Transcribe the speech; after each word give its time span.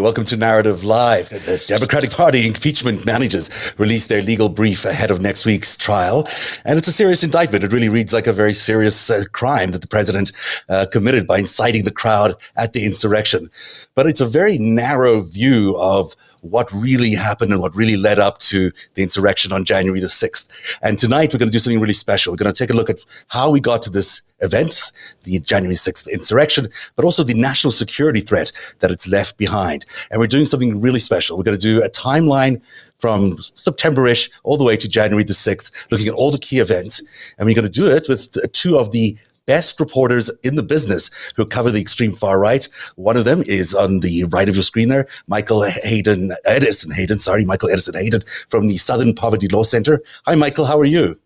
Welcome 0.00 0.24
to 0.24 0.36
Narrative 0.36 0.82
Live. 0.82 1.28
The 1.28 1.62
Democratic 1.66 2.10
Party 2.10 2.46
impeachment 2.46 3.04
managers 3.04 3.50
released 3.76 4.08
their 4.08 4.22
legal 4.22 4.48
brief 4.48 4.86
ahead 4.86 5.10
of 5.10 5.20
next 5.20 5.44
week's 5.44 5.76
trial. 5.76 6.26
And 6.64 6.78
it's 6.78 6.88
a 6.88 6.92
serious 6.92 7.22
indictment. 7.22 7.64
It 7.64 7.72
really 7.72 7.90
reads 7.90 8.14
like 8.14 8.26
a 8.26 8.32
very 8.32 8.54
serious 8.54 9.10
uh, 9.10 9.24
crime 9.32 9.72
that 9.72 9.82
the 9.82 9.86
president 9.86 10.32
uh, 10.70 10.86
committed 10.90 11.26
by 11.26 11.40
inciting 11.40 11.84
the 11.84 11.90
crowd 11.90 12.34
at 12.56 12.72
the 12.72 12.86
insurrection. 12.86 13.50
But 13.94 14.06
it's 14.06 14.22
a 14.22 14.26
very 14.26 14.56
narrow 14.56 15.20
view 15.20 15.76
of 15.78 16.16
what 16.42 16.72
really 16.72 17.12
happened 17.12 17.52
and 17.52 17.60
what 17.60 17.74
really 17.74 17.96
led 17.96 18.18
up 18.18 18.38
to 18.38 18.70
the 18.94 19.02
insurrection 19.02 19.52
on 19.52 19.64
January 19.64 20.00
the 20.00 20.06
6th. 20.06 20.48
And 20.82 20.98
tonight 20.98 21.32
we're 21.32 21.38
going 21.38 21.50
to 21.50 21.52
do 21.52 21.58
something 21.58 21.80
really 21.80 21.92
special. 21.92 22.32
We're 22.32 22.38
going 22.38 22.52
to 22.52 22.58
take 22.58 22.70
a 22.70 22.76
look 22.76 22.90
at 22.90 22.98
how 23.28 23.50
we 23.50 23.60
got 23.60 23.82
to 23.82 23.90
this 23.90 24.22
event, 24.40 24.82
the 25.24 25.38
January 25.40 25.74
6th 25.74 26.10
insurrection, 26.10 26.68
but 26.96 27.04
also 27.04 27.22
the 27.22 27.34
national 27.34 27.70
security 27.70 28.20
threat 28.20 28.52
that 28.78 28.90
it's 28.90 29.08
left 29.08 29.36
behind. 29.36 29.84
And 30.10 30.18
we're 30.20 30.26
doing 30.26 30.46
something 30.46 30.80
really 30.80 31.00
special. 31.00 31.36
We're 31.36 31.44
going 31.44 31.58
to 31.58 31.62
do 31.62 31.82
a 31.82 31.90
timeline 31.90 32.62
from 32.98 33.36
September-ish 33.38 34.30
all 34.42 34.56
the 34.56 34.64
way 34.64 34.76
to 34.76 34.88
January 34.88 35.24
the 35.24 35.32
6th, 35.32 35.70
looking 35.90 36.08
at 36.08 36.14
all 36.14 36.30
the 36.30 36.38
key 36.38 36.58
events. 36.58 37.02
And 37.38 37.46
we're 37.46 37.54
going 37.54 37.64
to 37.64 37.70
do 37.70 37.86
it 37.86 38.06
with 38.08 38.36
two 38.52 38.78
of 38.78 38.92
the 38.92 39.16
best 39.46 39.80
reporters 39.80 40.30
in 40.42 40.56
the 40.56 40.62
business 40.62 41.10
who 41.36 41.44
cover 41.44 41.70
the 41.70 41.80
extreme 41.80 42.12
far 42.12 42.38
right. 42.38 42.68
One 42.96 43.16
of 43.16 43.24
them 43.24 43.42
is 43.46 43.74
on 43.74 44.00
the 44.00 44.24
right 44.24 44.48
of 44.48 44.54
your 44.54 44.62
screen 44.62 44.88
there, 44.88 45.06
Michael 45.26 45.64
Hayden, 45.82 46.32
Edison 46.44 46.92
Hayden, 46.92 47.18
sorry, 47.18 47.44
Michael 47.44 47.70
Edison 47.70 47.94
Hayden 47.94 48.22
from 48.48 48.68
the 48.68 48.76
Southern 48.76 49.14
Poverty 49.14 49.48
Law 49.48 49.62
Center. 49.62 50.02
Hi, 50.26 50.34
Michael, 50.34 50.64
how 50.64 50.78
are 50.78 50.84
you? 50.84 51.18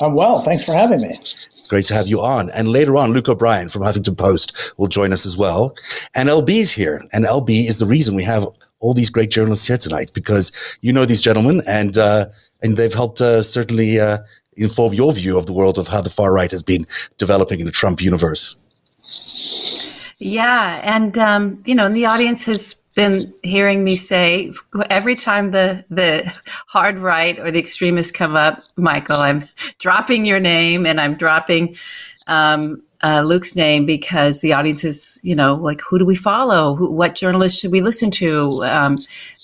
I'm 0.00 0.14
well. 0.14 0.42
Thanks 0.42 0.62
for 0.62 0.72
having 0.72 1.00
me. 1.00 1.18
It's 1.18 1.66
great 1.68 1.84
to 1.86 1.94
have 1.94 2.08
you 2.08 2.20
on. 2.20 2.50
And 2.50 2.68
later 2.68 2.96
on, 2.96 3.12
Luke 3.12 3.28
O'Brien 3.28 3.68
from 3.68 3.82
Huffington 3.82 4.16
Post 4.16 4.74
will 4.78 4.88
join 4.88 5.12
us 5.12 5.26
as 5.26 5.36
well. 5.36 5.76
And 6.14 6.28
LB's 6.28 6.72
here. 6.72 7.02
And 7.12 7.24
LB 7.24 7.68
is 7.68 7.78
the 7.78 7.86
reason 7.86 8.14
we 8.14 8.22
have 8.24 8.46
all 8.82 8.94
these 8.94 9.10
great 9.10 9.30
journalists 9.30 9.66
here 9.66 9.76
tonight 9.76 10.10
because 10.12 10.52
you 10.82 10.92
know 10.92 11.04
these 11.04 11.20
gentlemen 11.20 11.62
and 11.66 11.96
uh, 11.96 12.26
and 12.62 12.76
they've 12.76 12.92
helped 12.92 13.20
uh, 13.20 13.42
certainly 13.42 13.98
uh, 13.98 14.18
inform 14.62 14.94
your 14.94 15.12
view 15.12 15.38
of 15.38 15.46
the 15.46 15.52
world 15.52 15.78
of 15.78 15.88
how 15.88 16.00
the 16.00 16.10
far 16.10 16.32
right 16.32 16.50
has 16.50 16.62
been 16.62 16.86
developing 17.18 17.60
in 17.60 17.66
the 17.66 17.72
Trump 17.72 18.00
universe. 18.00 18.56
Yeah, 20.18 20.80
and 20.84 21.18
um, 21.18 21.62
you 21.66 21.74
know, 21.74 21.86
and 21.86 21.96
the 21.96 22.06
audience 22.06 22.46
has 22.46 22.74
been 22.94 23.32
hearing 23.42 23.82
me 23.84 23.96
say 23.96 24.52
every 24.90 25.16
time 25.16 25.50
the 25.50 25.84
the 25.90 26.30
hard 26.66 26.98
right 26.98 27.38
or 27.38 27.50
the 27.50 27.58
extremists 27.58 28.12
come 28.12 28.36
up, 28.36 28.62
Michael, 28.76 29.16
I'm 29.16 29.48
dropping 29.78 30.24
your 30.24 30.40
name 30.40 30.86
and 30.86 31.00
I'm 31.00 31.16
dropping 31.16 31.76
um, 32.26 32.82
uh, 33.02 33.22
Luke's 33.22 33.56
name 33.56 33.84
because 33.84 34.40
the 34.40 34.52
audience 34.52 34.84
is, 34.84 35.20
you 35.24 35.34
know, 35.34 35.56
like 35.56 35.80
who 35.80 35.98
do 35.98 36.04
we 36.04 36.14
follow? 36.14 36.76
Who, 36.76 36.90
what 36.90 37.14
journalists 37.14 37.60
should 37.60 37.72
we 37.72 37.80
listen 37.80 38.10
to? 38.12 38.62
Um, 38.62 38.98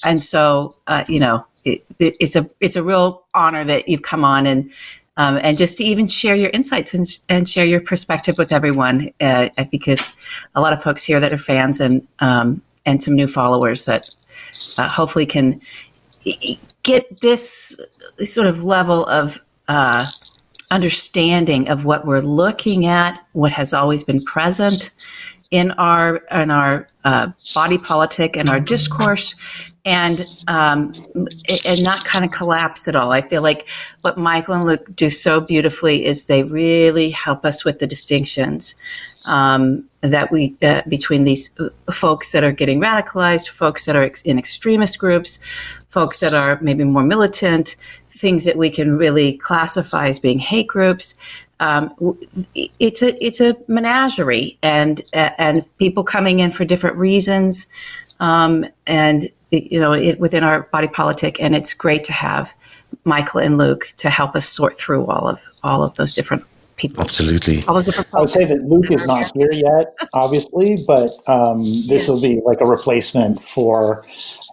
and 0.05 0.23
so, 0.23 0.77
uh, 0.87 1.05
you 1.09 1.19
know, 1.19 1.45
it, 1.65 1.85
it, 1.99 2.17
it's 2.21 2.37
a 2.37 2.49
it's 2.61 2.77
a 2.77 2.83
real 2.83 3.25
honor 3.35 3.65
that 3.65 3.89
you've 3.89 4.03
come 4.03 4.25
on 4.25 4.47
and 4.47 4.71
um, 5.19 5.39
and 5.43 5.59
just 5.59 5.77
to 5.79 5.85
even 5.85 6.07
share 6.07 6.37
your 6.37 6.49
insights 6.51 6.95
and, 6.95 7.07
and 7.29 7.49
share 7.49 7.67
your 7.67 7.81
perspective 7.81 8.39
with 8.39 8.53
everyone. 8.53 9.11
Uh, 9.21 9.51
I 9.59 9.65
think 9.65 9.87
is 9.87 10.15
a 10.55 10.61
lot 10.61 10.73
of 10.73 10.83
folks 10.83 11.05
here 11.05 11.21
that 11.21 11.33
are 11.33 11.39
fans 11.39 11.81
and 11.81 12.07
um, 12.21 12.63
and 12.87 13.03
some 13.03 13.15
new 13.15 13.27
followers 13.27 13.85
that 13.85 14.09
uh, 14.79 14.89
hopefully 14.89 15.27
can 15.27 15.61
get 16.85 17.21
this 17.21 17.79
sort 18.23 18.47
of 18.47 18.65
level 18.65 19.05
of 19.07 19.41
uh, 19.67 20.07
understanding 20.71 21.69
of 21.69 21.85
what 21.85 22.07
we're 22.07 22.21
looking 22.21 22.87
at, 22.87 23.23
what 23.33 23.53
has 23.53 23.75
always 23.75 24.05
been 24.05 24.23
present 24.25 24.91
in 25.51 25.71
our 25.73 26.17
in 26.31 26.51
our 26.51 26.87
uh, 27.05 27.29
body 27.55 27.79
politic 27.79 28.37
and 28.37 28.49
our 28.49 28.61
discourse, 28.61 29.35
and 29.85 30.27
um, 30.47 30.93
and 31.65 31.83
not 31.83 32.05
kind 32.05 32.25
of 32.25 32.31
collapse 32.31 32.87
at 32.87 32.95
all. 32.95 33.13
I 33.13 33.27
feel 33.27 33.43
like 33.43 33.69
what 34.03 34.19
Michael 34.19 34.55
and 34.55 34.67
Luke 34.67 34.95
do 34.95 35.09
so 35.09 35.41
beautifully 35.41 36.05
is 36.05 36.27
they 36.27 36.43
really 36.45 37.11
help 37.11 37.45
us 37.45 37.65
with 37.65 37.79
the 37.79 37.87
distinctions 37.87 38.75
um, 39.25 39.85
that 40.03 40.31
we 40.31 40.57
uh, 40.63 40.83
between 40.89 41.25
these 41.25 41.51
folks 41.91 42.33
that 42.33 42.45
are 42.45 42.53
getting 42.53 42.81
radicalized, 42.81 43.49
folks 43.49 43.87
that 43.87 43.97
are 43.97 44.03
ex- 44.03 44.23
in 44.23 44.39
extremist 44.39 44.99
groups, 44.99 45.39
folks 45.89 46.21
that 46.21 46.35
are 46.35 46.59
maybe 46.61 46.85
more 46.85 47.03
militant, 47.03 47.77
things 48.11 48.45
that 48.45 48.57
we 48.57 48.69
can 48.71 48.99
really 48.99 49.39
classify 49.39 50.09
as 50.09 50.19
being 50.19 50.39
hate 50.39 50.67
groups. 50.67 51.15
Um, 51.61 52.19
it's 52.55 53.03
a 53.03 53.25
it's 53.25 53.41
a 53.41 53.57
menagerie, 53.67 54.59
and 54.63 55.03
and 55.13 55.65
people 55.79 56.05
coming 56.05 56.41
in 56.41 56.51
for 56.51 56.65
different 56.65 56.97
reasons, 56.97 57.67
um, 58.21 58.65
and 58.87 59.31
you 59.51 59.81
know, 59.81 59.93
it, 59.93 60.21
within 60.21 60.45
our 60.45 60.63
body 60.65 60.89
politic, 60.89 61.41
and 61.41 61.57
it's 61.57 61.75
great 61.75 62.05
to 62.05 62.13
have 62.13 62.55
Michael 63.05 63.41
and 63.41 63.59
Luke 63.59 63.89
to 63.99 64.11
help 64.11 64.37
us 64.37 64.47
sort 64.47 64.77
through 64.77 65.07
all 65.07 65.29
of 65.29 65.45
all 65.63 65.83
of 65.83 65.95
those 65.95 66.13
different 66.13 66.45
people. 66.79 67.03
Absolutely. 67.03 67.65
All 67.65 67.75
those 67.75 67.87
different 67.87 68.09
I 68.15 68.21
would 68.21 68.31
say 68.31 68.45
that 68.45 68.65
Luke 68.65 68.91
is 68.91 69.05
not 69.07 69.31
here 69.37 69.53
yet, 69.53 69.95
obviously, 70.13 70.83
but 70.87 71.11
um, 71.29 71.63
this 71.87 72.07
yeah. 72.07 72.15
will 72.15 72.21
be 72.21 72.41
like 72.45 72.61
a 72.61 72.67
replacement 72.67 73.43
for 73.43 74.05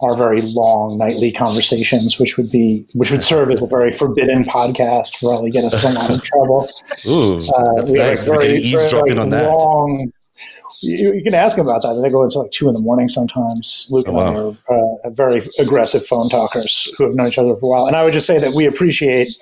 our 0.02 0.14
very 0.14 0.42
long 0.42 0.98
nightly 0.98 1.32
conversations, 1.32 2.18
which 2.18 2.36
would 2.36 2.50
be 2.50 2.86
which 2.94 3.10
would 3.10 3.24
serve 3.24 3.50
as 3.50 3.62
a 3.62 3.66
very 3.66 3.92
forbidden 3.92 4.44
podcast, 4.44 5.18
probably 5.20 5.50
get 5.50 5.64
us 5.64 5.82
in 5.82 5.92
a 5.92 5.94
lot 5.94 6.10
of 6.10 6.22
trouble. 6.22 6.68
Ooh, 7.06 7.38
uh, 7.38 7.72
that's 7.76 7.92
nice. 7.92 8.28
We're 8.28 8.38
getting 8.38 8.60
eavesdropping 8.60 9.18
on 9.18 9.30
that. 9.30 9.48
Long, 9.48 10.12
you, 10.80 11.14
you, 11.14 11.22
can 11.22 11.34
ask 11.34 11.56
them 11.56 11.66
about 11.66 11.82
that. 11.82 12.00
They 12.02 12.10
go 12.10 12.22
until 12.22 12.42
like 12.42 12.50
two 12.50 12.68
in 12.68 12.74
the 12.74 12.80
morning 12.80 13.08
sometimes. 13.08 13.86
Luke 13.90 14.06
oh, 14.08 14.10
and 14.10 14.16
wow. 14.16 14.56
I 14.68 14.74
are 14.74 14.98
uh, 15.04 15.10
very 15.10 15.42
aggressive 15.58 16.06
phone 16.06 16.28
talkers 16.28 16.92
who 16.96 17.04
have 17.04 17.14
known 17.14 17.28
each 17.28 17.38
other 17.38 17.54
for 17.56 17.66
a 17.66 17.68
while. 17.68 17.86
And 17.86 17.96
I 17.96 18.04
would 18.04 18.12
just 18.12 18.26
say 18.26 18.38
that 18.38 18.52
we 18.52 18.66
appreciate 18.66 19.36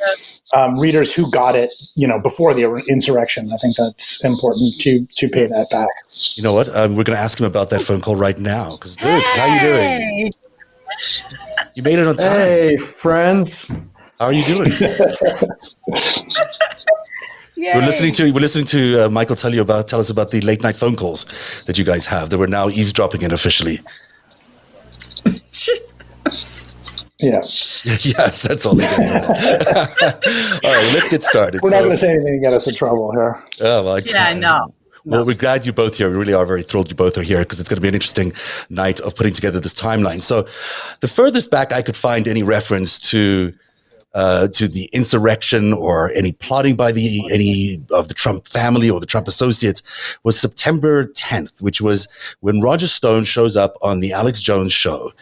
um, 0.55 0.78
readers 0.78 1.15
who 1.15 1.31
got 1.31 1.56
it, 1.56 1.75
you 1.97 2.06
know, 2.06 2.21
before 2.21 2.55
the 2.55 2.65
insurrection. 2.89 3.53
I 3.53 3.56
think 3.56 3.77
that's 3.77 4.22
important 4.25 4.75
to 4.81 5.06
to 5.06 5.28
pay 5.28 5.47
that 5.47 5.71
back. 5.71 5.89
You 6.34 6.42
know 6.42 6.53
what? 6.53 6.75
Um, 6.75 6.97
we're 6.97 7.04
going 7.04 7.16
to 7.16 7.22
ask 7.22 7.41
him 7.41 7.47
about 7.47 7.71
that 7.71 7.83
phone 7.83 8.01
call 8.01 8.16
right 8.16 8.39
now. 8.39 8.77
Because 8.77 9.01
Luke, 9.01 9.22
hey! 9.22 9.41
how 9.41 9.54
you 9.54 9.60
doing? 9.60 10.33
You 11.75 11.83
made 11.83 11.98
it 11.98 12.07
on 12.07 12.16
time. 12.16 12.30
Hey, 12.30 12.77
friends. 12.77 13.71
How 14.21 14.27
are 14.27 14.33
you 14.33 14.45
doing? 14.45 14.71
Yay. 17.65 17.75
We're 17.75 17.87
listening 17.87 18.13
to 18.13 18.31
we're 18.31 18.41
listening 18.41 18.66
to 18.66 19.07
uh, 19.07 19.09
Michael 19.09 19.37
tell 19.37 19.55
you 19.55 19.63
about 19.63 19.89
tell 19.89 19.99
us 19.99 20.11
about 20.11 20.31
the 20.31 20.43
late 20.43 20.63
night 20.63 20.77
phone 20.77 20.97
calls 20.97 21.25
that 21.65 21.78
you 21.78 21.84
guys 21.84 22.05
have 22.05 22.28
that 22.28 22.37
we're 22.37 22.47
now 22.47 22.69
eavesdropping 22.69 23.22
in 23.22 23.33
officially. 23.33 23.81
Yeah. 27.21 27.37
yes, 27.43 28.43
that's 28.43 28.66
all 28.66 28.75
they 28.75 28.83
get. 28.83 29.01
all 30.65 30.75
right, 30.75 30.93
let's 30.93 31.09
get 31.09 31.22
started. 31.22 31.63
We're 31.63 31.71
so, 31.71 31.77
not 31.77 31.83
going 31.84 31.93
to 31.93 31.97
say 31.97 32.11
anything 32.11 32.34
to 32.34 32.41
get 32.41 32.53
us 32.53 32.66
in 32.66 32.75
trouble 32.75 33.13
here. 33.13 33.43
Oh, 33.63 33.84
well, 33.84 33.97
I 33.97 34.03
yeah, 34.05 34.34
no. 34.34 34.75
Well, 35.05 35.21
no. 35.21 35.25
we're 35.25 35.37
glad 35.37 35.65
you're 35.65 35.72
both 35.72 35.97
here. 35.97 36.11
We 36.11 36.16
really 36.16 36.34
are 36.34 36.45
very 36.45 36.63
thrilled 36.63 36.91
you 36.91 36.97
both 36.97 37.16
are 37.16 37.22
here 37.22 37.39
because 37.39 37.61
it's 37.61 37.69
going 37.69 37.77
to 37.77 37.81
be 37.81 37.89
an 37.89 37.95
interesting 37.95 38.34
night 38.69 39.01
of 39.01 39.15
putting 39.15 39.33
together 39.33 39.59
this 39.61 39.72
timeline. 39.72 40.21
So, 40.21 40.43
the 41.01 41.09
furthest 41.09 41.51
back 41.51 41.72
I 41.72 41.81
could 41.81 41.97
find 41.97 42.28
any 42.28 42.43
reference 42.43 42.99
to 43.11 43.55
uh, 44.15 44.49
to 44.49 44.69
the 44.69 44.84
insurrection 44.93 45.72
or 45.72 46.11
any 46.13 46.33
plotting 46.33 46.77
by 46.77 46.93
the 46.93 47.22
any 47.33 47.83
of 47.91 48.09
the 48.09 48.15
Trump 48.15 48.47
family 48.49 48.89
or 48.89 49.01
the 49.01 49.07
Trump 49.07 49.28
associates 49.28 49.83
was 50.22 50.39
September 50.39 51.07
10th, 51.07 51.63
which 51.63 51.81
was 51.81 52.09
when 52.41 52.61
Roger 52.61 52.87
Stone 52.87 53.25
shows 53.25 53.57
up 53.57 53.77
on 53.83 54.01
the 54.01 54.13
Alex 54.13 54.41
Jones 54.41 54.72
show 54.72 55.13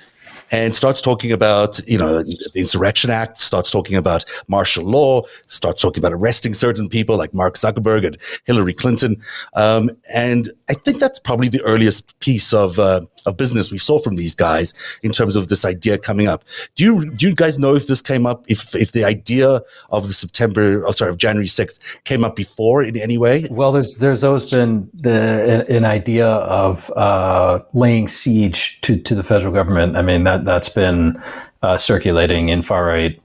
and 0.52 0.74
starts 0.74 1.00
talking 1.00 1.32
about, 1.32 1.80
you 1.88 1.96
know, 1.96 2.22
the 2.22 2.50
Insurrection 2.54 3.10
Act, 3.10 3.38
starts 3.38 3.70
talking 3.70 3.96
about 3.96 4.24
martial 4.48 4.84
law, 4.84 5.22
starts 5.46 5.80
talking 5.80 6.02
about 6.02 6.12
arresting 6.12 6.52
certain 6.52 6.88
people 6.90 7.16
like 7.16 7.32
Mark 7.32 7.54
Zuckerberg 7.54 8.06
and 8.06 8.18
Hillary 8.44 8.74
Clinton. 8.74 9.16
Um, 9.56 9.90
and 10.14 10.50
I 10.68 10.74
think 10.74 11.00
that's 11.00 11.18
probably 11.18 11.48
the 11.48 11.62
earliest 11.62 12.18
piece 12.20 12.52
of, 12.52 12.78
uh, 12.78 13.00
of 13.26 13.36
business 13.36 13.70
we 13.70 13.78
saw 13.78 13.98
from 13.98 14.16
these 14.16 14.34
guys 14.34 14.74
in 15.02 15.12
terms 15.12 15.36
of 15.36 15.48
this 15.48 15.64
idea 15.64 15.98
coming 15.98 16.28
up. 16.28 16.44
Do 16.74 16.84
you, 16.84 17.10
do 17.10 17.28
you 17.28 17.34
guys 17.34 17.58
know 17.58 17.74
if 17.74 17.86
this 17.86 18.02
came 18.02 18.26
up, 18.26 18.44
if, 18.48 18.74
if 18.74 18.92
the 18.92 19.04
idea 19.04 19.60
of 19.90 20.08
the 20.08 20.14
September, 20.14 20.84
oh, 20.86 20.90
sorry, 20.90 21.10
of 21.10 21.18
January 21.18 21.46
6th 21.46 22.02
came 22.04 22.24
up 22.24 22.36
before 22.36 22.82
in 22.82 22.96
any 22.96 23.18
way? 23.18 23.46
Well, 23.50 23.72
there's, 23.72 23.96
there's 23.96 24.24
always 24.24 24.44
been 24.44 24.88
the, 24.94 25.66
an 25.68 25.84
idea 25.84 26.26
of 26.26 26.90
uh, 26.96 27.60
laying 27.72 28.08
siege 28.08 28.80
to, 28.82 28.98
to 29.00 29.14
the 29.14 29.22
federal 29.22 29.52
government. 29.52 29.96
I 29.96 30.02
mean, 30.02 30.24
that, 30.24 30.44
that's 30.44 30.68
been 30.68 31.22
uh, 31.62 31.78
circulating 31.78 32.48
in 32.48 32.62
far 32.62 32.86
right 32.86 33.18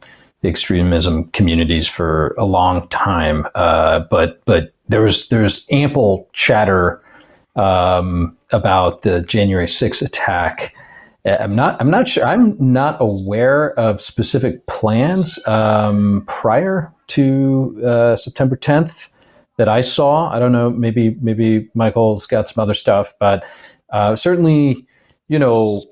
extremism 0.43 1.25
communities 1.31 1.87
for 1.87 2.35
a 2.37 2.45
long 2.45 2.87
time. 2.89 3.47
Uh, 3.55 4.01
but 4.11 4.41
but 4.45 4.73
there 4.87 5.01
was 5.01 5.27
there's 5.29 5.65
ample 5.71 6.29
chatter 6.33 7.01
um, 7.57 8.37
about 8.51 9.01
the 9.01 9.21
January 9.23 9.67
6th 9.67 10.05
attack. 10.05 10.73
I'm 11.25 11.55
not. 11.55 11.75
I'm 11.81 11.89
not 11.89 12.07
sure. 12.07 12.25
I'm 12.25 12.55
not 12.57 12.95
aware 13.01 13.77
of 13.77 14.01
specific 14.01 14.65
plans 14.67 15.37
um, 15.45 16.23
prior 16.25 16.93
to 17.07 17.81
uh, 17.85 18.15
September 18.15 18.55
10th 18.55 19.09
that 19.57 19.67
I 19.67 19.81
saw. 19.81 20.31
I 20.31 20.39
don't 20.39 20.53
know. 20.53 20.69
Maybe 20.69 21.17
maybe 21.21 21.69
Michael's 21.73 22.27
got 22.27 22.47
some 22.47 22.61
other 22.61 22.73
stuff, 22.73 23.13
but 23.19 23.43
uh, 23.89 24.15
certainly 24.15 24.87
you 25.27 25.39
know, 25.39 25.83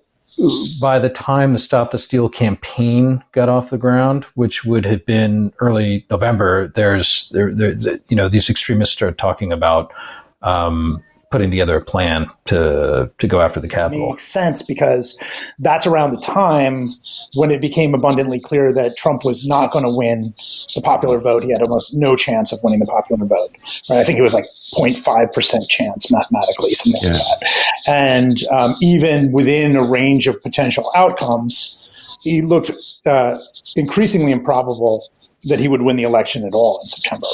by 0.81 0.99
the 0.99 1.09
time 1.09 1.53
the 1.53 1.59
Stop 1.59 1.91
the 1.91 1.97
Steal 1.97 2.29
campaign 2.29 3.23
got 3.31 3.49
off 3.49 3.69
the 3.69 3.77
ground, 3.77 4.25
which 4.35 4.65
would 4.65 4.85
have 4.85 5.05
been 5.05 5.53
early 5.59 6.05
November, 6.09 6.71
there's 6.75 7.29
there, 7.29 7.53
there 7.53 7.99
you 8.09 8.15
know 8.15 8.29
these 8.29 8.49
extremists 8.49 8.95
start 8.95 9.17
talking 9.17 9.51
about 9.51 9.93
um, 10.41 11.03
putting 11.35 11.51
together 11.51 11.75
a 11.75 11.83
plan 11.83 12.27
to 12.45 13.11
to 13.19 13.27
go 13.27 13.41
after 13.41 13.59
the 13.59 13.67
Capitol. 13.67 14.05
It 14.05 14.11
makes 14.11 14.23
sense 14.23 14.61
because 14.61 15.17
that's 15.59 15.85
around 15.85 16.15
the 16.15 16.21
time 16.21 16.93
when 17.33 17.51
it 17.51 17.59
became 17.59 17.93
abundantly 17.93 18.39
clear 18.39 18.71
that 18.71 18.95
Trump 18.95 19.25
was 19.25 19.45
not 19.45 19.69
going 19.69 19.83
to 19.83 19.91
win 19.91 20.33
the 20.75 20.81
popular 20.81 21.19
vote. 21.19 21.43
He 21.43 21.51
had 21.51 21.61
almost 21.61 21.93
no 21.93 22.15
chance 22.15 22.53
of 22.53 22.63
winning 22.63 22.79
the 22.79 22.85
popular 22.85 23.25
vote. 23.25 23.53
Right? 23.89 23.99
I 23.99 24.05
think 24.05 24.17
it 24.17 24.21
was 24.21 24.33
like 24.33 24.45
0.5 24.55 25.33
percent 25.33 25.67
chance 25.67 26.09
mathematically, 26.09 26.73
something 26.73 27.01
yeah. 27.03 27.11
like 27.11 27.39
that. 27.41 27.49
And 27.85 28.37
um, 28.53 28.77
even 28.81 29.33
within 29.33 29.75
a 29.75 29.83
range 29.83 30.27
of 30.27 30.41
potential 30.41 30.89
outcomes, 30.95 31.85
he 32.21 32.43
looked 32.43 32.71
uh, 33.05 33.39
increasingly 33.75 34.31
improbable 34.31 35.09
that 35.43 35.59
he 35.59 35.67
would 35.67 35.81
win 35.81 35.97
the 35.97 36.03
election 36.03 36.47
at 36.47 36.53
all 36.53 36.79
in 36.81 36.87
September. 36.87 37.27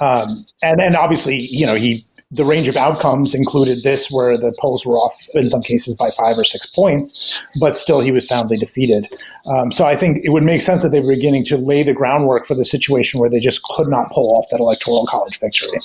Um, 0.00 0.46
and 0.64 0.80
then 0.80 0.96
obviously, 0.96 1.42
you 1.42 1.64
know, 1.64 1.76
he 1.76 2.04
the 2.32 2.44
range 2.44 2.66
of 2.66 2.76
outcomes 2.76 3.34
included 3.34 3.82
this, 3.84 4.10
where 4.10 4.36
the 4.36 4.52
polls 4.58 4.84
were 4.84 4.96
off 4.96 5.28
in 5.34 5.48
some 5.48 5.62
cases 5.62 5.94
by 5.94 6.10
five 6.10 6.36
or 6.36 6.44
six 6.44 6.66
points, 6.66 7.40
but 7.60 7.78
still 7.78 8.00
he 8.00 8.10
was 8.10 8.26
soundly 8.26 8.56
defeated. 8.56 9.06
Um, 9.46 9.70
so 9.70 9.86
I 9.86 9.94
think 9.94 10.24
it 10.24 10.30
would 10.30 10.42
make 10.42 10.60
sense 10.60 10.82
that 10.82 10.90
they 10.90 11.00
were 11.00 11.14
beginning 11.14 11.44
to 11.44 11.56
lay 11.56 11.84
the 11.84 11.92
groundwork 11.92 12.44
for 12.44 12.54
the 12.54 12.64
situation 12.64 13.20
where 13.20 13.30
they 13.30 13.38
just 13.38 13.62
could 13.62 13.88
not 13.88 14.10
pull 14.10 14.32
off 14.36 14.46
that 14.50 14.58
electoral 14.58 15.06
college 15.06 15.38
victory. 15.38 15.78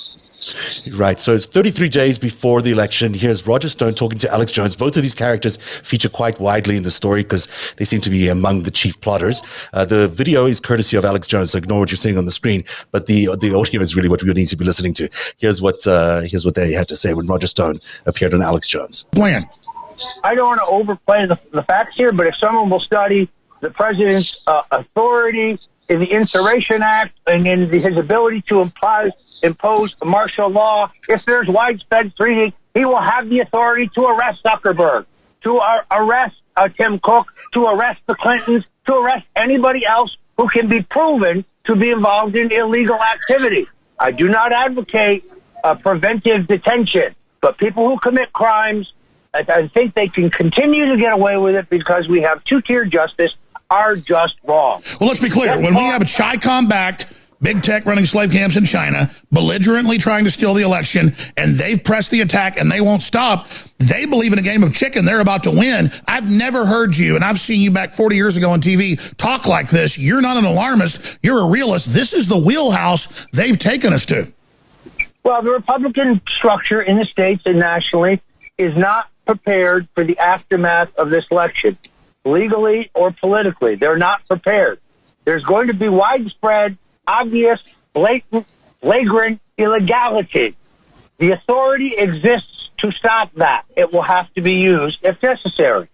Right. 0.92 1.20
So 1.20 1.34
it's 1.34 1.46
33 1.46 1.88
days 1.88 2.18
before 2.18 2.62
the 2.62 2.70
election. 2.72 3.14
Here's 3.14 3.46
Roger 3.46 3.68
Stone 3.68 3.94
talking 3.94 4.18
to 4.18 4.32
Alex 4.32 4.50
Jones. 4.50 4.76
Both 4.76 4.96
of 4.96 5.02
these 5.02 5.14
characters 5.14 5.56
feature 5.56 6.08
quite 6.08 6.40
widely 6.40 6.76
in 6.76 6.82
the 6.82 6.90
story 6.90 7.22
because 7.22 7.74
they 7.76 7.84
seem 7.84 8.00
to 8.02 8.10
be 8.10 8.28
among 8.28 8.64
the 8.64 8.70
chief 8.70 9.00
plotters. 9.00 9.42
Uh, 9.72 9.84
the 9.84 10.08
video 10.08 10.46
is 10.46 10.60
courtesy 10.60 10.96
of 10.96 11.04
Alex 11.04 11.26
Jones, 11.26 11.52
so 11.52 11.58
ignore 11.58 11.80
what 11.80 11.90
you're 11.90 11.96
seeing 11.96 12.18
on 12.18 12.24
the 12.24 12.32
screen. 12.32 12.64
But 12.90 13.06
the 13.06 13.36
the 13.40 13.54
audio 13.54 13.80
is 13.80 13.94
really 13.94 14.08
what 14.08 14.22
we 14.22 14.32
need 14.32 14.46
to 14.46 14.56
be 14.56 14.64
listening 14.64 14.94
to. 14.94 15.08
Here's 15.38 15.62
what 15.62 15.86
uh, 15.86 16.22
here's 16.22 16.44
what 16.44 16.54
they 16.54 16.72
had 16.72 16.88
to 16.88 16.96
say 16.96 17.14
when 17.14 17.26
Roger 17.26 17.46
Stone 17.46 17.80
appeared 18.06 18.34
on 18.34 18.42
Alex 18.42 18.68
Jones. 18.68 19.04
Plan. 19.12 19.48
I 20.24 20.34
don't 20.34 20.48
want 20.48 20.60
to 20.60 20.66
overplay 20.66 21.26
the, 21.26 21.38
the 21.52 21.62
facts 21.62 21.96
here, 21.96 22.12
but 22.12 22.26
if 22.26 22.36
someone 22.36 22.68
will 22.70 22.80
study 22.80 23.30
the 23.60 23.70
president's 23.70 24.46
uh, 24.48 24.62
authority 24.72 25.58
in 25.88 26.00
the 26.00 26.06
Insurrection 26.06 26.82
Act 26.82 27.18
and 27.26 27.46
in 27.46 27.70
the, 27.70 27.80
his 27.80 27.98
ability 27.98 28.42
to 28.48 28.60
impose, 28.60 29.12
impose 29.42 29.94
martial 30.04 30.48
law. 30.48 30.90
If 31.08 31.24
there's 31.24 31.48
widespread 31.48 32.16
treaty, 32.16 32.54
he 32.74 32.84
will 32.84 33.00
have 33.00 33.28
the 33.28 33.40
authority 33.40 33.90
to 33.94 34.04
arrest 34.04 34.42
Zuckerberg, 34.44 35.06
to 35.42 35.60
arrest 35.90 36.36
uh, 36.56 36.68
Tim 36.68 36.98
Cook, 36.98 37.26
to 37.52 37.66
arrest 37.66 38.00
the 38.06 38.14
Clintons, 38.14 38.64
to 38.86 38.94
arrest 38.94 39.26
anybody 39.36 39.84
else 39.84 40.16
who 40.36 40.48
can 40.48 40.68
be 40.68 40.82
proven 40.82 41.44
to 41.64 41.76
be 41.76 41.90
involved 41.90 42.36
in 42.36 42.50
illegal 42.50 42.98
activity. 43.00 43.68
I 43.98 44.10
do 44.10 44.28
not 44.28 44.52
advocate 44.52 45.30
uh, 45.62 45.74
preventive 45.74 46.48
detention, 46.48 47.14
but 47.40 47.58
people 47.58 47.88
who 47.88 47.98
commit 47.98 48.32
crimes, 48.32 48.92
I 49.34 49.68
think 49.68 49.94
they 49.94 50.08
can 50.08 50.30
continue 50.30 50.86
to 50.86 50.96
get 50.96 51.12
away 51.12 51.36
with 51.36 51.56
it 51.56 51.68
because 51.70 52.08
we 52.08 52.22
have 52.22 52.42
two-tier 52.44 52.84
justice 52.84 53.34
are 53.72 53.96
just 53.96 54.34
wrong. 54.44 54.82
Well, 55.00 55.08
let's 55.08 55.20
be 55.20 55.30
clear. 55.30 55.58
when 55.58 55.74
we 55.74 55.80
have 55.80 56.02
a 56.02 56.06
CHICOM 56.06 56.68
backed 56.68 57.06
big 57.40 57.62
tech 57.62 57.84
running 57.84 58.06
slave 58.06 58.30
camps 58.30 58.56
in 58.56 58.64
China, 58.64 59.10
belligerently 59.32 59.98
trying 59.98 60.24
to 60.24 60.30
steal 60.30 60.54
the 60.54 60.62
election, 60.62 61.12
and 61.36 61.56
they've 61.56 61.82
pressed 61.82 62.10
the 62.10 62.20
attack 62.20 62.58
and 62.58 62.70
they 62.70 62.80
won't 62.80 63.02
stop. 63.02 63.48
They 63.78 64.06
believe 64.06 64.32
in 64.32 64.38
a 64.38 64.42
game 64.42 64.62
of 64.62 64.72
chicken. 64.72 65.04
They're 65.04 65.20
about 65.20 65.44
to 65.44 65.50
win. 65.50 65.90
I've 66.06 66.30
never 66.30 66.64
heard 66.64 66.96
you, 66.96 67.16
and 67.16 67.24
I've 67.24 67.40
seen 67.40 67.60
you 67.60 67.72
back 67.72 67.90
40 67.90 68.14
years 68.14 68.36
ago 68.36 68.52
on 68.52 68.60
TV, 68.60 69.16
talk 69.16 69.46
like 69.46 69.68
this. 69.68 69.98
You're 69.98 70.20
not 70.20 70.36
an 70.36 70.44
alarmist. 70.44 71.18
You're 71.22 71.40
a 71.40 71.46
realist. 71.46 71.92
This 71.92 72.12
is 72.12 72.28
the 72.28 72.38
wheelhouse 72.38 73.26
they've 73.32 73.58
taken 73.58 73.92
us 73.92 74.06
to. 74.06 74.32
Well, 75.24 75.42
the 75.42 75.52
Republican 75.52 76.20
structure 76.28 76.80
in 76.80 76.98
the 76.98 77.04
states 77.04 77.42
and 77.44 77.58
nationally 77.58 78.20
is 78.58 78.76
not 78.76 79.08
prepared 79.26 79.88
for 79.94 80.04
the 80.04 80.18
aftermath 80.18 80.94
of 80.96 81.10
this 81.10 81.24
election 81.30 81.78
legally 82.24 82.90
or 82.94 83.12
politically. 83.12 83.76
They're 83.76 83.98
not 83.98 84.26
prepared. 84.26 84.80
There's 85.24 85.44
going 85.44 85.68
to 85.68 85.74
be 85.74 85.88
widespread, 85.88 86.76
obvious, 87.06 87.60
blatant, 87.92 88.46
flagrant 88.80 89.40
illegality. 89.56 90.56
The 91.18 91.32
authority 91.32 91.94
exists 91.94 92.70
to 92.78 92.90
stop 92.90 93.32
that. 93.34 93.64
It 93.76 93.92
will 93.92 94.02
have 94.02 94.32
to 94.34 94.42
be 94.42 94.54
used 94.54 94.98
if 95.02 95.22
necessary. 95.22 95.88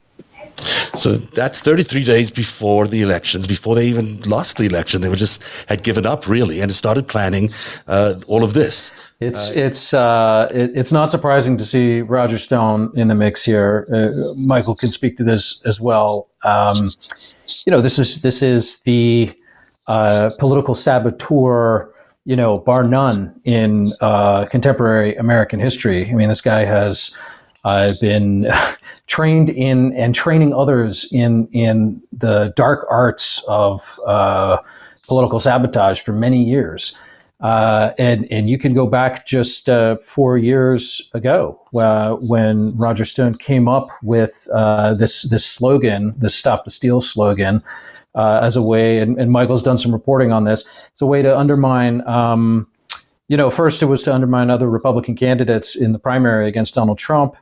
So 0.97 1.13
that's 1.13 1.61
33 1.61 2.05
days 2.05 2.31
before 2.31 2.87
the 2.87 3.03
elections, 3.03 3.47
before 3.47 3.75
they 3.75 3.87
even 3.87 4.21
lost 4.23 4.57
the 4.57 4.67
election. 4.67 5.01
They 5.01 5.09
were 5.09 5.17
just 5.17 5.43
had 5.69 5.83
given 5.83 6.07
up 6.07 6.27
really 6.27 6.61
and 6.61 6.73
started 6.73 7.07
planning 7.09 7.51
uh, 7.87 8.15
all 8.27 8.43
of 8.43 8.55
this. 8.55 8.93
It's 9.21 9.51
uh, 9.51 9.53
it's 9.55 9.95
uh, 9.95 10.49
it, 10.53 10.73
it's 10.75 10.93
not 10.93 11.11
surprising 11.11 11.57
to 11.59 11.65
see 11.65 12.01
Roger 12.01 12.39
Stone 12.39 12.93
in 12.95 13.09
the 13.09 13.15
mix 13.15 13.45
here. 13.45 13.87
Uh, 13.93 14.35
Michael 14.35 14.75
can 14.75 14.91
speak 14.91 15.17
to 15.19 15.25
this 15.25 15.63
as 15.65 15.81
well. 15.81 16.29
Um, 16.45 16.93
you 17.65 17.71
know, 17.71 17.81
this 17.81 17.99
is 17.99 18.21
this 18.21 18.43
is 18.43 18.79
the 18.85 19.33
uh, 19.87 20.31
political 20.39 20.75
saboteur 20.75 21.93
you 22.29 22.37
know, 22.37 22.59
bar 22.59 22.85
none 22.85 23.41
in 23.45 23.91
uh, 24.03 24.45
contemporary 24.45 25.17
American 25.17 25.59
history. 25.59 26.11
I 26.11 26.13
mean, 26.13 26.29
this 26.29 26.43
guy 26.43 26.63
has 26.67 27.17
I've 27.65 28.01
been 28.01 28.51
trained 29.07 29.51
in 29.51 29.93
and 29.95 30.15
training 30.15 30.55
others 30.55 31.07
in 31.13 31.49
in 31.53 32.03
the 32.13 32.53
dark 32.57 32.87
arts 32.91 33.43
of 33.49 33.99
uh, 34.07 34.59
political 35.07 35.41
sabotage 35.41 36.01
for 36.01 36.13
many 36.13 36.43
years. 36.43 36.97
Uh, 37.41 37.93
and 37.99 38.27
and 38.33 38.51
you 38.51 38.59
can 38.59 38.75
go 38.75 38.87
back 38.87 39.25
just 39.25 39.69
uh, 39.69 39.97
four 39.99 40.37
years 40.37 41.09
ago 41.15 41.61
uh, 41.77 42.15
when 42.15 42.77
Roger 42.77 43.05
Stone 43.05 43.37
came 43.39 43.69
up 43.69 43.91
with 44.03 44.49
uh, 44.53 44.95
this 44.95 45.23
this 45.23 45.47
slogan, 45.47 46.15
this 46.19 46.35
"Stop 46.35 46.65
the 46.65 46.71
Steal" 46.71 47.01
slogan, 47.01 47.63
uh, 48.17 48.41
as 48.43 48.57
a 48.57 48.63
way. 48.63 48.99
And, 48.99 49.19
and, 49.21 49.31
Michael's 49.31 49.63
done 49.63 49.79
some 49.79 49.93
reporting 49.93 50.33
on 50.33 50.45
this. 50.45 50.65
It's 50.93 51.01
a 51.01 51.07
way 51.07 51.23
to 51.23 51.39
undermine. 51.39 52.07
Um, 52.09 52.67
you 53.29 53.37
know, 53.37 53.51
first 53.51 53.83
it 53.83 53.87
was 53.87 54.03
to 54.05 54.15
undermine 54.15 54.51
other 54.51 54.69
Republican 54.69 55.15
candidates 55.15 55.77
in 55.77 55.93
the 55.93 55.99
primary 55.99 56.49
against 56.49 56.75
Donald 56.75 56.99
Trump 56.99 57.37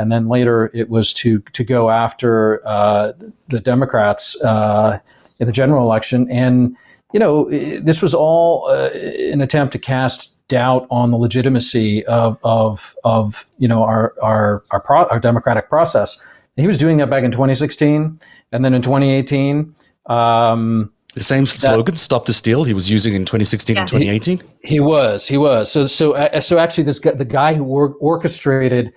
and 0.00 0.10
then 0.10 0.28
later 0.28 0.70
it 0.72 0.88
was 0.88 1.12
to 1.12 1.40
to 1.52 1.62
go 1.62 1.90
after 1.90 2.66
uh, 2.66 3.12
the 3.48 3.60
Democrats 3.60 4.40
uh, 4.40 4.98
in 5.38 5.46
the 5.46 5.52
general 5.52 5.84
election. 5.84 6.30
And 6.30 6.74
you 7.12 7.20
know, 7.20 7.50
this 7.82 8.00
was 8.00 8.14
all 8.14 8.66
uh, 8.68 8.88
an 9.32 9.40
attempt 9.40 9.72
to 9.72 9.78
cast 9.78 10.32
doubt 10.48 10.86
on 10.90 11.10
the 11.10 11.18
legitimacy 11.18 12.04
of 12.06 12.38
of, 12.42 12.96
of 13.04 13.44
you 13.58 13.68
know 13.68 13.82
our 13.82 14.14
our 14.22 14.64
our, 14.70 14.80
pro- 14.80 15.06
our 15.08 15.20
democratic 15.20 15.68
process. 15.68 16.18
And 16.56 16.64
he 16.64 16.66
was 16.66 16.78
doing 16.78 16.96
that 16.96 17.10
back 17.10 17.22
in 17.22 17.30
2016, 17.30 18.18
and 18.52 18.64
then 18.64 18.74
in 18.74 18.82
2018. 18.82 19.74
Um, 20.06 20.90
the 21.14 21.24
same 21.24 21.46
slogan, 21.46 21.94
that, 21.94 21.98
"Stop 21.98 22.26
the 22.26 22.32
Steal," 22.32 22.64
he 22.64 22.74
was 22.74 22.88
using 22.88 23.14
in 23.14 23.24
2016 23.24 23.74
yeah. 23.74 23.80
and 23.80 23.88
2018. 23.88 24.38
He, 24.38 24.68
he, 24.68 24.80
was, 24.80 25.26
he 25.26 25.36
was. 25.36 25.70
So, 25.70 25.86
so, 25.86 26.12
uh, 26.12 26.40
so 26.40 26.58
actually, 26.58 26.84
this 26.84 27.00
guy, 27.00 27.12
the 27.12 27.24
guy 27.24 27.54
who 27.54 27.64
or- 27.64 27.94
orchestrated 28.00 28.92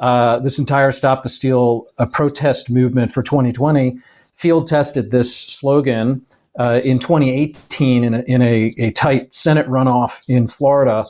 uh, 0.00 0.38
this 0.40 0.58
entire 0.58 0.92
Stop 0.92 1.22
the 1.22 1.28
Steal 1.28 1.86
uh, 1.98 2.06
protest 2.06 2.70
movement 2.70 3.12
for 3.12 3.22
2020 3.22 3.98
field 4.38 4.68
tested 4.68 5.10
this 5.10 5.36
slogan 5.36 6.24
uh, 6.60 6.80
in 6.84 6.98
2018 6.98 8.04
in, 8.04 8.14
a, 8.14 8.18
in 8.20 8.40
a, 8.40 8.74
a, 8.78 8.90
tight 8.92 9.34
Senate 9.34 9.66
runoff 9.66 10.20
in 10.28 10.46
Florida. 10.46 11.06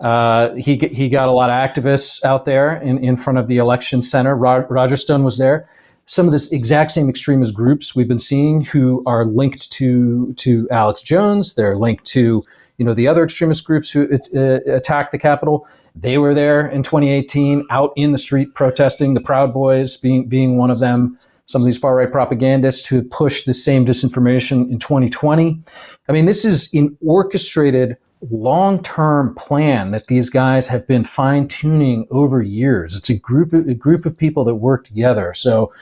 Uh, 0.00 0.52
he, 0.54 0.76
he 0.76 1.08
got 1.08 1.28
a 1.28 1.32
lot 1.32 1.50
of 1.50 1.54
activists 1.54 2.22
out 2.24 2.44
there 2.44 2.76
in, 2.82 3.02
in 3.02 3.16
front 3.16 3.38
of 3.38 3.46
the 3.46 3.58
election 3.58 4.02
center. 4.02 4.36
Rod, 4.36 4.66
Roger 4.68 4.96
Stone 4.96 5.22
was 5.22 5.38
there. 5.38 5.68
Some 6.06 6.26
of 6.26 6.32
this 6.32 6.52
exact 6.52 6.90
same 6.90 7.08
extremist 7.08 7.54
groups 7.54 7.94
we've 7.94 8.08
been 8.08 8.18
seeing 8.18 8.62
who 8.62 9.02
are 9.06 9.24
linked 9.24 9.70
to 9.72 10.34
to 10.34 10.68
Alex 10.70 11.00
Jones. 11.00 11.54
They're 11.54 11.76
linked 11.76 12.04
to 12.06 12.44
you 12.76 12.84
know 12.84 12.92
the 12.92 13.08
other 13.08 13.24
extremist 13.24 13.64
groups 13.64 13.90
who 13.90 14.08
uh, 14.12 14.60
attacked 14.70 15.12
the 15.12 15.18
Capitol. 15.18 15.66
They 15.94 16.18
were 16.18 16.34
there 16.34 16.66
in 16.68 16.82
2018, 16.82 17.66
out 17.70 17.92
in 17.96 18.12
the 18.12 18.18
street 18.18 18.54
protesting. 18.54 19.14
The 19.14 19.20
Proud 19.20 19.54
Boys 19.54 19.96
being 19.96 20.28
being 20.28 20.58
one 20.58 20.70
of 20.70 20.78
them. 20.78 21.18
Some 21.46 21.60
of 21.60 21.66
these 21.66 21.78
far 21.78 21.96
right 21.96 22.10
propagandists 22.10 22.86
who 22.86 23.02
pushed 23.02 23.44
the 23.44 23.52
same 23.52 23.84
disinformation 23.84 24.70
in 24.70 24.78
2020. 24.78 25.60
I 26.08 26.12
mean, 26.12 26.24
this 26.24 26.44
is 26.44 26.72
an 26.72 26.96
orchestrated 27.04 27.98
long 28.30 28.82
term 28.82 29.34
plan 29.34 29.90
that 29.90 30.06
these 30.06 30.30
guys 30.30 30.68
have 30.68 30.86
been 30.86 31.04
fine 31.04 31.48
tuning 31.48 32.06
over 32.10 32.42
years. 32.42 32.96
It's 32.96 33.10
a 33.10 33.18
group 33.18 33.52
of, 33.52 33.68
a 33.68 33.74
group 33.74 34.06
of 34.06 34.16
people 34.16 34.44
that 34.44 34.56
work 34.56 34.84
together. 34.84 35.34
So. 35.34 35.72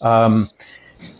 Um, 0.00 0.50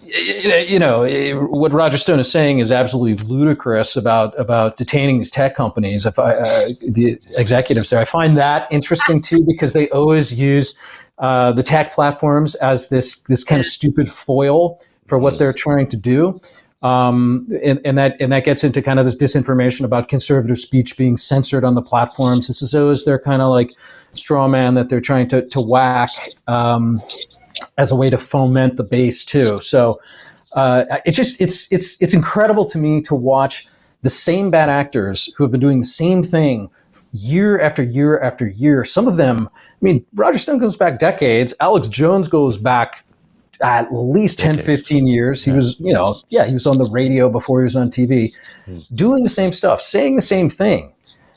you 0.04 0.78
know 0.78 1.06
what 1.48 1.72
Roger 1.72 1.96
Stone 1.96 2.20
is 2.20 2.30
saying 2.30 2.58
is 2.58 2.70
absolutely 2.70 3.24
ludicrous 3.24 3.96
about 3.96 4.38
about 4.38 4.76
detaining 4.76 5.18
these 5.18 5.30
tech 5.30 5.56
companies. 5.56 6.04
If 6.04 6.18
I, 6.18 6.34
uh, 6.34 6.68
the 6.82 7.18
executives 7.36 7.90
there, 7.90 8.00
I 8.00 8.04
find 8.04 8.36
that 8.36 8.68
interesting 8.70 9.22
too 9.22 9.44
because 9.46 9.72
they 9.72 9.88
always 9.88 10.34
use 10.34 10.74
uh, 11.18 11.52
the 11.52 11.62
tech 11.62 11.92
platforms 11.92 12.54
as 12.56 12.88
this 12.88 13.20
this 13.28 13.42
kind 13.42 13.60
of 13.60 13.66
stupid 13.66 14.10
foil 14.10 14.80
for 15.06 15.18
what 15.18 15.38
they're 15.38 15.52
trying 15.52 15.88
to 15.88 15.96
do. 15.96 16.40
Um, 16.82 17.46
and, 17.62 17.80
and, 17.84 17.96
that 17.96 18.16
and 18.18 18.32
that 18.32 18.44
gets 18.44 18.64
into 18.64 18.82
kind 18.82 18.98
of 18.98 19.04
this 19.04 19.14
disinformation 19.14 19.84
about 19.84 20.08
conservative 20.08 20.58
speech 20.58 20.96
being 20.96 21.16
censored 21.16 21.64
on 21.64 21.76
the 21.76 21.82
platforms. 21.82 22.48
This 22.48 22.60
is 22.60 22.74
always 22.74 23.04
their 23.04 23.20
kind 23.20 23.40
of 23.40 23.50
like 23.50 23.72
straw 24.14 24.48
man 24.48 24.74
that 24.74 24.88
they're 24.88 25.00
trying 25.00 25.28
to 25.28 25.48
to 25.48 25.60
whack 25.60 26.10
um, 26.48 27.00
as 27.78 27.92
a 27.92 27.96
way 27.96 28.10
to 28.10 28.18
foment 28.18 28.76
the 28.76 28.84
base 28.84 29.24
too. 29.24 29.60
So 29.60 30.00
uh, 30.54 30.84
it's 31.04 31.16
just 31.16 31.40
it's 31.40 31.68
it's 31.70 31.96
it's 32.00 32.14
incredible 32.14 32.66
to 32.66 32.78
me 32.78 33.00
to 33.02 33.14
watch 33.14 33.66
the 34.02 34.10
same 34.10 34.50
bad 34.50 34.68
actors 34.68 35.32
who 35.36 35.44
have 35.44 35.50
been 35.50 35.60
doing 35.60 35.80
the 35.80 35.86
same 35.86 36.22
thing 36.22 36.68
year 37.12 37.60
after 37.60 37.82
year 37.82 38.20
after 38.20 38.46
year. 38.46 38.84
Some 38.84 39.06
of 39.06 39.16
them, 39.16 39.48
I 39.54 39.78
mean, 39.80 40.04
Roger 40.14 40.38
Stone 40.38 40.58
goes 40.58 40.76
back 40.76 40.98
decades. 40.98 41.54
Alex 41.60 41.86
Jones 41.88 42.28
goes 42.28 42.56
back 42.56 43.04
at 43.62 43.92
least 43.92 44.38
10, 44.38 44.58
15 44.58 45.06
years. 45.06 45.44
He 45.44 45.50
yeah. 45.50 45.56
was, 45.56 45.76
you 45.78 45.92
know, 45.92 46.16
yeah, 46.28 46.46
he 46.46 46.52
was 46.52 46.66
on 46.66 46.78
the 46.78 46.84
radio 46.90 47.28
before 47.28 47.60
he 47.60 47.64
was 47.64 47.76
on 47.76 47.90
TV, 47.90 48.32
mm. 48.66 48.84
doing 48.94 49.22
the 49.22 49.30
same 49.30 49.52
stuff, 49.52 49.80
saying 49.80 50.16
the 50.16 50.22
same 50.22 50.50
thing. 50.50 50.92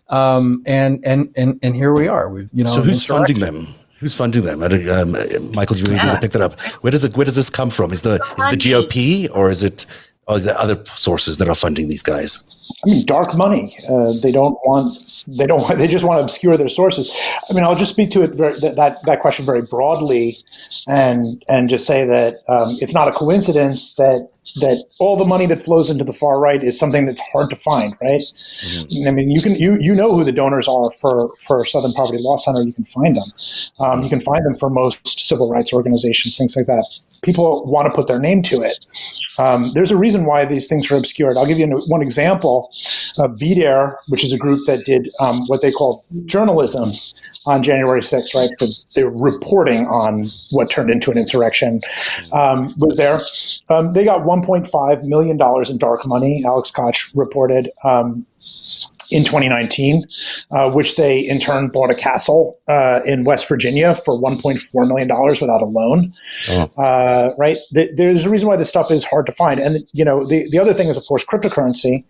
Um, 0.10 0.64
and, 0.66 1.00
and, 1.06 1.32
and, 1.36 1.60
and 1.64 1.76
here 1.76 1.94
we 1.94 2.08
are. 2.08 2.30
We, 2.30 2.50
you 2.54 2.64
know, 2.64 2.70
so 2.70 2.82
who's 2.82 3.06
funding 3.06 3.40
them? 3.40 3.68
Who's 4.00 4.14
funding 4.14 4.44
them? 4.44 4.62
Um, 4.62 5.52
Michael, 5.54 5.78
you 5.78 5.92
yeah. 5.92 6.14
to 6.14 6.20
pick 6.20 6.32
that 6.32 6.42
up. 6.42 6.60
Where 6.82 6.92
does 6.92 7.04
it? 7.04 7.16
Where 7.16 7.26
does 7.26 7.36
this 7.36 7.50
come 7.50 7.70
from? 7.70 7.92
Is 7.92 8.02
the 8.02 8.16
is 8.38 8.46
the 8.48 8.58
GOP 8.58 9.30
or 9.34 9.50
is 9.50 9.64
it? 9.64 9.86
Or 10.28 10.38
is 10.38 10.44
there 10.44 10.58
other 10.58 10.84
sources 10.86 11.38
that 11.38 11.48
are 11.48 11.56
funding 11.56 11.88
these 11.88 12.04
guys? 12.04 12.44
I 12.84 12.90
mean, 12.90 13.06
dark 13.06 13.36
money. 13.36 13.78
Uh, 13.88 14.14
they 14.14 14.32
don't 14.32 14.58
want 14.66 15.00
they 15.28 15.48
don't 15.48 15.78
they 15.78 15.88
just 15.88 16.04
want 16.04 16.18
to 16.20 16.24
obscure 16.24 16.58
their 16.58 16.70
sources 16.70 17.12
i 17.50 17.54
mean 17.54 17.64
i'll 17.64 17.76
just 17.76 17.92
speak 17.92 18.12
to 18.12 18.22
it 18.22 18.32
very, 18.32 18.58
that, 18.60 19.00
that 19.06 19.20
question 19.22 19.46
very 19.46 19.62
broadly 19.62 20.44
and 20.88 21.44
and 21.48 21.70
just 21.70 21.86
say 21.86 22.06
that 22.06 22.44
um, 22.48 22.78
it's 22.82 22.94
not 22.94 23.08
a 23.08 23.12
coincidence 23.12 23.94
that 23.94 24.30
that 24.56 24.84
all 25.00 25.18
the 25.18 25.26
money 25.26 25.46
that 25.48 25.64
flows 25.64 25.90
into 25.90 26.04
the 26.04 26.14
far 26.14 26.40
right 26.40 26.64
is 26.64 26.78
something 26.78 27.06
that's 27.06 27.22
hard 27.32 27.50
to 27.50 27.56
find, 27.56 27.96
right? 28.02 28.22
Mm-hmm. 28.22 29.08
I 29.08 29.12
mean, 29.12 29.32
you 29.32 29.42
can 29.42 29.56
you 29.56 29.78
you 29.80 29.94
know 29.96 30.16
who 30.16 30.24
the 30.24 30.32
donors 30.32 30.68
are 30.68 30.92
for 30.92 31.34
for 31.40 31.66
Southern 31.66 31.94
Poverty 31.94 32.20
Law 32.22 32.38
Center. 32.38 32.62
You 32.62 32.74
can 32.74 32.86
find 32.86 33.16
them. 33.16 33.32
Um, 33.80 34.04
you 34.04 34.10
can 34.10 34.22
find 34.22 34.46
them 34.46 34.56
for 34.56 34.70
most 34.70 35.20
civil 35.28 35.50
rights 35.50 35.74
organizations, 35.74 36.38
things 36.38 36.56
like 36.56 36.68
that. 36.68 37.00
People 37.24 37.66
want 37.66 37.88
to 37.88 37.94
put 37.94 38.08
their 38.08 38.20
name 38.20 38.42
to 38.44 38.62
it. 38.62 38.86
Um, 39.38 39.72
there's 39.74 39.92
a 39.92 39.98
reason 39.98 40.26
why 40.26 40.46
these 40.46 40.68
things 40.68 40.90
are 40.92 40.96
obscured. 40.96 41.38
I'll 41.38 41.46
give 41.46 41.60
you 41.60 41.68
one 41.88 42.02
example. 42.02 42.70
Uh, 43.18 43.30
VDARE, 43.30 43.96
which 44.08 44.24
is 44.24 44.32
a 44.32 44.38
group 44.38 44.66
that 44.68 44.86
did 44.86 45.10
um, 45.20 45.40
what 45.48 45.62
they 45.62 45.72
call 45.72 46.06
journalism 46.26 46.92
on 47.46 47.64
January 47.64 48.02
6th, 48.02 48.34
right? 48.36 48.50
The 48.94 49.10
reporting 49.10 49.88
on 49.88 50.30
what 50.52 50.70
turned 50.70 50.90
into 50.90 51.12
an 51.12 51.18
insurrection 51.18 51.82
um, 52.32 52.74
was 52.78 52.96
there. 52.98 53.20
Um, 53.70 53.94
they 53.94 54.06
got 54.06 54.22
1.5 54.22 55.04
million 55.04 55.38
dollars 55.38 55.70
in 55.70 55.78
dark 55.78 56.06
money. 56.06 56.44
Alex 56.46 56.72
Kotch 56.72 57.12
reported. 57.16 57.70
Um, 57.84 58.26
in 59.12 59.24
2019, 59.24 60.06
uh, 60.52 60.70
which 60.70 60.96
they 60.96 61.20
in 61.20 61.40
turn 61.40 61.70
bought 61.70 61.92
a 61.92 61.96
castle 61.96 62.60
uh, 62.68 63.02
in 63.06 63.24
West 63.24 63.48
Virginia 63.48 63.96
for 63.96 64.20
1.4 64.20 64.88
million 64.88 65.08
dollars 65.08 65.42
without 65.42 65.62
a 65.62 65.66
loan. 65.66 66.14
Oh. 66.50 66.72
Uh, 66.78 67.34
right? 67.38 67.58
there's 67.72 68.26
a 68.26 68.30
reason 68.30 68.48
why 68.48 68.56
this 68.56 68.70
stuff 68.70 68.92
is 68.92 69.04
hard 69.04 69.26
to 69.26 69.32
find, 69.32 69.60
and 69.60 69.84
you 69.94 70.06
know 70.06 70.26
the 70.26 70.50
the 70.50 70.60
other 70.60 70.74
thing 70.74 70.88
is 70.88 70.98
of 70.98 71.06
course 71.06 71.24
cryptocurrency 71.26 72.04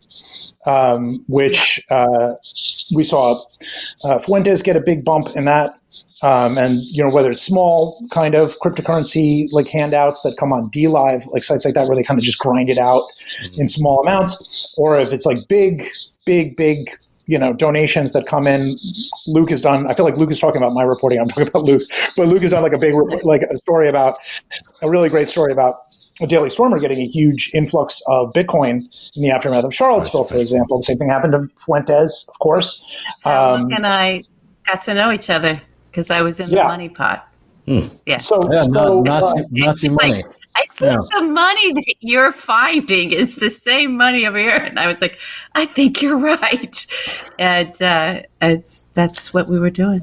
um, 0.66 1.24
which 1.28 1.84
uh, 1.90 2.34
we 2.94 3.04
saw 3.04 3.44
uh, 4.04 4.20
Fuentes 4.20 4.62
get 4.62 4.76
a 4.76 4.82
big 4.82 5.06
bump 5.06 5.36
in 5.36 5.46
that. 5.46 5.80
Um, 6.22 6.58
and 6.58 6.82
you 6.82 7.04
know 7.04 7.10
whether 7.10 7.32
it's 7.32 7.42
small 7.42 8.02
kind 8.10 8.36
of 8.36 8.58
cryptocurrency 8.60 9.48
like 9.52 9.68
handouts 9.68 10.22
that 10.22 10.36
come 10.38 10.52
on 10.52 10.70
DLive, 10.72 11.26
like 11.32 11.44
sites 11.44 11.66
like 11.66 11.74
that, 11.76 11.88
where 11.88 11.96
they 11.96 12.04
kind 12.04 12.20
of 12.20 12.24
just 12.24 12.40
grind 12.40 12.70
it 12.70 12.78
out 12.78 13.04
mm-hmm. 13.44 13.62
in 13.62 13.68
small 13.68 14.02
amounts, 14.02 14.74
or 14.78 14.98
if 14.98 15.14
it's 15.14 15.26
like 15.26 15.48
big, 15.48 15.88
big, 16.26 16.56
big 16.56 16.90
you 17.28 17.40
know 17.40 17.54
donations 17.54 18.12
that 18.12 18.28
come 18.28 18.46
in 18.46 18.78
luke 19.26 19.50
has 19.50 19.64
done 19.64 19.88
i 19.88 19.96
feel 19.96 20.06
like 20.06 20.16
luke 20.16 20.30
is 20.30 20.40
talking 20.40 20.62
about 20.62 20.74
my 20.74 20.84
reporting 20.84 21.20
i'm 21.20 21.28
talking 21.28 21.48
about 21.48 21.64
luke's 21.64 21.88
but 22.16 22.28
luke 22.28 22.44
has 22.44 22.52
done 22.52 22.62
like 22.62 22.72
a 22.72 22.78
big 22.78 22.94
like 23.24 23.42
a 23.42 23.58
story 23.58 23.90
about 23.90 24.18
a 24.84 24.90
really 24.92 25.10
great 25.10 25.28
story 25.28 25.52
about 25.52 25.78
a 26.22 26.28
Daily 26.28 26.50
Stormer 26.50 26.80
getting 26.80 27.00
a 27.00 27.08
huge 27.08 27.52
influx 27.54 28.02
of 28.08 28.32
Bitcoin 28.32 28.88
in 29.18 29.22
the 29.22 29.32
aftermath 29.32 29.66
of 29.66 29.76
Charlottesville, 29.76 30.24
for 30.24 30.38
example. 30.38 30.78
The 30.78 30.84
same 30.84 30.98
thing 30.98 31.10
happened 31.10 31.34
to 31.34 31.50
Fuentes, 31.62 32.26
of 32.30 32.40
course. 32.40 32.82
Um, 33.26 33.64
Luke 33.64 33.72
and 33.76 33.86
I 33.86 34.24
got 34.66 34.82
to 34.84 34.94
know 34.94 35.12
each 35.12 35.30
other 35.30 35.62
because 35.92 36.12
I 36.12 36.22
was 36.22 36.40
in 36.40 36.50
the 36.50 36.64
money 36.64 36.88
pot. 36.88 37.28
Hmm. 37.68 37.88
Yeah. 38.06 38.18
So, 38.18 38.50
yeah, 38.52 38.62
so 38.62 39.02
Nazi, 39.02 39.40
uh, 39.40 39.44
Nazi 39.52 39.90
money. 39.90 40.14
Like, 40.14 40.26
I 40.26 40.30
think 40.30 40.45
yeah. 40.82 40.96
the 41.12 41.22
money 41.24 41.74
that 41.74 41.96
you're 42.00 42.32
finding 42.32 43.12
is 43.12 43.38
the 43.38 43.50
same 43.50 43.98
money 43.98 44.26
over 44.26 44.38
here. 44.38 44.58
And 44.58 44.80
I 44.80 44.88
was 44.88 45.02
like, 45.02 45.20
I 45.56 45.66
think 45.66 46.02
you're 46.02 46.18
right. 46.18 46.86
And 47.40 47.82
uh, 47.82 48.22
it's, 48.42 48.82
that's 48.94 49.34
what 49.34 49.48
we 49.48 49.60
were 49.60 49.70
doing 49.70 50.02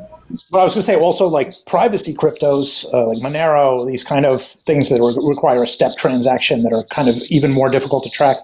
but 0.50 0.61
I 0.61 0.64
was 0.64 0.75
going 0.75 0.83
to 0.83 0.87
say 0.87 0.97
also 0.97 1.26
like 1.26 1.55
privacy 1.67 2.14
cryptos, 2.14 2.93
uh, 2.93 3.09
like 3.09 3.19
Monero, 3.19 3.87
these 3.87 4.05
kind 4.05 4.25
of 4.25 4.43
things 4.67 4.88
that 4.88 5.00
re- 5.00 5.14
require 5.26 5.62
a 5.62 5.69
step 5.69 5.97
transaction 5.97 6.62
that 6.62 6.73
are 6.73 6.85
kind 6.85 7.09
of 7.09 7.17
even 7.31 7.52
more 7.52 7.69
difficult 7.69 8.05
to 8.05 8.11
track. 8.11 8.38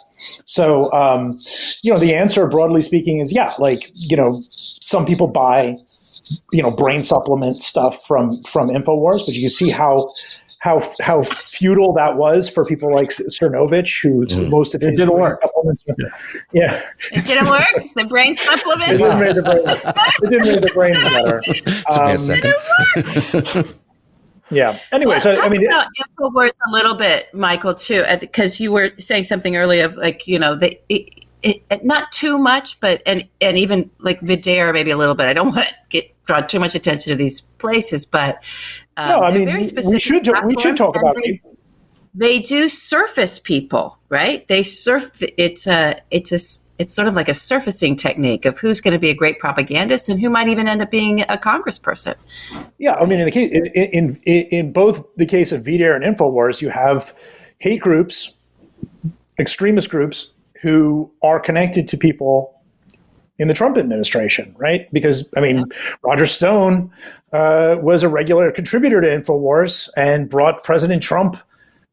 So, 0.44 0.92
um, 0.92 1.40
you 1.82 1.92
know, 1.92 1.98
the 1.98 2.14
answer, 2.14 2.46
broadly 2.46 2.82
speaking, 2.82 3.20
is 3.20 3.32
yeah. 3.32 3.54
Like, 3.58 3.90
you 3.94 4.16
know, 4.16 4.42
some 4.50 5.06
people 5.06 5.28
buy, 5.28 5.76
you 6.52 6.62
know, 6.62 6.70
brain 6.70 7.02
supplement 7.02 7.62
stuff 7.62 8.04
from 8.06 8.42
from 8.42 8.68
Infowars, 8.68 9.24
but 9.24 9.34
you 9.34 9.42
can 9.42 9.50
see 9.50 9.70
how 9.70 10.12
how 10.60 10.82
how 11.00 11.22
futile 11.22 11.92
that 11.92 12.16
was 12.16 12.48
for 12.48 12.64
people 12.64 12.92
like 12.92 13.10
Cernovich, 13.10 14.02
who 14.02 14.26
mm. 14.26 14.50
most 14.50 14.74
of 14.74 14.82
it 14.82 14.96
didn't 14.96 15.16
work. 15.16 15.40
Supplements 15.42 15.84
were, 15.86 15.94
yeah. 16.52 16.82
it 17.12 17.24
didn't 17.26 17.48
work. 17.48 17.66
The 17.94 18.04
brain 18.04 18.34
supplements. 18.36 18.92
it 18.92 18.98
didn't 18.98 19.20
make 19.20 19.34
the 19.34 19.42
brain. 19.42 19.62
It 20.22 20.30
didn't 20.30 20.48
make 20.48 20.60
the 20.62 20.72
brain 20.74 20.94
better. 20.94 21.42
Um, 21.98 22.08
a 22.08 22.18
second. 22.18 22.54
yeah. 24.50 24.78
Anyway, 24.92 25.12
well, 25.12 25.20
so 25.20 25.40
I 25.40 25.48
mean, 25.48 25.66
about 25.66 25.86
Infowars 26.18 26.56
a 26.68 26.70
little 26.70 26.94
bit, 26.94 27.32
Michael, 27.32 27.74
too, 27.74 28.04
because 28.20 28.60
you 28.60 28.72
were 28.72 28.90
saying 28.98 29.24
something 29.24 29.56
earlier 29.56 29.84
of 29.84 29.96
like 29.96 30.26
you 30.26 30.38
know 30.38 30.54
they. 30.54 30.80
It, 30.88 31.10
it, 31.42 31.84
not 31.84 32.10
too 32.10 32.36
much, 32.36 32.80
but 32.80 33.00
and 33.06 33.24
and 33.40 33.56
even 33.56 33.90
like 34.00 34.20
VDARE 34.20 34.72
maybe 34.72 34.90
a 34.90 34.96
little 34.96 35.14
bit. 35.14 35.26
I 35.26 35.32
don't 35.32 35.54
want 35.54 35.68
to 35.68 35.74
get 35.88 36.12
draw 36.24 36.40
too 36.40 36.60
much 36.60 36.74
attention 36.74 37.10
to 37.10 37.16
these 37.16 37.40
places, 37.40 38.04
but 38.04 38.42
um, 38.98 39.08
no, 39.08 39.20
I 39.20 39.32
mean 39.32 39.46
very 39.46 39.58
we 39.60 40.00
should 40.00 40.28
we 40.44 40.58
should 40.58 40.76
talk 40.76 40.96
about 40.96 41.16
they, 41.16 41.40
they 42.14 42.40
do 42.40 42.68
surface 42.68 43.38
people, 43.38 43.96
right? 44.08 44.46
They 44.48 44.64
surf. 44.64 45.10
It's 45.36 45.68
a 45.68 46.00
it's 46.10 46.32
a 46.32 46.38
it's 46.80 46.94
sort 46.94 47.06
of 47.06 47.14
like 47.14 47.28
a 47.28 47.34
surfacing 47.34 47.94
technique 47.94 48.44
of 48.44 48.58
who's 48.58 48.80
going 48.80 48.92
to 48.92 48.98
be 48.98 49.10
a 49.10 49.14
great 49.14 49.38
propagandist 49.38 50.08
and 50.08 50.20
who 50.20 50.28
might 50.28 50.48
even 50.48 50.66
end 50.66 50.82
up 50.82 50.90
being 50.90 51.22
a 51.22 51.36
congressperson. 51.36 52.16
Yeah, 52.78 52.94
I 52.94 53.06
mean, 53.06 53.20
in 53.20 53.24
the 53.24 53.30
case 53.30 53.52
in 53.52 54.20
in, 54.24 54.46
in 54.50 54.72
both 54.72 55.04
the 55.16 55.26
case 55.26 55.52
of 55.52 55.62
VDARE 55.62 55.94
and 55.94 56.04
Infowars, 56.04 56.60
you 56.60 56.70
have 56.70 57.14
hate 57.58 57.80
groups, 57.80 58.34
extremist 59.38 59.88
groups 59.88 60.32
who 60.60 61.08
are 61.22 61.38
connected 61.38 61.86
to 61.86 61.96
people 61.96 62.58
in 63.38 63.46
the 63.46 63.54
Trump 63.54 63.78
administration, 63.78 64.54
right? 64.58 64.90
Because 64.90 65.28
I 65.36 65.40
mean, 65.40 65.64
Roger 66.02 66.26
Stone 66.26 66.90
uh, 67.32 67.76
was 67.80 68.02
a 68.02 68.08
regular 68.08 68.50
contributor 68.50 69.00
to 69.00 69.06
Infowars 69.06 69.88
and 69.96 70.28
brought 70.28 70.64
President 70.64 71.02
Trump 71.02 71.36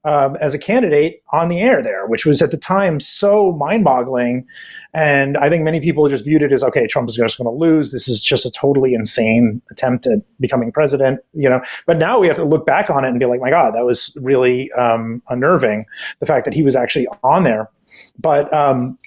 um, 0.06 0.36
as 0.40 0.54
a 0.54 0.60
candidate 0.60 1.24
on 1.34 1.50
the 1.50 1.60
air 1.60 1.82
there, 1.82 2.06
which 2.06 2.28
was 2.28 2.40
at 2.42 2.52
the 2.52 2.58
time 2.58 3.00
so 3.00 3.52
mind-boggling. 3.54 4.46
And 4.94 5.36
I 5.36 5.50
think 5.50 5.64
many 5.64 5.80
people 5.80 6.08
just 6.08 6.24
viewed 6.24 6.44
it 6.44 6.52
as, 6.52 6.62
okay, 6.64 6.86
Trump 6.86 7.10
is 7.10 7.16
just 7.16 7.40
going 7.40 7.48
to 7.48 7.60
lose. 7.60 7.92
This 7.92 8.08
is 8.08 8.22
just 8.22 8.46
a 8.46 8.52
totally 8.52 8.94
insane 8.94 9.64
attempt 9.72 10.06
at 10.06 10.20
becoming 10.40 10.72
president, 10.72 11.22
you 11.34 11.50
know. 11.50 11.62
But 11.88 11.98
now 11.98 12.20
we 12.20 12.28
have 12.28 12.38
to 12.38 12.46
look 12.46 12.68
back 12.68 12.92
on 12.92 13.04
it 13.04 13.10
and 13.10 13.20
be 13.20 13.26
like, 13.26 13.42
my 13.42 13.50
God, 13.50 13.74
that 13.74 13.84
was 13.84 14.16
really 14.22 14.72
um, 14.74 15.24
unnerving. 15.30 15.86
The 16.20 16.28
fact 16.28 16.46
that 16.46 16.54
he 16.54 16.62
was 16.62 16.76
actually 16.76 17.08
on 17.24 17.44
there. 17.44 17.70
But 18.20 18.54
um, 18.54 19.00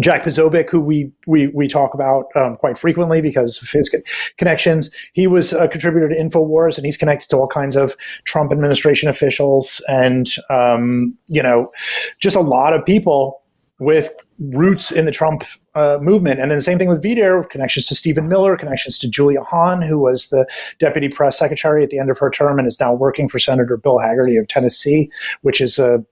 Jack 0.00 0.22
Posobiec, 0.22 0.70
who 0.70 0.80
we 0.80 1.10
we 1.26 1.48
we 1.48 1.68
talk 1.68 1.94
about 1.94 2.26
um, 2.36 2.56
quite 2.56 2.78
frequently 2.78 3.20
because 3.20 3.60
of 3.62 3.70
his 3.70 3.94
connections. 4.36 4.90
He 5.12 5.26
was 5.26 5.52
a 5.52 5.68
contributor 5.68 6.08
to 6.08 6.14
Infowars, 6.14 6.76
and 6.76 6.86
he's 6.86 6.96
connected 6.96 7.28
to 7.30 7.36
all 7.36 7.48
kinds 7.48 7.76
of 7.76 7.96
Trump 8.24 8.52
administration 8.52 9.08
officials, 9.08 9.82
and 9.88 10.26
um, 10.50 11.16
you 11.28 11.42
know, 11.42 11.72
just 12.20 12.36
a 12.36 12.40
lot 12.40 12.72
of 12.72 12.84
people 12.84 13.42
with 13.80 14.10
roots 14.38 14.90
in 14.90 15.04
the 15.04 15.10
Trump 15.10 15.44
uh, 15.74 15.98
movement. 16.00 16.40
And 16.40 16.50
then 16.50 16.58
the 16.58 16.62
same 16.62 16.78
thing 16.78 16.88
with 16.88 17.02
VDARE, 17.02 17.48
connections 17.50 17.86
to 17.86 17.94
Stephen 17.94 18.28
Miller, 18.28 18.56
connections 18.56 18.98
to 18.98 19.08
Julia 19.08 19.40
Hahn, 19.40 19.82
who 19.82 19.98
was 19.98 20.28
the 20.28 20.46
deputy 20.78 21.08
press 21.08 21.38
secretary 21.38 21.82
at 21.82 21.90
the 21.90 21.98
end 21.98 22.10
of 22.10 22.18
her 22.18 22.30
term 22.30 22.58
and 22.58 22.66
is 22.66 22.80
now 22.80 22.94
working 22.94 23.28
for 23.28 23.38
Senator 23.38 23.76
Bill 23.76 23.98
Hagerty 23.98 24.38
of 24.38 24.48
Tennessee, 24.48 25.10
which 25.42 25.60
is 25.60 25.78
a 25.78 26.04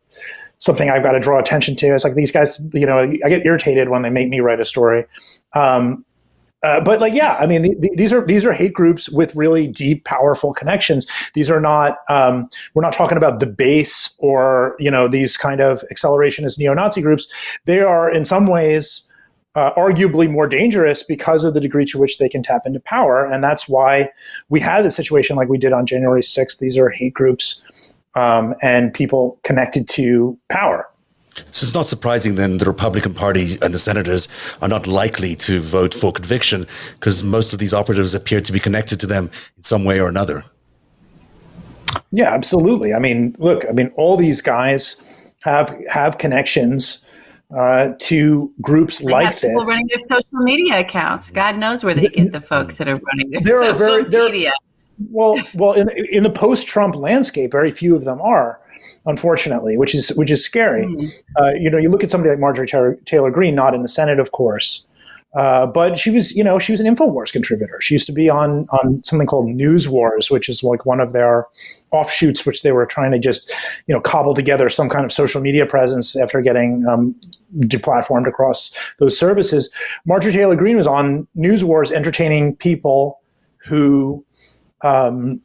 something 0.59 0.91
I've 0.91 1.03
got 1.03 1.13
to 1.13 1.21
draw 1.21 1.39
attention 1.39 1.77
to. 1.77 1.95
It's 1.95 2.05
like 2.05 2.15
these 2.15 2.33
guys, 2.33 2.61
you 2.73 2.87
know, 2.87 2.99
I 2.99 3.29
get 3.29 3.45
irritated 3.45 3.89
when 3.89 4.03
they 4.03 4.11
make 4.11 4.29
me 4.29 4.41
write 4.41 4.61
a 4.61 4.65
story. 4.65 5.05
Um, 5.55 6.05
uh, 6.63 6.81
but 6.81 7.01
like, 7.01 7.15
yeah, 7.15 7.37
I 7.39 7.47
mean, 7.47 7.63
the, 7.63 7.75
the, 7.79 7.91
these 7.97 8.13
are 8.13 8.27
these 8.27 8.45
are 8.45 8.53
hate 8.53 8.73
groups 8.73 9.09
with 9.11 9.37
really 9.37 9.69
deep, 9.69 10.05
powerful 10.05 10.53
connections. 10.55 11.07
These 11.35 11.51
are 11.51 11.61
not. 11.61 11.99
Um, 12.09 12.49
we're 12.75 12.83
not 12.83 12.95
talking 12.95 13.19
about 13.19 13.41
the 13.41 13.47
base 13.47 14.17
or 14.19 14.75
you 14.79 14.91
know 14.91 15.07
these 15.07 15.37
kind 15.37 15.61
of 15.61 15.85
accelerationist 15.93 16.59
neo-Nazi 16.59 17.03
groups. 17.03 17.59
They 17.67 17.81
are 17.81 18.11
in 18.11 18.25
some 18.25 18.47
ways. 18.47 19.03
Uh, 19.55 19.73
arguably 19.73 20.31
more 20.31 20.47
dangerous 20.47 21.03
because 21.03 21.43
of 21.43 21.55
the 21.55 21.61
degree 21.61 21.87
to 21.87 21.97
which 21.97 22.19
they 22.19 22.29
can 22.29 22.43
tap 22.43 22.67
into 22.67 22.79
power. 22.79 23.25
And 23.25 23.43
that's 23.43 23.67
why 23.67 24.11
we 24.51 24.61
had 24.61 24.85
the 24.85 24.91
situation 24.91 25.35
like 25.35 25.49
we 25.49 25.57
did 25.57 25.73
on 25.73 25.87
January 25.87 26.21
6th. 26.21 26.59
These 26.59 26.77
are 26.77 26.91
hate 26.91 27.15
groups 27.15 27.63
um, 28.17 28.55
and 28.63 28.93
people 28.93 29.39
connected 29.45 29.89
to 29.91 30.37
power. 30.49 30.89
So 31.51 31.65
it's 31.67 31.75
not 31.75 31.87
surprising 31.87 32.37
then 32.37 32.57
the 32.57 32.65
Republican 32.65 33.13
Party 33.13 33.57
and 33.63 33.75
the 33.75 33.79
senators 33.79 34.27
are 34.63 34.69
not 34.69 34.87
likely 34.87 35.35
to 35.37 35.61
vote 35.61 35.93
for 35.93 36.11
conviction 36.11 36.67
because 36.95 37.23
most 37.23 37.53
of 37.53 37.59
these 37.59 37.75
operatives 37.75 38.15
appear 38.15 38.41
to 38.41 38.53
be 38.53 38.59
connected 38.59 38.99
to 39.01 39.07
them 39.07 39.31
in 39.57 39.63
some 39.63 39.85
way 39.85 40.01
or 40.01 40.09
another. 40.09 40.45
Yeah, 42.11 42.33
absolutely. 42.33 42.95
I 42.95 42.99
mean, 42.99 43.35
look, 43.39 43.65
I 43.69 43.73
mean, 43.73 43.91
all 43.97 44.17
these 44.17 44.41
guys 44.41 45.01
have 45.41 45.77
have 45.91 46.19
connections 46.19 47.05
uh, 47.57 47.93
to 47.99 48.53
groups 48.61 48.99
They 48.99 49.11
like 49.11 49.27
have 49.27 49.41
people 49.41 49.61
this. 49.61 49.69
running 49.69 49.87
their 49.89 49.99
social 49.99 50.39
media 50.41 50.81
accounts. 50.81 51.31
God 51.31 51.59
knows 51.59 51.85
where 51.85 51.95
they 51.95 52.09
get 52.09 52.33
the 52.33 52.41
folks 52.41 52.79
that 52.79 52.89
are 52.89 52.99
running 53.09 53.31
their 53.31 53.41
There 53.43 53.61
are 53.61 53.65
social 53.73 53.79
very- 53.79 54.05
there- 54.05 54.25
media. 54.25 54.53
Well, 55.11 55.39
well, 55.55 55.73
in 55.73 55.89
in 56.11 56.23
the 56.23 56.31
post-Trump 56.31 56.97
landscape, 56.97 57.53
very 57.53 57.71
few 57.71 57.95
of 57.95 58.05
them 58.05 58.21
are, 58.21 58.61
unfortunately, 59.05 59.77
which 59.77 59.95
is 59.95 60.09
which 60.17 60.31
is 60.31 60.45
scary. 60.45 60.87
Uh, 61.39 61.53
you 61.55 61.71
know, 61.71 61.79
you 61.79 61.91
look 61.91 62.03
at 62.03 62.11
somebody 62.11 62.31
like 62.31 62.39
Marjorie 62.39 62.67
Taylor, 62.67 62.97
Taylor 63.05 63.31
Greene, 63.31 63.55
not 63.55 63.75
in 63.75 63.83
the 63.83 63.89
Senate, 63.89 64.19
of 64.19 64.33
course, 64.33 64.87
uh, 65.37 65.67
but 65.67 65.99
she 65.99 66.11
was, 66.11 66.35
you 66.35 66.43
know, 66.43 66.59
she 66.59 66.73
was 66.73 66.81
an 66.81 66.87
Infowars 66.87 67.31
contributor. 67.31 67.79
She 67.83 67.95
used 67.95 68.07
to 68.07 68.13
be 68.13 68.31
on 68.31 68.67
on 68.71 69.05
something 69.05 69.27
called 69.27 69.49
News 69.49 69.87
Wars, 69.87 70.31
which 70.31 70.49
is 70.49 70.63
like 70.63 70.87
one 70.87 70.99
of 70.99 71.13
their 71.13 71.47
offshoots, 71.93 72.47
which 72.47 72.63
they 72.63 72.73
were 72.73 72.87
trying 72.87 73.13
to 73.13 73.19
just, 73.19 73.53
you 73.87 73.95
know, 73.95 74.01
cobble 74.01 74.35
together 74.35 74.71
some 74.71 74.89
kind 74.89 75.05
of 75.05 75.13
social 75.13 75.43
media 75.43 75.67
presence 75.67 76.17
after 76.17 76.41
getting 76.41 76.87
um, 76.87 77.15
deplatformed 77.59 78.27
across 78.27 78.71
those 78.99 79.19
services. 79.19 79.69
Marjorie 80.07 80.33
Taylor 80.33 80.57
Greene 80.57 80.79
was 80.79 80.87
on 80.87 81.29
News 81.35 81.63
Wars, 81.63 81.93
entertaining 81.93 82.57
people 82.57 83.21
who 83.59 84.25
um, 84.83 85.41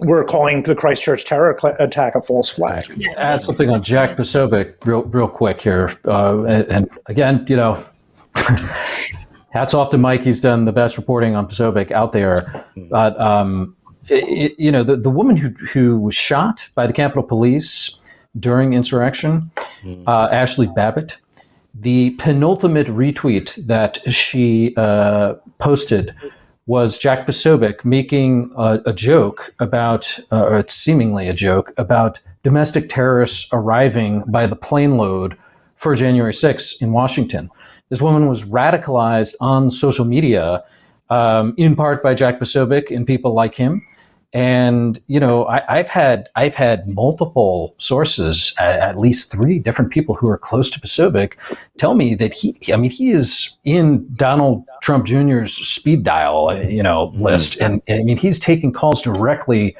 were 0.00 0.24
calling 0.24 0.62
the 0.62 0.74
Christchurch 0.74 1.24
terror 1.24 1.56
cl- 1.60 1.76
attack 1.78 2.14
a 2.14 2.22
false 2.22 2.50
flag. 2.50 2.86
add 3.16 3.42
something 3.44 3.70
on 3.70 3.82
Jack 3.82 4.16
Posobiec 4.16 4.74
real, 4.84 5.02
real 5.04 5.28
quick 5.28 5.60
here. 5.60 5.98
Uh, 6.04 6.42
and, 6.44 6.64
and 6.68 6.90
again, 7.06 7.44
you 7.48 7.56
know, 7.56 7.84
hats 9.50 9.74
off 9.74 9.90
to 9.90 9.98
Mike. 9.98 10.22
He's 10.22 10.40
done 10.40 10.64
the 10.64 10.72
best 10.72 10.96
reporting 10.96 11.34
on 11.34 11.48
Posobiec 11.48 11.90
out 11.90 12.12
there. 12.12 12.64
But, 12.90 13.20
um, 13.20 13.76
it, 14.08 14.58
you 14.58 14.72
know, 14.72 14.82
the, 14.82 14.96
the 14.96 15.10
woman 15.10 15.36
who, 15.36 15.50
who 15.66 15.98
was 15.98 16.14
shot 16.14 16.68
by 16.74 16.86
the 16.86 16.92
Capitol 16.92 17.22
Police 17.22 17.96
during 18.38 18.72
insurrection, 18.72 19.50
uh, 20.06 20.28
Ashli 20.28 20.72
Babbitt, 20.74 21.16
the 21.74 22.10
penultimate 22.10 22.86
retweet 22.88 23.54
that 23.66 23.98
she 24.12 24.74
uh, 24.76 25.34
posted 25.58 26.14
was 26.70 26.96
Jack 26.96 27.26
Posobiec 27.26 27.84
making 27.84 28.52
a, 28.56 28.78
a 28.86 28.92
joke 28.92 29.52
about, 29.58 30.20
uh, 30.30 30.44
or 30.44 30.58
it's 30.60 30.72
seemingly 30.72 31.26
a 31.26 31.34
joke, 31.34 31.72
about 31.78 32.20
domestic 32.44 32.88
terrorists 32.88 33.48
arriving 33.52 34.22
by 34.28 34.46
the 34.46 34.54
plane 34.54 34.96
load 34.96 35.36
for 35.74 35.96
January 35.96 36.32
6th 36.32 36.80
in 36.80 36.92
Washington. 36.92 37.50
This 37.88 38.00
woman 38.00 38.28
was 38.28 38.44
radicalized 38.44 39.34
on 39.40 39.68
social 39.68 40.04
media, 40.04 40.62
um, 41.10 41.54
in 41.56 41.74
part 41.74 42.04
by 42.04 42.14
Jack 42.14 42.38
Posobiec 42.38 42.94
and 42.94 43.04
people 43.04 43.34
like 43.34 43.56
him. 43.56 43.84
And 44.32 45.00
you 45.08 45.18
know, 45.18 45.46
I, 45.46 45.78
have 45.78 45.88
had 45.88 46.28
I've 46.36 46.54
had 46.54 46.86
multiple 46.86 47.74
sources, 47.78 48.54
at, 48.60 48.78
at, 48.78 48.98
least 48.98 49.32
three 49.32 49.58
different 49.58 49.90
people 49.90 50.14
who 50.14 50.28
are 50.28 50.38
close 50.38 50.70
to 50.70 50.80
Posobiec, 50.80 51.32
tell 51.78 51.94
me 51.94 52.14
that 52.14 52.32
he, 52.32 52.56
I 52.72 52.76
mean, 52.76 52.92
he 52.92 53.10
is 53.10 53.56
in 53.64 54.08
Donald 54.14 54.64
Trump 54.82 55.04
Jr.'s 55.06 55.54
speed 55.54 56.04
dial, 56.04 56.56
you 56.64 56.82
know, 56.82 57.06
list, 57.14 57.56
and, 57.56 57.82
and 57.88 58.00
I 58.00 58.04
mean, 58.04 58.16
he's 58.16 58.38
taking 58.38 58.72
calls 58.72 59.02
directly 59.02 59.76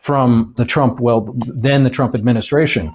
from 0.00 0.52
the 0.58 0.66
Trump, 0.66 1.00
well, 1.00 1.34
then 1.46 1.82
the 1.82 1.88
Trump 1.88 2.14
administration. 2.14 2.94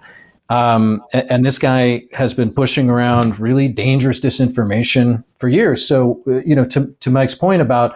Um, 0.50 1.04
and, 1.12 1.32
and, 1.32 1.46
this 1.46 1.60
guy 1.60 2.04
has 2.12 2.34
been 2.34 2.52
pushing 2.52 2.90
around 2.90 3.40
really 3.40 3.68
dangerous 3.68 4.20
disinformation 4.20 5.24
for 5.38 5.48
years. 5.48 5.88
So, 5.88 6.22
uh, 6.28 6.42
you 6.42 6.56
know, 6.56 6.66
to, 6.66 6.88
to 7.02 7.12
Mike's 7.12 7.36
point 7.36 7.62
about 7.62 7.96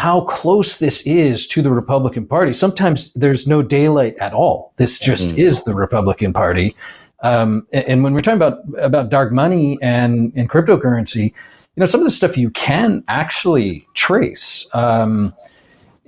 how 0.00 0.22
close 0.22 0.78
this 0.78 1.02
is 1.02 1.46
to 1.46 1.60
the 1.60 1.70
Republican 1.70 2.26
Party. 2.26 2.54
Sometimes 2.54 3.12
there's 3.12 3.46
no 3.46 3.60
daylight 3.60 4.16
at 4.16 4.32
all. 4.32 4.72
This 4.76 4.98
just 4.98 5.28
mm-hmm. 5.28 5.38
is 5.38 5.62
the 5.64 5.74
Republican 5.74 6.32
Party. 6.32 6.74
Um, 7.22 7.66
and, 7.74 7.84
and, 7.84 8.02
when 8.02 8.14
we're 8.14 8.20
talking 8.20 8.38
about 8.38 8.60
about 8.78 9.10
dark 9.10 9.30
money 9.30 9.76
and, 9.82 10.32
and 10.34 10.48
cryptocurrency, 10.48 11.24
you 11.24 11.32
know, 11.76 11.84
some 11.84 12.00
of 12.00 12.06
the 12.06 12.10
stuff 12.10 12.38
you 12.38 12.48
can 12.48 13.04
actually 13.08 13.86
trace. 13.92 14.66
Um, 14.72 15.34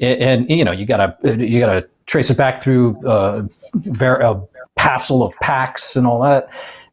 and, 0.00 0.22
and, 0.22 0.50
you 0.50 0.64
know, 0.64 0.72
you 0.72 0.86
gotta 0.86 1.14
you 1.22 1.60
gotta 1.60 1.86
trace 2.06 2.30
it 2.30 2.38
back 2.38 2.62
through 2.62 2.96
uh, 3.06 3.42
ver- 3.74 4.22
a 4.22 4.42
passel 4.74 5.22
of 5.22 5.34
PACs 5.42 5.96
and 5.96 6.06
all 6.06 6.22
that. 6.22 6.48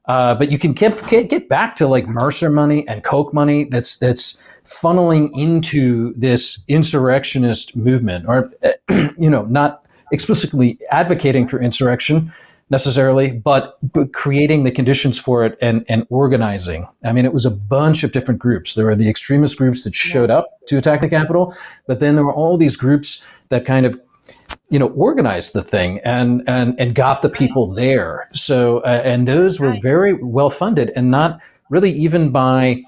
Uh, 0.09 0.33
but 0.33 0.51
you 0.51 0.57
can 0.57 0.73
get, 0.73 1.07
get 1.07 1.29
get 1.29 1.47
back 1.47 1.75
to 1.75 1.87
like 1.87 2.07
Mercer 2.07 2.49
money 2.49 2.85
and 2.87 3.03
Koch 3.03 3.31
money. 3.31 3.65
That's 3.65 3.97
that's 3.97 4.41
funneling 4.65 5.29
into 5.37 6.15
this 6.15 6.59
insurrectionist 6.67 7.75
movement, 7.75 8.25
or 8.27 8.51
you 8.89 9.29
know, 9.29 9.43
not 9.43 9.85
explicitly 10.11 10.79
advocating 10.89 11.47
for 11.47 11.61
insurrection 11.61 12.33
necessarily, 12.71 13.31
but, 13.31 13.77
but 13.93 14.13
creating 14.13 14.63
the 14.63 14.71
conditions 14.71 15.17
for 15.17 15.45
it 15.45 15.57
and 15.61 15.85
and 15.89 16.07
organizing. 16.09 16.87
I 17.03 17.11
mean, 17.11 17.25
it 17.25 17.33
was 17.33 17.45
a 17.45 17.51
bunch 17.51 18.03
of 18.03 18.11
different 18.11 18.39
groups. 18.39 18.73
There 18.73 18.85
were 18.85 18.95
the 18.95 19.09
extremist 19.09 19.59
groups 19.59 19.83
that 19.83 19.93
showed 19.93 20.31
up 20.31 20.49
to 20.67 20.77
attack 20.77 21.01
the 21.01 21.09
Capitol, 21.09 21.55
but 21.85 21.99
then 21.99 22.15
there 22.15 22.25
were 22.25 22.33
all 22.33 22.57
these 22.57 22.75
groups 22.75 23.23
that 23.49 23.63
kind 23.63 23.85
of 23.85 23.99
you 24.69 24.79
know 24.79 24.87
organized 24.89 25.53
the 25.53 25.63
thing 25.63 25.99
and 26.03 26.43
and 26.47 26.79
and 26.79 26.95
got 26.95 27.21
the 27.21 27.29
people 27.29 27.73
there 27.73 28.29
so 28.33 28.79
uh, 28.79 29.01
and 29.03 29.27
those 29.27 29.59
were 29.59 29.75
very 29.81 30.13
well 30.13 30.49
funded 30.49 30.91
and 30.95 31.11
not 31.11 31.39
really 31.69 31.91
even 31.91 32.31
by 32.31 32.81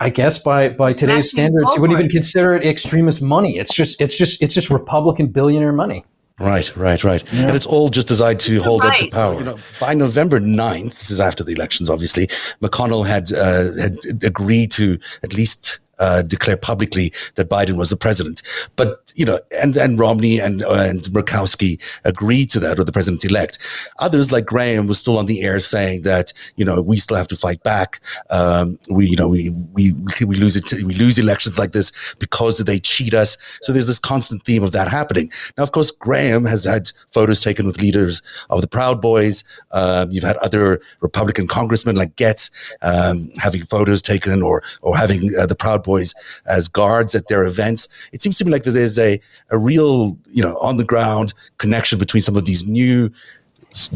I 0.00 0.10
guess 0.10 0.38
by 0.38 0.70
by 0.70 0.92
today's 0.92 1.30
standards, 1.30 1.72
you 1.74 1.80
wouldn't 1.80 1.98
even 1.98 2.10
consider 2.10 2.54
it 2.54 2.66
extremist 2.66 3.22
money. 3.22 3.58
It's 3.58 3.72
just 3.72 4.00
it's 4.00 4.16
just 4.16 4.42
it's 4.42 4.54
just 4.54 4.70
Republican 4.70 5.28
billionaire 5.28 5.72
money. 5.72 6.04
Right, 6.40 6.74
right, 6.76 7.02
right. 7.02 7.32
Yeah. 7.32 7.48
And 7.48 7.56
it's 7.56 7.66
all 7.66 7.88
just 7.88 8.06
designed 8.06 8.38
to 8.40 8.62
hold 8.62 8.84
right. 8.84 8.92
on 8.92 8.98
to 8.98 9.14
power. 9.14 9.38
You 9.38 9.44
know, 9.44 9.56
by 9.80 9.94
November 9.94 10.38
9th, 10.38 10.90
this 10.90 11.10
is 11.10 11.18
after 11.18 11.42
the 11.42 11.52
elections, 11.52 11.90
obviously, 11.90 12.28
McConnell 12.62 13.04
had 13.04 13.32
uh, 13.32 13.72
had 13.80 14.24
agreed 14.24 14.70
to 14.72 14.98
at 15.24 15.34
least 15.34 15.80
uh, 15.98 16.22
declare 16.22 16.56
publicly 16.56 17.12
that 17.34 17.48
Biden 17.48 17.76
was 17.76 17.90
the 17.90 17.96
president. 17.96 18.42
But 18.76 19.12
you 19.14 19.24
know, 19.24 19.38
and 19.62 19.76
and 19.76 19.98
Romney 19.98 20.38
and 20.38 20.62
uh, 20.62 20.84
and 20.88 21.02
Murkowski 21.02 21.80
agreed 22.04 22.50
to 22.50 22.60
that, 22.60 22.78
or 22.78 22.84
the 22.84 22.92
president 22.92 23.24
elect. 23.24 23.58
Others 23.98 24.32
like 24.32 24.46
Graham 24.46 24.86
was 24.86 24.98
still 24.98 25.18
on 25.18 25.26
the 25.26 25.42
air 25.42 25.58
saying 25.58 26.02
that 26.02 26.32
you 26.56 26.64
know 26.64 26.80
we 26.80 26.96
still 26.98 27.16
have 27.16 27.28
to 27.28 27.36
fight 27.36 27.62
back. 27.62 28.00
Um, 28.30 28.78
we 28.90 29.06
you 29.06 29.16
know 29.16 29.28
we 29.28 29.50
we 29.72 29.92
we 30.26 30.36
lose 30.36 30.56
it 30.56 30.84
we 30.84 30.94
lose 30.94 31.18
elections 31.18 31.58
like 31.58 31.72
this 31.72 32.14
because 32.18 32.58
they 32.58 32.78
cheat 32.78 33.14
us. 33.14 33.36
So 33.62 33.72
there's 33.72 33.86
this 33.86 33.98
constant 33.98 34.44
theme 34.44 34.62
of 34.62 34.72
that 34.72 34.88
happening. 34.88 35.30
Now, 35.56 35.64
of 35.64 35.72
course, 35.72 35.90
Graham 35.90 36.44
has 36.44 36.64
had 36.64 36.92
photos 37.08 37.40
taken 37.40 37.66
with 37.66 37.80
leaders 37.80 38.22
of 38.50 38.60
the 38.60 38.68
Proud 38.68 39.00
Boys. 39.00 39.44
Um, 39.72 40.10
you've 40.10 40.24
had 40.24 40.36
other 40.38 40.80
Republican 41.00 41.46
congressmen 41.48 41.96
like 41.96 42.14
Gaetz 42.16 42.50
um, 42.82 43.30
having 43.38 43.64
photos 43.66 44.02
taken 44.02 44.42
or 44.42 44.62
or 44.82 44.96
having 44.96 45.30
uh, 45.38 45.46
the 45.46 45.56
Proud 45.56 45.82
Boys 45.88 46.14
as 46.46 46.68
guards 46.68 47.14
at 47.14 47.28
their 47.28 47.44
events. 47.44 47.88
It 48.12 48.20
seems 48.22 48.36
to 48.38 48.44
me 48.44 48.52
like 48.52 48.64
there's 48.64 48.98
a, 48.98 49.20
a 49.50 49.58
real, 49.58 50.16
you 50.36 50.42
know, 50.42 50.56
on 50.58 50.76
the 50.76 50.84
ground 50.84 51.34
connection 51.56 51.98
between 51.98 52.22
some 52.22 52.36
of 52.36 52.44
these 52.44 52.62
new 52.64 53.10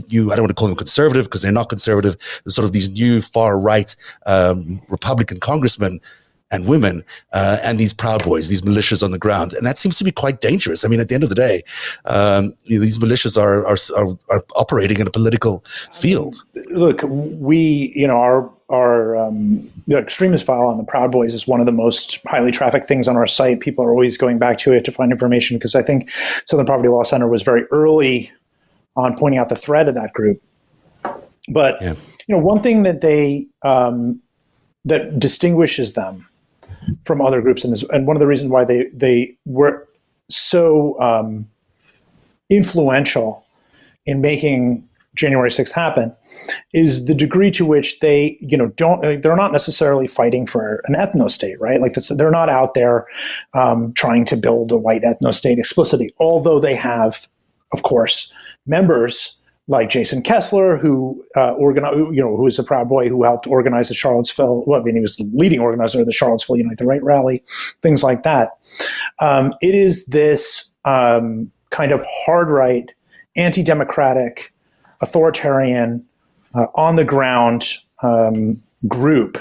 new, 0.08 0.30
I 0.30 0.36
don't 0.36 0.44
want 0.44 0.50
to 0.50 0.54
call 0.54 0.68
them 0.68 0.76
conservative 0.76 1.24
because 1.24 1.42
they're 1.42 1.60
not 1.60 1.68
conservative, 1.68 2.16
sort 2.48 2.66
of 2.66 2.72
these 2.72 2.88
new 2.90 3.22
far 3.22 3.58
right 3.58 3.94
um, 4.26 4.80
Republican 4.88 5.40
congressmen 5.40 6.00
and 6.52 6.66
women 6.66 7.02
uh, 7.32 7.58
and 7.64 7.78
these 7.78 7.92
Proud 7.92 8.22
Boys, 8.22 8.48
these 8.48 8.60
militias 8.60 9.02
on 9.02 9.10
the 9.10 9.18
ground, 9.18 9.54
and 9.54 9.66
that 9.66 9.78
seems 9.78 9.96
to 9.98 10.04
be 10.04 10.12
quite 10.12 10.40
dangerous. 10.40 10.84
I 10.84 10.88
mean, 10.88 11.00
at 11.00 11.08
the 11.08 11.14
end 11.14 11.24
of 11.24 11.30
the 11.30 11.34
day, 11.34 11.62
um, 12.04 12.54
these 12.66 12.98
militias 12.98 13.40
are, 13.40 13.66
are, 13.66 13.76
are 13.96 14.18
are 14.28 14.44
operating 14.54 15.00
in 15.00 15.06
a 15.06 15.10
political 15.10 15.64
field. 15.92 16.44
Look, 16.70 17.00
we 17.04 17.92
you 17.96 18.06
know 18.06 18.18
our 18.18 18.50
our 18.70 19.16
um, 19.16 19.70
the 19.86 19.98
extremist 19.98 20.44
file 20.44 20.66
on 20.66 20.78
the 20.78 20.84
Proud 20.84 21.10
Boys 21.10 21.34
is 21.34 21.46
one 21.46 21.60
of 21.60 21.66
the 21.66 21.72
most 21.72 22.18
highly 22.26 22.50
trafficked 22.50 22.86
things 22.86 23.08
on 23.08 23.16
our 23.16 23.26
site. 23.26 23.60
People 23.60 23.84
are 23.84 23.90
always 23.90 24.16
going 24.16 24.38
back 24.38 24.58
to 24.58 24.72
it 24.72 24.84
to 24.84 24.92
find 24.92 25.10
information 25.10 25.56
because 25.58 25.74
I 25.74 25.82
think 25.82 26.10
Southern 26.46 26.66
Poverty 26.66 26.88
Law 26.88 27.02
Center 27.02 27.28
was 27.28 27.42
very 27.42 27.64
early 27.70 28.30
on 28.94 29.16
pointing 29.16 29.38
out 29.38 29.48
the 29.48 29.56
threat 29.56 29.88
of 29.88 29.94
that 29.94 30.12
group. 30.12 30.42
But 31.52 31.80
yeah. 31.80 31.94
you 32.26 32.36
know, 32.36 32.38
one 32.38 32.62
thing 32.62 32.82
that 32.84 33.00
they 33.00 33.46
um, 33.62 34.20
that 34.84 35.18
distinguishes 35.18 35.94
them 35.94 36.26
from 37.04 37.20
other 37.20 37.40
groups, 37.40 37.64
and, 37.64 37.82
and 37.90 38.06
one 38.06 38.16
of 38.16 38.20
the 38.20 38.26
reasons 38.26 38.50
why 38.50 38.64
they 38.64 38.88
they 38.94 39.36
were 39.44 39.88
so 40.28 40.98
um, 41.00 41.48
influential 42.48 43.44
in 44.06 44.20
making 44.20 44.88
January 45.14 45.50
6th 45.50 45.72
happen 45.72 46.14
is 46.72 47.04
the 47.04 47.14
degree 47.14 47.50
to 47.50 47.66
which 47.66 48.00
they, 48.00 48.38
you 48.40 48.56
know, 48.56 48.68
don't, 48.70 49.22
they're 49.22 49.36
not 49.36 49.52
necessarily 49.52 50.06
fighting 50.06 50.46
for 50.46 50.82
an 50.86 50.94
ethno 50.94 51.30
state, 51.30 51.60
right? 51.60 51.80
Like 51.80 51.92
they're 51.92 52.30
not 52.30 52.48
out 52.48 52.74
there 52.74 53.06
um, 53.54 53.92
trying 53.92 54.24
to 54.26 54.36
build 54.36 54.72
a 54.72 54.78
white 54.78 55.02
ethno 55.02 55.34
state 55.34 55.58
explicitly, 55.58 56.12
although 56.18 56.58
they 56.58 56.74
have, 56.74 57.28
of 57.74 57.82
course, 57.82 58.32
members 58.66 59.36
like 59.68 59.88
Jason 59.88 60.22
Kessler, 60.22 60.76
who 60.76 61.24
uh, 61.36 61.52
organized, 61.52 61.96
you 61.96 62.20
know, 62.20 62.36
who 62.36 62.46
is 62.46 62.58
a 62.58 62.64
proud 62.64 62.88
boy 62.88 63.08
who 63.08 63.22
helped 63.22 63.46
organize 63.46 63.88
the 63.88 63.94
Charlottesville. 63.94 64.64
Well, 64.66 64.80
I 64.80 64.84
mean, 64.84 64.96
he 64.96 65.00
was 65.00 65.16
the 65.16 65.30
leading 65.32 65.60
organizer 65.60 66.00
of 66.00 66.06
the 66.06 66.12
Charlottesville 66.12 66.56
Unite 66.56 66.78
the 66.78 66.84
Right 66.84 67.02
rally, 67.02 67.44
things 67.80 68.02
like 68.02 68.24
that. 68.24 68.50
Um, 69.20 69.54
it 69.60 69.74
is 69.74 70.06
this 70.06 70.70
um, 70.84 71.50
kind 71.70 71.92
of 71.92 72.02
hard 72.06 72.50
right, 72.50 72.90
anti-democratic, 73.36 74.52
authoritarian, 75.00 76.04
uh, 76.54 76.66
on 76.74 76.96
the 76.96 77.04
ground 77.04 77.74
um, 78.02 78.60
group 78.88 79.38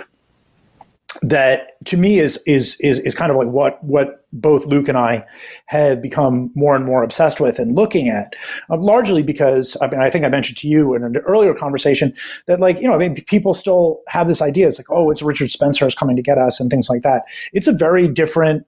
that 1.21 1.83
to 1.85 1.97
me 1.97 2.19
is 2.19 2.41
is 2.47 2.75
is 2.79 2.99
is 2.99 3.13
kind 3.13 3.31
of 3.31 3.37
like 3.37 3.47
what 3.47 3.83
what 3.83 4.25
both 4.33 4.65
Luke 4.65 4.87
and 4.87 4.97
I 4.97 5.23
have 5.67 6.01
become 6.01 6.49
more 6.55 6.75
and 6.75 6.85
more 6.85 7.03
obsessed 7.03 7.39
with 7.39 7.59
and 7.59 7.75
looking 7.75 8.09
at, 8.09 8.35
um, 8.69 8.81
largely 8.81 9.21
because 9.21 9.77
I 9.81 9.87
mean 9.87 10.01
I 10.01 10.09
think 10.09 10.25
I 10.25 10.29
mentioned 10.29 10.57
to 10.59 10.67
you 10.67 10.95
in 10.95 11.03
an 11.03 11.17
earlier 11.17 11.53
conversation 11.53 12.13
that 12.47 12.59
like 12.59 12.81
you 12.81 12.87
know 12.87 12.95
I 12.95 12.97
mean 12.97 13.15
people 13.25 13.53
still 13.53 14.01
have 14.07 14.27
this 14.27 14.41
idea 14.41 14.67
it's 14.67 14.79
like 14.79 14.89
oh 14.89 15.11
it's 15.11 15.21
Richard 15.21 15.51
Spencer 15.51 15.85
is 15.85 15.93
coming 15.93 16.15
to 16.15 16.23
get 16.23 16.39
us 16.39 16.59
and 16.59 16.71
things 16.71 16.89
like 16.89 17.03
that. 17.03 17.23
It's 17.53 17.67
a 17.67 17.73
very 17.73 18.07
different 18.07 18.65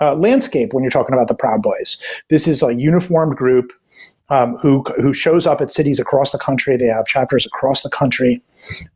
uh, 0.00 0.16
landscape 0.16 0.72
when 0.72 0.82
you're 0.82 0.90
talking 0.90 1.14
about 1.14 1.28
the 1.28 1.34
Proud 1.34 1.62
Boys. 1.62 1.96
This 2.28 2.48
is 2.48 2.62
a 2.62 2.74
uniformed 2.74 3.36
group 3.36 3.72
um, 4.30 4.56
who 4.56 4.82
who 4.96 5.12
shows 5.12 5.46
up 5.46 5.60
at 5.60 5.70
cities 5.70 6.00
across 6.00 6.32
the 6.32 6.38
country. 6.38 6.76
They 6.76 6.86
have 6.86 7.06
chapters 7.06 7.46
across 7.46 7.82
the 7.82 7.90
country, 7.90 8.42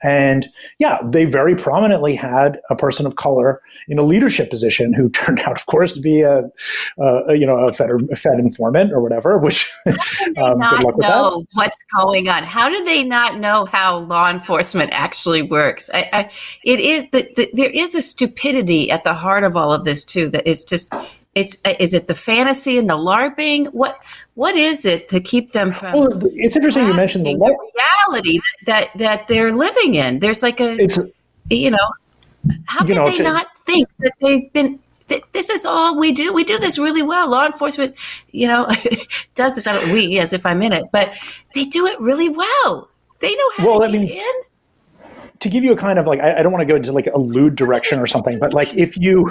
and 0.02 0.48
yeah, 0.78 0.98
they 1.04 1.24
very 1.24 1.54
prominently 1.54 2.14
had 2.14 2.60
a 2.70 2.76
person 2.76 3.06
of 3.06 3.16
color 3.16 3.60
in 3.88 3.98
a 3.98 4.02
leadership 4.02 4.50
position 4.50 4.92
who 4.92 5.10
turned 5.10 5.40
out, 5.40 5.58
of 5.58 5.66
course, 5.66 5.94
to 5.94 6.00
be 6.00 6.22
a, 6.22 6.42
a 6.98 7.34
you 7.34 7.46
know 7.46 7.58
a 7.58 7.72
Fed, 7.72 7.90
a 8.10 8.16
Fed 8.16 8.38
informant 8.38 8.92
or 8.92 9.00
whatever. 9.00 9.38
Which 9.38 9.70
um, 10.38 10.58
not 10.58 10.98
know 10.98 11.44
what's 11.54 11.84
going 11.98 12.28
on? 12.28 12.42
How 12.42 12.68
do 12.68 12.84
they 12.84 13.02
not 13.02 13.38
know 13.38 13.66
how 13.66 13.98
law 13.98 14.30
enforcement 14.30 14.90
actually 14.92 15.42
works? 15.42 15.90
I, 15.92 16.08
I, 16.12 16.30
it 16.64 16.80
is 16.80 17.10
that 17.10 17.34
the, 17.36 17.50
there 17.52 17.70
is 17.70 17.94
a 17.94 18.02
stupidity 18.02 18.90
at 18.90 19.04
the 19.04 19.14
heart 19.14 19.44
of 19.44 19.56
all 19.56 19.72
of 19.72 19.84
this 19.84 20.04
too. 20.04 20.30
That 20.30 20.46
it's 20.46 20.64
just 20.64 20.92
it's 21.36 21.60
is 21.78 21.92
it 21.92 22.08
the 22.08 22.14
fantasy 22.14 22.78
and 22.78 22.88
the 22.88 22.96
larping 22.96 23.66
what 23.68 23.96
what 24.34 24.56
is 24.56 24.86
it 24.86 25.06
to 25.08 25.20
keep 25.20 25.52
them 25.52 25.70
from 25.70 25.92
well, 25.92 26.22
it's 26.34 26.56
interesting 26.56 26.86
you 26.86 26.96
mentioned 26.96 27.26
the, 27.26 27.34
LARP. 27.34 27.54
reality 28.08 28.38
that, 28.38 28.88
that 28.94 28.98
that 28.98 29.28
they're 29.28 29.52
living 29.56 29.94
in 29.94 30.18
there's 30.18 30.42
like 30.42 30.60
a 30.60 30.76
it's, 30.78 30.98
you 31.48 31.70
know 31.70 31.90
how 32.66 32.84
can 32.84 32.96
know, 32.96 33.10
they 33.10 33.18
not 33.18 33.56
think 33.58 33.88
that 33.98 34.12
they've 34.20 34.52
been 34.52 34.78
this 35.32 35.50
is 35.50 35.64
all 35.64 35.98
we 35.98 36.12
do. 36.12 36.32
We 36.32 36.44
do 36.44 36.58
this 36.58 36.78
really 36.78 37.02
well. 37.02 37.30
Law 37.30 37.46
enforcement, 37.46 37.96
you 38.30 38.48
know, 38.48 38.66
does 39.34 39.54
this. 39.54 39.66
I 39.66 39.72
don't, 39.72 39.92
we, 39.92 40.18
as 40.18 40.32
if 40.32 40.44
I'm 40.44 40.62
in 40.62 40.72
it, 40.72 40.84
but 40.92 41.16
they 41.54 41.64
do 41.64 41.86
it 41.86 42.00
really 42.00 42.28
well. 42.28 42.90
They 43.20 43.34
know 43.34 43.50
how 43.56 43.66
well, 43.66 43.80
to 43.80 43.86
I 43.86 43.90
get 43.92 44.00
mean, 44.00 44.08
in 44.10 44.32
to 45.40 45.48
give 45.48 45.64
you 45.64 45.72
a 45.72 45.76
kind 45.76 45.98
of 45.98 46.06
like 46.06 46.20
I, 46.20 46.38
I 46.38 46.42
don't 46.42 46.52
want 46.52 46.62
to 46.62 46.66
go 46.66 46.76
into 46.76 46.92
like 46.92 47.06
a 47.06 47.18
lewd 47.18 47.56
direction 47.56 47.98
or 47.98 48.06
something, 48.06 48.38
but 48.38 48.54
like 48.54 48.72
if 48.74 48.96
you 48.96 49.28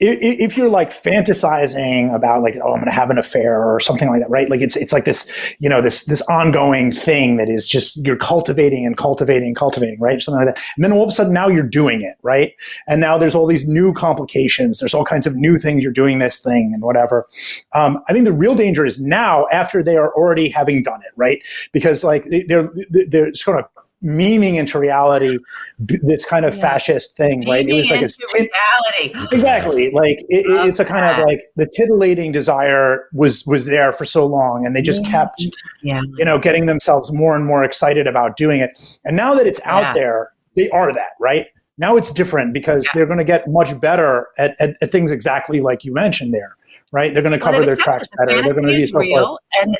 if, 0.00 0.18
if 0.20 0.56
you're 0.56 0.68
like 0.68 0.90
fantasizing 0.90 2.14
about 2.14 2.42
like 2.42 2.56
oh 2.56 2.68
I'm 2.68 2.74
going 2.74 2.84
to 2.86 2.90
have 2.90 3.10
an 3.10 3.18
affair 3.18 3.62
or 3.62 3.80
something 3.80 4.08
like 4.08 4.20
that, 4.20 4.30
right? 4.30 4.48
Like 4.48 4.60
it's 4.60 4.76
it's 4.76 4.92
like 4.92 5.04
this 5.04 5.30
you 5.58 5.68
know 5.68 5.82
this 5.82 6.04
this 6.04 6.22
ongoing 6.22 6.92
thing 6.92 7.36
that 7.36 7.48
is 7.48 7.66
just 7.66 7.96
you're 7.98 8.16
cultivating 8.16 8.86
and 8.86 8.96
cultivating 8.96 9.48
and 9.48 9.56
cultivating, 9.56 10.00
right? 10.00 10.20
Something 10.22 10.46
like 10.46 10.54
that, 10.54 10.64
and 10.76 10.84
then 10.84 10.92
all 10.92 11.02
of 11.02 11.08
a 11.08 11.12
sudden 11.12 11.32
now 11.32 11.48
you're 11.48 11.62
doing 11.62 12.02
it, 12.02 12.16
right? 12.22 12.52
And 12.86 13.00
now 13.00 13.18
there's 13.18 13.34
all 13.34 13.46
these 13.46 13.68
new 13.68 13.92
complications. 13.92 14.78
There's 14.80 14.94
all 14.94 15.04
kinds 15.04 15.26
of 15.26 15.34
new 15.34 15.58
things. 15.58 15.82
You're 15.82 15.92
doing 15.92 16.18
this 16.18 16.38
thing 16.38 16.72
and 16.72 16.82
whatever. 16.82 17.28
Um, 17.74 18.02
I 18.08 18.12
think 18.12 18.24
the 18.24 18.32
real 18.32 18.54
danger 18.54 18.86
is 18.86 19.00
now 19.00 19.46
after 19.52 19.82
they 19.82 19.96
are 19.96 20.14
already 20.14 20.48
having 20.48 20.82
done 20.82 21.00
it, 21.02 21.12
right? 21.16 21.42
Because 21.72 22.04
like 22.04 22.26
they're 22.48 22.70
they're 23.08 23.34
sort 23.34 23.58
of 23.58 23.66
memeing 24.02 24.54
into 24.54 24.78
reality 24.78 25.38
this 25.78 26.24
kind 26.24 26.44
of 26.44 26.54
yeah. 26.54 26.60
fascist 26.60 27.16
thing, 27.16 27.46
right? 27.46 27.68
it 27.68 27.74
was 27.74 27.90
like 27.90 28.02
a 28.02 28.08
tit- 28.08 28.32
reality. 28.32 29.26
Exactly. 29.34 29.90
Like 29.90 30.18
it, 30.28 30.44
it's 30.68 30.80
a 30.80 30.84
kind 30.84 31.04
of 31.04 31.24
like 31.24 31.40
the 31.56 31.66
titillating 31.66 32.32
desire 32.32 33.08
was 33.12 33.44
was 33.46 33.66
there 33.66 33.92
for 33.92 34.04
so 34.04 34.26
long, 34.26 34.66
and 34.66 34.74
they 34.74 34.82
just 34.82 35.04
yeah. 35.04 35.10
kept, 35.10 35.46
yeah. 35.82 36.02
you 36.18 36.24
know, 36.24 36.38
getting 36.38 36.66
themselves 36.66 37.12
more 37.12 37.36
and 37.36 37.46
more 37.46 37.64
excited 37.64 38.06
about 38.06 38.36
doing 38.36 38.60
it. 38.60 38.70
And 39.04 39.16
now 39.16 39.34
that 39.34 39.46
it's 39.46 39.60
out 39.64 39.94
there, 39.94 40.32
they 40.56 40.68
are 40.70 40.92
that, 40.92 41.10
right? 41.20 41.46
Now 41.78 41.96
it's 41.96 42.12
different 42.12 42.52
because 42.52 42.86
they're 42.94 43.06
going 43.06 43.18
to 43.18 43.24
get 43.24 43.48
much 43.48 43.78
better 43.80 44.28
at, 44.38 44.54
at, 44.60 44.76
at, 44.80 44.92
things 44.92 45.10
exactly 45.10 45.60
like 45.60 45.84
you 45.84 45.92
mentioned 45.92 46.34
there, 46.34 46.56
right? 46.92 47.12
They're 47.12 47.22
going 47.22 47.38
to 47.38 47.42
cover 47.42 47.58
well, 47.58 47.66
their 47.66 47.76
tracks 47.76 48.06
better. 48.18 48.42
They're 48.42 48.52
going 48.52 48.66
to 48.66 48.72
be 48.72 48.82
so 48.82 48.98
real, 48.98 49.38
and 49.60 49.76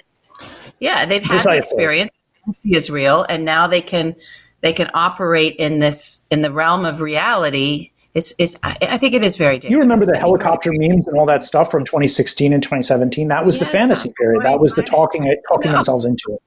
yeah, 0.80 1.06
they've 1.06 1.22
had 1.22 1.44
the 1.44 1.56
experience 1.56 2.18
is 2.64 2.90
real, 2.90 3.24
and 3.28 3.44
now 3.44 3.66
they 3.66 3.80
can 3.80 4.16
they 4.60 4.72
can 4.72 4.90
operate 4.94 5.56
in 5.56 5.78
this 5.78 6.20
in 6.30 6.42
the 6.42 6.52
realm 6.52 6.84
of 6.84 7.00
reality. 7.00 7.90
Is 8.14 8.34
is 8.38 8.58
I, 8.62 8.76
I 8.82 8.98
think 8.98 9.14
it 9.14 9.24
is 9.24 9.36
very 9.36 9.54
dangerous. 9.54 9.70
You 9.70 9.78
remember 9.80 10.04
the 10.04 10.18
helicopter 10.18 10.70
memes 10.72 11.06
and 11.06 11.16
all 11.18 11.26
that 11.26 11.44
stuff 11.44 11.70
from 11.70 11.84
2016 11.84 12.52
and 12.52 12.62
2017? 12.62 13.28
That 13.28 13.46
was 13.46 13.56
yes, 13.56 13.64
the 13.66 13.78
fantasy 13.78 14.12
period. 14.18 14.44
That 14.44 14.60
was 14.60 14.74
the 14.74 14.82
talking 14.82 15.24
it, 15.24 15.40
talking 15.48 15.70
yeah. 15.70 15.76
themselves 15.76 16.04
into 16.04 16.24
it. 16.28 16.42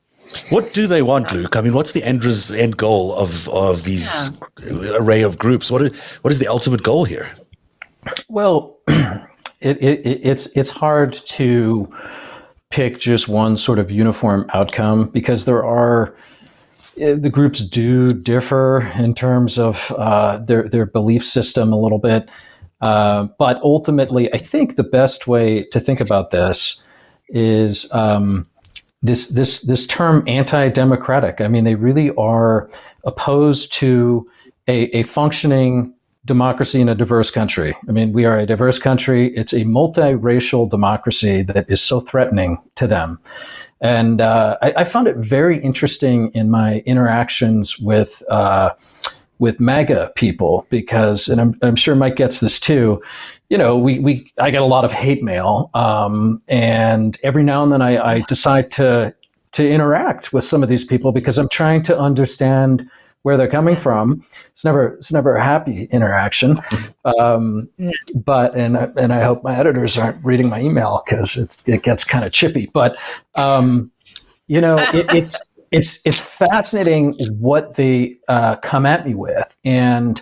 What 0.49 0.73
do 0.73 0.87
they 0.87 1.01
want, 1.01 1.31
Luke? 1.31 1.55
I 1.55 1.61
mean, 1.61 1.73
what's 1.73 1.91
the 1.91 2.03
end, 2.03 2.25
res- 2.25 2.51
end 2.51 2.77
goal 2.77 3.15
of, 3.15 3.47
of 3.49 3.83
these 3.83 4.31
yeah. 4.63 4.97
array 4.97 5.21
of 5.21 5.37
groups? 5.37 5.69
What 5.69 5.83
is, 5.83 6.01
what 6.23 6.31
is 6.31 6.39
the 6.39 6.47
ultimate 6.47 6.81
goal 6.81 7.05
here? 7.05 7.29
Well, 8.27 8.79
it, 8.87 9.77
it, 9.81 10.05
it's 10.23 10.47
it's 10.47 10.69
hard 10.69 11.13
to 11.13 11.91
pick 12.75 12.99
just 12.99 13.29
one 13.29 13.55
sort 13.55 13.79
of 13.79 13.89
uniform 13.89 14.45
outcome 14.53 15.07
because 15.13 15.45
there 15.45 15.63
are 15.63 16.13
eh, 16.99 17.15
the 17.15 17.29
groups 17.29 17.61
do 17.61 18.11
differ 18.11 18.81
in 18.97 19.15
terms 19.15 19.57
of 19.57 19.93
uh, 19.97 20.39
their 20.39 20.67
their 20.67 20.85
belief 20.85 21.23
system 21.23 21.71
a 21.71 21.79
little 21.79 21.99
bit, 21.99 22.27
uh, 22.81 23.27
but 23.39 23.61
ultimately, 23.63 24.31
I 24.33 24.39
think 24.39 24.75
the 24.75 24.83
best 24.83 25.25
way 25.25 25.63
to 25.71 25.79
think 25.79 26.01
about 26.01 26.31
this 26.31 26.83
is 27.29 27.89
um, 27.93 28.45
this 29.01 29.27
this 29.27 29.61
this 29.61 29.87
term 29.87 30.25
anti-democratic. 30.27 31.39
I 31.39 31.47
mean, 31.47 31.63
they 31.63 31.75
really 31.75 32.11
are 32.17 32.69
opposed 33.05 33.71
to 33.75 34.29
a, 34.67 34.97
a 34.97 35.03
functioning 35.03 35.94
democracy 36.25 36.81
in 36.81 36.89
a 36.89 36.95
diverse 36.95 37.29
country. 37.31 37.75
I 37.87 37.91
mean, 37.91 38.11
we 38.11 38.25
are 38.25 38.39
a 38.39 38.45
diverse 38.45 38.79
country. 38.79 39.35
It's 39.35 39.53
a 39.53 39.61
multiracial 39.61 40.69
democracy 40.69 41.43
that 41.43 41.69
is 41.69 41.81
so 41.81 41.99
threatening 41.99 42.57
to 42.75 42.87
them. 42.87 43.19
And 43.81 44.21
uh, 44.21 44.57
I, 44.61 44.73
I, 44.77 44.83
found 44.83 45.07
it 45.07 45.17
very 45.17 45.61
interesting 45.61 46.31
in 46.33 46.49
my 46.49 46.79
interactions 46.85 47.77
with 47.77 48.23
uh, 48.29 48.71
with 49.37 49.59
MAGA 49.59 50.13
people 50.15 50.65
because, 50.69 51.27
and 51.27 51.41
I'm, 51.41 51.59
I'm, 51.61 51.75
sure 51.75 51.93
Mike 51.93 52.15
gets 52.15 52.39
this 52.39 52.57
too. 52.57 53.03
You 53.49 53.57
know, 53.57 53.77
we, 53.77 53.99
we 53.99 54.31
I 54.39 54.49
get 54.49 54.61
a 54.61 54.65
lot 54.65 54.85
of 54.85 54.93
hate 54.93 55.21
mail, 55.21 55.69
um, 55.73 56.41
and 56.47 57.17
every 57.21 57.43
now 57.43 57.63
and 57.63 57.71
then 57.71 57.81
I, 57.81 58.13
I 58.13 58.19
decide 58.21 58.71
to 58.71 59.13
to 59.51 59.69
interact 59.69 60.33
with 60.33 60.43
some 60.43 60.63
of 60.63 60.69
these 60.69 60.83
people 60.83 61.11
because 61.11 61.37
I'm 61.37 61.49
trying 61.49 61.83
to 61.83 61.97
understand 61.97 62.89
where 63.25 63.37
they're 63.37 63.49
coming 63.49 63.75
from. 63.75 64.23
It's 64.51 64.63
never 64.63 64.93
it's 64.97 65.11
never 65.11 65.35
a 65.35 65.43
happy 65.43 65.85
interaction. 65.85 66.61
Um, 67.05 67.67
but 68.13 68.55
and 68.55 68.77
and 68.99 69.11
I 69.11 69.23
hope 69.23 69.43
my 69.43 69.55
editors 69.55 69.97
aren't 69.97 70.23
reading 70.23 70.47
my 70.47 70.61
email 70.61 71.01
because 71.03 71.35
it 71.65 71.81
gets 71.81 72.03
kind 72.03 72.23
of 72.23 72.31
chippy. 72.31 72.69
But 72.71 72.95
um, 73.33 73.91
you 74.45 74.61
know, 74.61 74.77
it, 74.77 75.07
it's 75.15 75.35
it's 75.71 75.97
it's 76.05 76.19
fascinating 76.19 77.15
what 77.39 77.73
they 77.73 78.17
uh, 78.27 78.57
come 78.57 78.85
at 78.85 79.07
me 79.07 79.15
with, 79.15 79.55
and 79.65 80.21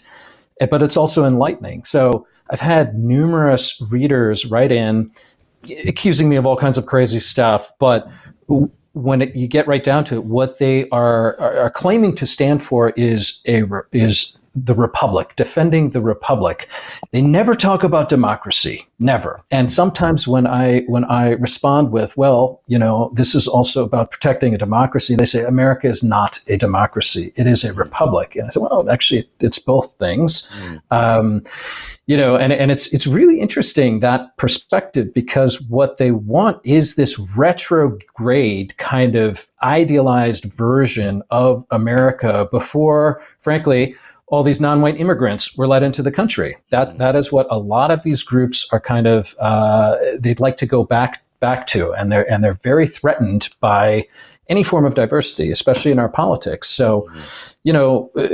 but 0.72 0.82
it's 0.82 0.96
also 0.96 1.26
enlightening. 1.26 1.84
So 1.84 2.26
I've 2.52 2.62
had 2.62 2.98
numerous 2.98 3.82
readers 3.90 4.46
write 4.46 4.72
in 4.72 5.12
accusing 5.86 6.30
me 6.30 6.38
of 6.38 6.46
all 6.46 6.56
kinds 6.56 6.78
of 6.78 6.86
crazy 6.86 7.20
stuff, 7.20 7.70
but 7.80 8.08
when 8.94 9.22
it, 9.22 9.36
you 9.36 9.48
get 9.48 9.68
right 9.68 9.84
down 9.84 10.06
to 10.06 10.16
it, 10.16 10.24
what 10.26 10.60
they 10.60 10.88
are, 10.90 11.40
are, 11.40 11.58
are 11.58 11.70
claiming 11.70 12.16
to 12.16 12.26
stand 12.26 12.64
for 12.64 12.92
is 12.92 13.40
a 13.46 13.64
is 13.92 14.38
the 14.56 14.76
republic, 14.76 15.34
defending 15.36 15.90
the 15.92 16.02
republic. 16.02 16.68
They 17.12 17.22
never 17.22 17.56
talk 17.56 17.84
about 17.84 18.10
democracy, 18.10 18.88
never. 19.00 19.42
And 19.52 19.72
sometimes 19.72 20.28
when 20.28 20.46
I 20.46 20.82
when 20.82 21.06
I 21.06 21.32
respond 21.32 21.92
with, 21.92 22.16
well, 22.18 22.62
you 22.68 22.78
know, 22.78 23.12
this 23.16 23.34
is 23.34 23.48
also 23.48 23.84
about 23.84 24.12
protecting 24.12 24.54
a 24.54 24.58
democracy, 24.58 25.16
they 25.16 25.26
say 25.26 25.44
America 25.44 25.88
is 25.88 26.04
not 26.04 26.40
a 26.48 26.58
democracy; 26.58 27.34
it 27.36 27.48
is 27.48 27.64
a 27.64 27.74
republic. 27.74 28.36
And 28.36 28.46
I 28.46 28.50
say, 28.50 28.60
well, 28.60 28.90
actually, 28.90 29.28
it's 29.40 29.60
both 29.60 29.94
things. 30.00 30.50
Mm. 30.62 30.82
Um, 30.92 31.44
you 32.06 32.18
know, 32.18 32.36
and, 32.36 32.52
and 32.52 32.70
it's 32.70 32.88
it's 32.88 33.08
really 33.08 33.40
interesting 33.40 34.02
that 34.02 34.36
perspective 34.38 35.14
because 35.14 35.62
what 35.62 35.98
they 35.98 36.12
want 36.12 36.60
is 36.66 36.96
this 36.96 37.18
retrograde 37.38 38.78
kind 38.78 39.16
of 39.16 39.48
idealized 39.62 40.44
version 40.44 41.24
of 41.30 41.66
America 41.72 42.48
before, 42.52 43.22
frankly, 43.40 43.96
all 44.34 44.42
these 44.42 44.60
non-white 44.60 45.00
immigrants 45.00 45.56
were 45.56 45.68
let 45.68 45.84
into 45.84 46.02
the 46.02 46.12
country. 46.12 46.58
That 46.72 46.98
that 46.98 47.16
is 47.16 47.32
what 47.32 47.46
a 47.52 47.60
lot 47.60 47.92
of 47.92 48.02
these 48.02 48.24
groups 48.24 48.68
are 48.72 48.80
kind 48.80 49.06
of 49.06 49.36
uh, 49.40 49.96
they'd 50.18 50.40
like 50.40 50.58
to 50.58 50.66
go 50.66 50.84
back 50.84 51.24
back 51.40 51.68
to, 51.68 51.94
and 51.94 52.12
they're 52.12 52.28
and 52.32 52.44
they're 52.44 52.60
very 52.64 52.88
threatened 52.88 53.50
by 53.60 54.08
any 54.50 54.64
form 54.64 54.86
of 54.86 54.96
diversity, 54.96 55.52
especially 55.52 55.92
in 55.92 56.00
our 56.00 56.10
politics. 56.10 56.70
So, 56.70 57.10
you 57.64 57.72
know, 57.72 58.12
uh, 58.18 58.28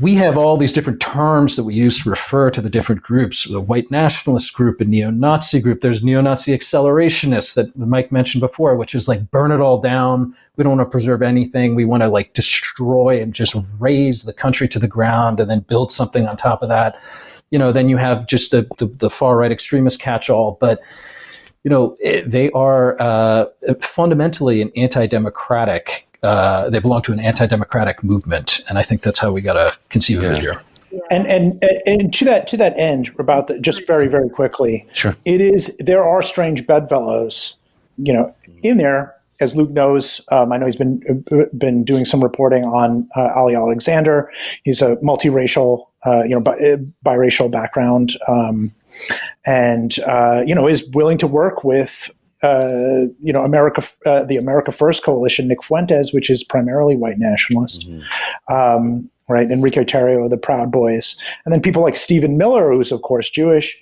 we 0.00 0.14
have 0.16 0.36
all 0.36 0.56
these 0.56 0.72
different 0.72 1.00
terms 1.00 1.54
that 1.54 1.62
we 1.62 1.74
use 1.74 2.02
to 2.02 2.10
refer 2.10 2.50
to 2.50 2.60
the 2.60 2.68
different 2.68 3.02
groups 3.02 3.44
the 3.44 3.60
white 3.60 3.88
nationalist 3.90 4.52
group, 4.52 4.80
a 4.80 4.84
neo 4.84 5.10
Nazi 5.10 5.60
group. 5.60 5.80
There's 5.80 6.02
neo 6.02 6.20
Nazi 6.20 6.56
accelerationists 6.56 7.54
that 7.54 7.76
Mike 7.76 8.10
mentioned 8.10 8.40
before, 8.40 8.76
which 8.76 8.96
is 8.96 9.06
like 9.06 9.30
burn 9.30 9.52
it 9.52 9.60
all 9.60 9.80
down. 9.80 10.34
We 10.56 10.64
don't 10.64 10.76
want 10.76 10.88
to 10.88 10.90
preserve 10.90 11.22
anything. 11.22 11.76
We 11.76 11.84
want 11.84 12.02
to 12.02 12.08
like 12.08 12.32
destroy 12.32 13.22
and 13.22 13.32
just 13.32 13.54
raze 13.78 14.24
the 14.24 14.32
country 14.32 14.66
to 14.68 14.80
the 14.80 14.88
ground 14.88 15.38
and 15.38 15.48
then 15.48 15.60
build 15.60 15.92
something 15.92 16.26
on 16.26 16.36
top 16.36 16.62
of 16.62 16.68
that. 16.68 16.96
You 17.50 17.58
know, 17.60 17.70
then 17.70 17.88
you 17.88 17.96
have 17.96 18.26
just 18.26 18.50
the, 18.50 18.66
the, 18.78 18.86
the 18.86 19.10
far 19.10 19.36
right 19.36 19.52
extremist 19.52 20.00
catch 20.00 20.28
all. 20.28 20.56
But, 20.60 20.80
you 21.64 21.70
know, 21.70 21.96
it, 22.00 22.30
they 22.30 22.50
are 22.50 23.00
uh, 23.00 23.46
fundamentally 23.80 24.62
an 24.62 24.70
anti-democratic. 24.76 26.06
Uh, 26.22 26.70
they 26.70 26.78
belong 26.78 27.02
to 27.02 27.12
an 27.12 27.20
anti-democratic 27.20 28.02
movement, 28.02 28.62
and 28.68 28.78
I 28.78 28.82
think 28.82 29.02
that's 29.02 29.18
how 29.18 29.32
we 29.32 29.40
got 29.40 29.54
to 29.54 29.76
conceive 29.88 30.22
yeah. 30.22 30.30
of 30.30 30.36
it 30.36 30.40
here. 30.40 30.62
And, 31.10 31.26
and 31.26 31.64
and 31.86 32.12
to 32.12 32.24
that 32.26 32.46
to 32.48 32.56
that 32.58 32.78
end, 32.78 33.10
about 33.18 33.46
the, 33.46 33.58
just 33.58 33.86
very 33.86 34.08
very 34.08 34.28
quickly, 34.28 34.86
sure. 34.92 35.16
It 35.24 35.40
is 35.40 35.74
there 35.78 36.04
are 36.04 36.20
strange 36.20 36.66
bedfellows, 36.66 37.56
you 37.96 38.12
know, 38.12 38.34
in 38.62 38.76
there. 38.76 39.14
As 39.40 39.56
Luke 39.56 39.70
knows, 39.70 40.20
um, 40.30 40.52
I 40.52 40.58
know 40.58 40.66
he's 40.66 40.76
been 40.76 41.24
been 41.56 41.82
doing 41.82 42.04
some 42.04 42.22
reporting 42.22 42.64
on 42.66 43.08
uh, 43.16 43.30
Ali 43.34 43.54
Alexander. 43.56 44.30
He's 44.64 44.82
a 44.82 44.96
multiracial, 44.96 45.86
uh, 46.06 46.22
you 46.24 46.34
know, 46.34 46.40
bi- 46.40 46.76
biracial 47.04 47.50
background. 47.50 48.12
Um, 48.28 48.72
and 49.46 49.98
uh, 50.00 50.42
you 50.46 50.54
know 50.54 50.68
is 50.68 50.84
willing 50.92 51.18
to 51.18 51.26
work 51.26 51.64
with 51.64 52.10
uh, 52.42 53.06
you 53.20 53.32
know 53.32 53.44
America, 53.44 53.82
uh, 54.06 54.24
the 54.24 54.36
America 54.36 54.72
First 54.72 55.04
coalition, 55.04 55.48
Nick 55.48 55.62
Fuentes, 55.62 56.12
which 56.12 56.28
is 56.30 56.42
primarily 56.42 56.96
white 56.96 57.18
nationalist, 57.18 57.88
mm-hmm. 57.88 58.54
um, 58.54 59.10
right? 59.28 59.50
Enrique 59.50 59.84
Tarrio, 59.84 60.28
the 60.28 60.36
Proud 60.36 60.72
Boys, 60.72 61.16
and 61.44 61.52
then 61.52 61.60
people 61.60 61.82
like 61.82 61.96
Stephen 61.96 62.36
Miller, 62.36 62.72
who's 62.72 62.92
of 62.92 63.02
course 63.02 63.30
Jewish. 63.30 63.80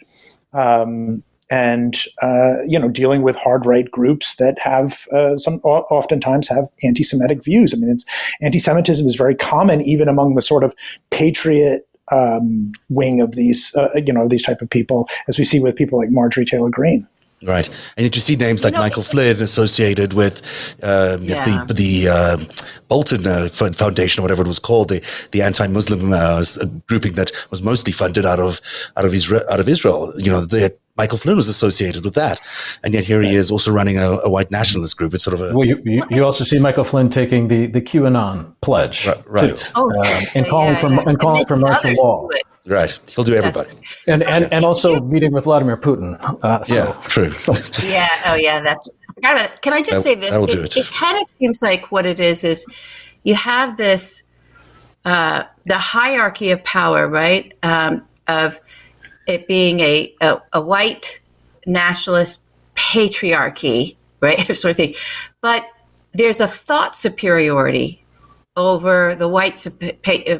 Um, 0.52 1.22
and 1.50 2.04
uh, 2.22 2.62
you 2.64 2.78
know, 2.78 2.88
dealing 2.88 3.22
with 3.22 3.34
hard 3.34 3.66
right 3.66 3.90
groups 3.90 4.36
that 4.36 4.58
have 4.60 5.08
uh, 5.12 5.36
some 5.36 5.54
oftentimes 5.64 6.46
have 6.48 6.68
anti-Semitic 6.84 7.42
views. 7.42 7.74
I 7.74 7.76
mean, 7.78 7.96
anti-Semitism 8.40 9.06
is 9.06 9.16
very 9.16 9.34
common 9.34 9.80
even 9.82 10.08
among 10.08 10.36
the 10.36 10.42
sort 10.42 10.62
of 10.62 10.74
patriot 11.10 11.88
um, 12.12 12.72
wing 12.88 13.20
of 13.20 13.32
these, 13.32 13.74
uh, 13.74 13.88
you 13.94 14.12
know, 14.12 14.28
these 14.28 14.42
type 14.42 14.60
of 14.60 14.70
people, 14.70 15.08
as 15.28 15.38
we 15.38 15.44
see 15.44 15.60
with 15.60 15.76
people 15.76 15.98
like 15.98 16.10
Marjorie 16.10 16.44
Taylor 16.44 16.70
Greene. 16.70 17.06
Right, 17.42 17.66
and 17.96 18.04
you 18.04 18.10
just 18.10 18.26
see 18.26 18.36
names 18.36 18.64
like 18.64 18.74
you 18.74 18.78
know, 18.78 18.84
Michael 18.84 19.02
Flynn 19.02 19.40
associated 19.40 20.12
with 20.12 20.42
um, 20.82 21.22
yeah. 21.22 21.64
the 21.66 21.72
the 21.72 22.08
uh, 22.08 22.36
Bolton 22.88 23.26
uh, 23.26 23.48
Foundation 23.48 24.20
or 24.20 24.24
whatever 24.24 24.42
it 24.42 24.46
was 24.46 24.58
called, 24.58 24.90
the 24.90 25.02
the 25.32 25.40
anti-Muslim 25.40 26.12
uh, 26.12 26.44
grouping 26.86 27.14
that 27.14 27.32
was 27.50 27.62
mostly 27.62 27.92
funded 27.92 28.26
out 28.26 28.40
of 28.40 28.60
out 28.98 29.06
of 29.06 29.14
Israel. 29.14 29.42
Out 29.50 29.58
of 29.58 29.70
Israel, 29.70 30.12
you 30.18 30.30
know, 30.30 30.42
they 30.42 30.68
Michael 31.00 31.16
Flynn 31.16 31.38
was 31.38 31.48
associated 31.48 32.04
with 32.04 32.12
that, 32.12 32.42
and 32.84 32.92
yet 32.92 33.04
here 33.04 33.22
he 33.22 33.34
is 33.34 33.50
also 33.50 33.72
running 33.72 33.96
a, 33.96 34.18
a 34.22 34.28
white 34.28 34.50
nationalist 34.50 34.98
group. 34.98 35.14
It's 35.14 35.24
sort 35.24 35.32
of 35.32 35.40
a. 35.40 35.56
Well, 35.56 35.66
you, 35.66 35.80
you, 35.82 36.02
you, 36.10 36.22
also 36.22 36.44
see 36.44 36.58
Michael 36.58 36.84
Flynn 36.84 37.08
taking 37.08 37.48
the, 37.48 37.68
the 37.68 37.80
QAnon 37.80 38.52
pledge, 38.60 39.06
right? 39.06 39.22
right. 39.26 39.72
Oh, 39.76 39.88
um, 39.88 40.22
and 40.34 40.46
calling 40.46 40.74
yeah, 40.74 40.80
for 40.80 41.08
and 41.08 41.18
calling 41.18 41.46
for 41.46 41.56
martial 41.56 41.94
law. 41.94 42.28
Right, 42.66 43.00
he'll 43.08 43.24
do 43.24 43.32
everybody, 43.32 43.70
and 44.08 44.22
and, 44.24 44.52
and 44.52 44.62
also 44.62 45.00
meeting 45.00 45.32
with 45.32 45.44
Vladimir 45.44 45.78
Putin. 45.78 46.18
Uh, 46.44 46.62
so. 46.64 46.74
Yeah, 46.74 47.02
true. 47.08 47.32
yeah. 47.90 48.08
Oh, 48.26 48.34
yeah. 48.34 48.60
That's. 48.60 48.86
Can 49.62 49.72
I 49.72 49.80
just 49.80 49.90
that, 49.90 50.02
say 50.02 50.14
this? 50.16 50.36
It, 50.36 50.54
it. 50.54 50.76
it, 50.76 50.90
kind 50.90 51.16
of 51.22 51.30
seems 51.30 51.62
like 51.62 51.90
what 51.90 52.04
it 52.04 52.20
is 52.20 52.44
is 52.44 52.66
you 53.22 53.34
have 53.34 53.78
this 53.78 54.24
uh, 55.06 55.44
the 55.64 55.78
hierarchy 55.78 56.50
of 56.50 56.62
power, 56.62 57.08
right? 57.08 57.54
Um, 57.62 58.06
of 58.28 58.60
it 59.30 59.46
being 59.46 59.80
a, 59.80 60.14
a, 60.20 60.42
a 60.54 60.60
white 60.60 61.20
nationalist 61.66 62.42
patriarchy, 62.74 63.96
right? 64.20 64.38
sort 64.54 64.70
of 64.70 64.76
thing. 64.76 64.94
But 65.40 65.64
there's 66.12 66.40
a 66.40 66.46
thought 66.46 66.94
superiority 66.94 68.04
over 68.56 69.14
the 69.14 69.28
white 69.28 69.64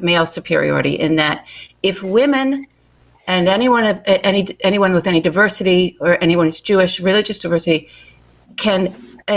male 0.02 0.26
superiority 0.26 0.94
in 0.94 1.16
that 1.16 1.46
if 1.82 2.02
women 2.02 2.66
and 3.26 3.48
anyone 3.48 3.84
of 3.84 4.02
any 4.04 4.44
anyone 4.60 4.92
with 4.92 5.06
any 5.06 5.20
diversity 5.20 5.96
or 6.00 6.22
anyone 6.22 6.46
who's 6.46 6.60
Jewish 6.60 6.98
religious 6.98 7.38
diversity 7.38 7.88
can 8.56 8.94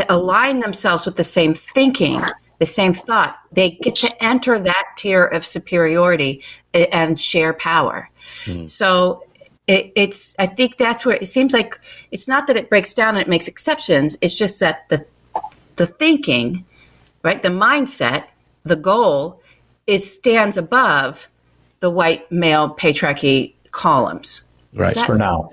align 0.10 0.60
themselves 0.60 1.06
with 1.06 1.16
the 1.16 1.24
same 1.24 1.54
thinking 1.54 2.22
the 2.60 2.66
same 2.66 2.94
thought 2.94 3.38
they 3.52 3.72
get 3.72 3.96
to 3.96 4.24
enter 4.24 4.58
that 4.58 4.86
tier 4.98 5.24
of 5.24 5.46
superiority 5.46 6.42
and 6.74 7.20
share 7.20 7.54
power 7.54 8.10
mm. 8.46 8.68
so 8.68 9.24
it, 9.67 9.91
it's 9.95 10.36
i 10.39 10.45
think 10.45 10.78
that's 10.78 11.06
where 11.06 11.15
it 11.15 11.28
seems 11.28 11.54
like 11.54 11.80
it's 12.12 12.28
not 12.28 12.47
that 12.47 12.56
it 12.56 12.69
breaks 12.69 12.93
down 12.93 13.15
and 13.15 13.19
it 13.19 13.30
makes 13.30 13.47
exceptions 13.47 14.17
it's 14.21 14.36
just 14.36 14.60
that 14.60 14.88
the 14.89 15.06
the 15.76 15.86
thinking 15.86 16.65
right 17.23 17.41
the 17.43 17.49
mindset 17.49 18.26
the 18.63 18.76
goal 18.76 19.41
is 19.88 20.12
stands 20.12 20.58
above 20.58 21.30
the 21.80 21.89
white 21.89 22.32
male 22.32 22.73
patriarchy 22.73 23.54
columns. 23.71 24.43
Right. 24.73 24.95
that, 24.95 25.06
for 25.06 25.17
now. 25.17 25.49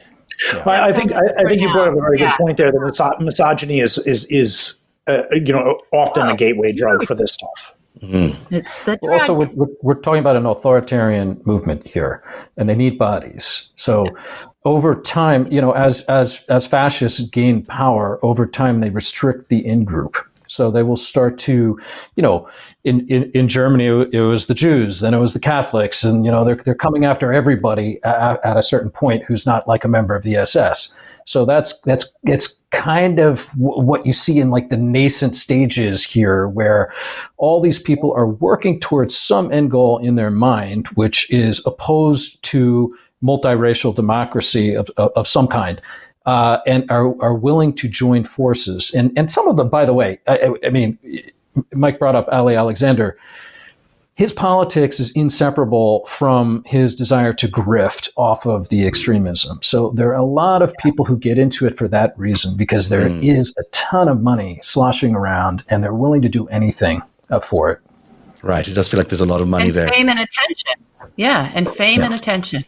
Yeah. 0.55 0.63
I, 0.65 0.89
I, 0.89 0.93
think 0.93 1.13
I, 1.13 1.23
I 1.39 1.45
think 1.45 1.61
you 1.61 1.71
brought 1.73 1.89
up 1.89 1.97
a 1.97 2.01
very 2.01 2.19
yeah. 2.19 2.31
good 2.31 2.45
point 2.45 2.57
there 2.57 2.71
that 2.71 3.17
misogyny 3.21 3.81
is 3.81 3.99
is 3.99 4.25
is 4.27 4.77
uh, 5.07 5.25
you 5.33 5.53
know 5.53 5.79
often 5.93 6.23
well, 6.23 6.35
a 6.35 6.37
gateway 6.37 6.73
drug 6.73 7.05
for 7.05 7.15
this 7.15 7.33
stuff 7.33 7.75
Mm. 8.03 8.37
It's 8.51 8.81
the 8.81 8.97
drug. 8.97 9.21
Also, 9.21 9.35
we're, 9.35 9.67
we're, 9.83 9.95
talking 9.95 10.21
about 10.21 10.37
an 10.37 10.47
authoritarian 10.47 11.41
movement 11.45 11.87
here, 11.87 12.23
and 12.57 12.69
they 12.69 12.75
need 12.75 12.99
bodies. 12.99 13.71
So, 13.77 14.07
over 14.65 14.95
time, 14.95 15.51
you 15.53 15.61
know, 15.61 15.73
as 15.73 16.03
as 16.03 16.41
as 16.49 16.67
fascists 16.67 17.21
gain 17.21 17.65
power, 17.65 18.19
over 18.25 18.47
time 18.47 18.81
they 18.81 18.91
restrict 18.91 19.49
the 19.49 19.65
in 19.65 19.85
group. 19.85 20.17
So 20.51 20.71
they 20.71 20.83
will 20.83 20.97
start 20.97 21.39
to, 21.41 21.79
you 22.17 22.23
know, 22.23 22.49
in, 22.83 23.07
in, 23.09 23.31
in 23.35 23.49
Germany 23.49 23.87
it 23.87 24.21
was 24.21 24.47
the 24.47 24.55
Jews, 24.55 24.99
then 24.99 25.15
it 25.15 25.19
was 25.19 25.33
the 25.33 25.39
Catholics, 25.39 26.03
and 26.03 26.25
you 26.25 26.31
know 26.31 26.45
they're 26.45 26.57
they're 26.57 26.75
coming 26.75 27.05
after 27.05 27.33
everybody 27.33 28.01
at, 28.03 28.45
at 28.45 28.57
a 28.57 28.63
certain 28.63 28.91
point 28.91 29.23
who's 29.25 29.47
not 29.47 29.69
like 29.69 29.85
a 29.85 29.89
member 29.89 30.15
of 30.15 30.23
the 30.23 30.37
SS. 30.37 30.95
So 31.31 31.45
that's 31.45 31.81
that's 31.83 32.13
it's 32.25 32.59
kind 32.73 33.21
of 33.21 33.49
w- 33.53 33.83
what 33.83 34.05
you 34.05 34.13
see 34.13 34.41
in 34.41 34.51
like 34.51 34.69
the 34.69 34.77
nascent 34.77 35.37
stages 35.37 36.03
here, 36.03 36.49
where 36.49 36.93
all 37.37 37.61
these 37.61 37.79
people 37.79 38.13
are 38.15 38.27
working 38.27 38.81
towards 38.81 39.17
some 39.17 39.53
end 39.53 39.71
goal 39.71 39.99
in 39.99 40.17
their 40.17 40.33
mind, 40.33 40.89
which 40.97 41.31
is 41.31 41.65
opposed 41.67 42.43
to 42.43 42.97
multiracial 43.23 43.95
democracy 43.95 44.75
of, 44.75 44.91
of, 44.97 45.13
of 45.15 45.29
some 45.29 45.47
kind. 45.47 45.81
Uh, 46.27 46.59
and 46.67 46.91
are, 46.91 47.15
are 47.23 47.35
willing 47.35 47.73
to 47.75 47.89
join 47.89 48.25
forces. 48.25 48.93
And, 48.93 49.11
and 49.17 49.31
some 49.31 49.49
of 49.49 49.57
them, 49.57 49.69
by 49.69 49.85
the 49.87 49.95
way, 49.95 50.21
I, 50.27 50.53
I 50.65 50.69
mean, 50.69 50.99
Mike 51.73 51.99
brought 51.99 52.15
up 52.15 52.29
Ali 52.31 52.57
Alexander 52.57 53.17
his 54.21 54.35
politics 54.35 55.01
is 55.01 55.11
inseparable 55.13 56.05
from 56.05 56.63
his 56.67 56.95
desire 56.95 57.33
to 57.33 57.49
grift 57.49 58.11
off 58.17 58.45
of 58.45 58.69
the 58.69 58.87
extremism. 58.87 59.59
So 59.63 59.93
there 59.93 60.11
are 60.11 60.21
a 60.21 60.27
lot 60.27 60.61
of 60.61 60.77
people 60.77 61.07
who 61.07 61.17
get 61.17 61.39
into 61.39 61.65
it 61.65 61.75
for 61.79 61.89
that 61.89 62.13
reason 62.19 62.55
because 62.55 62.91
there 62.91 63.09
mm. 63.09 63.25
is 63.25 63.51
a 63.57 63.63
ton 63.73 64.09
of 64.09 64.21
money 64.21 64.61
sloshing 64.63 65.15
around 65.15 65.65
and 65.71 65.83
they're 65.83 65.95
willing 65.95 66.21
to 66.21 66.29
do 66.29 66.47
anything 66.49 67.01
uh, 67.31 67.41
for 67.41 67.71
it. 67.71 67.81
Right. 68.43 68.69
It 68.69 68.75
does 68.75 68.91
feel 68.91 69.01
like 69.01 69.09
there's 69.09 69.23
a 69.23 69.25
lot 69.25 69.41
of 69.41 69.49
money 69.49 69.69
and 69.69 69.75
there. 69.75 69.89
Fame 69.89 70.11
and 70.11 70.19
attention. 70.19 70.85
Yeah. 71.17 71.51
And 71.55 71.67
fame 71.67 72.01
yeah. 72.01 72.05
and 72.05 72.15
attention. 72.15 72.67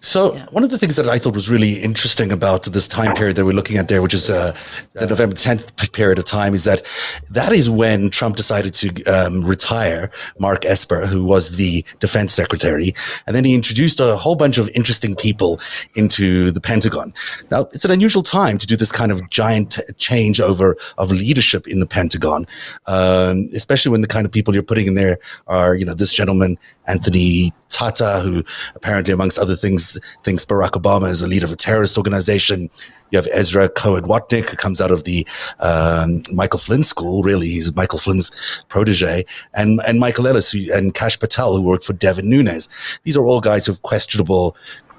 So 0.00 0.34
yeah. 0.34 0.46
one 0.50 0.64
of 0.64 0.70
the 0.70 0.78
things 0.78 0.96
that 0.96 1.08
I 1.08 1.18
thought 1.18 1.34
was 1.34 1.50
really 1.50 1.74
interesting 1.74 2.32
about 2.32 2.64
this 2.64 2.88
time 2.88 3.14
period 3.14 3.36
that 3.36 3.44
we're 3.44 3.52
looking 3.52 3.78
at 3.78 3.88
there, 3.88 4.02
which 4.02 4.14
is 4.14 4.30
uh, 4.30 4.56
the 4.92 5.06
November 5.06 5.34
10th 5.34 5.92
period 5.92 6.18
of 6.18 6.24
time, 6.24 6.54
is 6.54 6.64
that 6.64 6.82
that 7.30 7.52
is 7.52 7.70
when 7.70 8.10
Trump 8.10 8.36
decided 8.36 8.74
to 8.74 9.04
um, 9.04 9.44
retire 9.44 10.10
Mark 10.38 10.64
Esper, 10.64 11.06
who 11.06 11.24
was 11.24 11.56
the 11.56 11.84
defense 12.00 12.32
secretary, 12.32 12.94
and 13.26 13.34
then 13.34 13.44
he 13.44 13.54
introduced 13.54 14.00
a 14.00 14.16
whole 14.16 14.36
bunch 14.36 14.58
of 14.58 14.68
interesting 14.70 15.14
people 15.14 15.60
into 15.94 16.50
the 16.50 16.60
Pentagon. 16.60 17.12
Now 17.50 17.68
it's 17.72 17.84
an 17.84 17.90
unusual 17.90 18.22
time 18.22 18.58
to 18.58 18.66
do 18.66 18.76
this 18.76 18.92
kind 18.92 19.12
of 19.12 19.28
giant 19.30 19.78
changeover 19.98 20.74
of 20.98 21.10
leadership 21.10 21.66
in 21.66 21.80
the 21.80 21.86
Pentagon, 21.86 22.46
um, 22.86 23.48
especially 23.54 23.90
when 23.90 24.00
the 24.00 24.08
kind 24.08 24.26
of 24.26 24.32
people 24.32 24.54
you're 24.54 24.62
putting 24.62 24.86
in 24.86 24.94
there 24.94 25.18
are, 25.46 25.74
you 25.74 25.84
know, 25.84 25.94
this 25.94 26.12
gentleman 26.12 26.58
Anthony 26.86 27.52
Tata, 27.72 28.20
who 28.20 28.44
apparently, 28.74 29.12
amongst 29.12 29.38
other 29.38 29.56
things, 29.56 29.98
thinks 30.22 30.44
Barack 30.44 30.72
Obama 30.72 31.08
is 31.08 31.20
the 31.20 31.28
leader 31.28 31.46
of 31.46 31.52
a 31.52 31.56
terrorist 31.56 31.96
organization. 31.96 32.70
You 33.10 33.18
have 33.18 33.28
Ezra 33.32 33.68
Cohen 33.68 34.04
Watnick, 34.04 34.50
who 34.50 34.56
comes 34.56 34.80
out 34.80 34.90
of 34.90 35.04
the 35.04 35.26
um, 35.60 36.22
Michael 36.32 36.58
Flynn 36.58 36.82
school. 36.82 37.22
Really, 37.22 37.48
he's 37.48 37.74
Michael 37.74 37.98
Flynn's 37.98 38.30
protege, 38.68 39.24
and 39.54 39.80
and 39.86 39.98
Michael 39.98 40.26
Ellis 40.26 40.52
who, 40.52 40.72
and 40.72 40.94
Kash 40.94 41.18
Patel, 41.18 41.56
who 41.56 41.62
worked 41.62 41.84
for 41.84 41.92
Devin 41.92 42.28
Nunes. 42.28 42.68
These 43.04 43.16
are 43.16 43.24
all 43.24 43.40
guys 43.40 43.66
who 43.66 43.72
have 43.72 43.82
questionable 43.82 44.56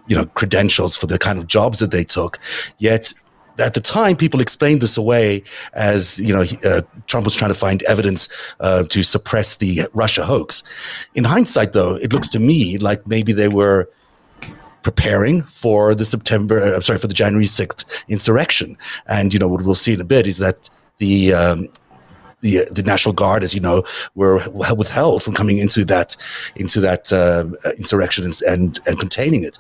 you 0.08 0.16
know 0.16 0.26
credentials 0.26 0.96
for 0.96 1.08
the 1.08 1.18
kind 1.18 1.40
of 1.40 1.48
jobs 1.48 1.80
that 1.80 1.92
they 1.92 2.04
took 2.04 2.38
yet 2.78 3.14
at 3.60 3.74
the 3.74 3.82
time, 3.82 4.16
people 4.16 4.40
explained 4.40 4.82
this 4.82 4.98
away 4.98 5.44
as 5.74 6.20
you 6.20 6.34
know 6.34 6.44
uh, 6.66 6.82
Trump 7.08 7.26
was 7.26 7.36
trying 7.36 7.52
to 7.52 7.60
find 7.60 7.84
evidence 7.84 8.30
uh, 8.60 8.84
to 8.84 9.04
suppress 9.04 9.58
the 9.58 9.82
Russia 9.94 10.26
hoax. 10.26 10.64
In 11.16 11.24
hindsight, 11.24 11.74
though, 11.74 11.96
it 11.96 12.14
looks 12.14 12.28
to 12.30 12.40
me 12.40 12.78
like 12.78 13.06
maybe 13.08 13.34
they 13.34 13.48
were 13.48 13.90
preparing 14.82 15.44
for 15.44 15.96
the 15.96 16.06
September, 16.06 16.62
uh, 16.62 16.76
I'm 16.76 16.82
sorry, 16.82 17.00
for 17.00 17.08
the 17.08 17.14
January 17.14 17.46
6th 17.46 18.06
insurrection. 18.10 18.78
And 19.08 19.34
you 19.34 19.40
know 19.40 19.48
what 19.48 19.64
we'll 19.64 19.76
see 19.76 19.94
in 19.94 20.02
a 20.02 20.06
bit 20.06 20.28
is 20.28 20.38
that 20.38 20.70
the 20.98 21.34
um, 21.34 21.70
the 22.44 22.68
the 22.70 22.84
National 22.84 23.14
Guard, 23.14 23.44
as 23.44 23.56
you 23.56 23.62
know, 23.62 23.84
were 24.14 24.40
withheld 24.78 25.24
from 25.24 25.34
coming 25.34 25.58
into 25.58 25.84
that 25.86 26.16
into 26.56 26.80
that 26.82 27.12
uh, 27.12 27.46
insurrection 27.78 28.26
and, 28.26 28.40
and, 28.48 28.80
and 28.88 29.00
containing 29.00 29.44
it. 29.44 29.58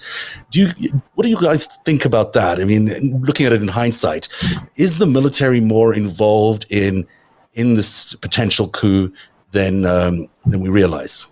Do 0.52 0.60
you? 0.78 0.92
What 1.16 1.24
do 1.24 1.30
you 1.30 1.42
guys 1.42 1.68
think 1.86 2.06
about 2.06 2.34
that? 2.34 2.60
I 2.60 2.66
mean, 2.66 2.90
looking 3.24 3.48
at 3.48 3.54
it 3.54 3.62
in 3.62 3.70
hindsight, 3.70 4.28
is 4.76 5.00
the 5.00 5.08
military 5.08 5.62
more 5.62 5.94
involved 5.96 6.66
in 6.70 7.08
in 7.54 7.76
this 7.76 8.14
potential 8.16 8.68
coup 8.70 9.12
than 9.52 9.86
um, 9.86 10.28
than 10.46 10.60
we 10.62 10.70
realize? 10.70 11.28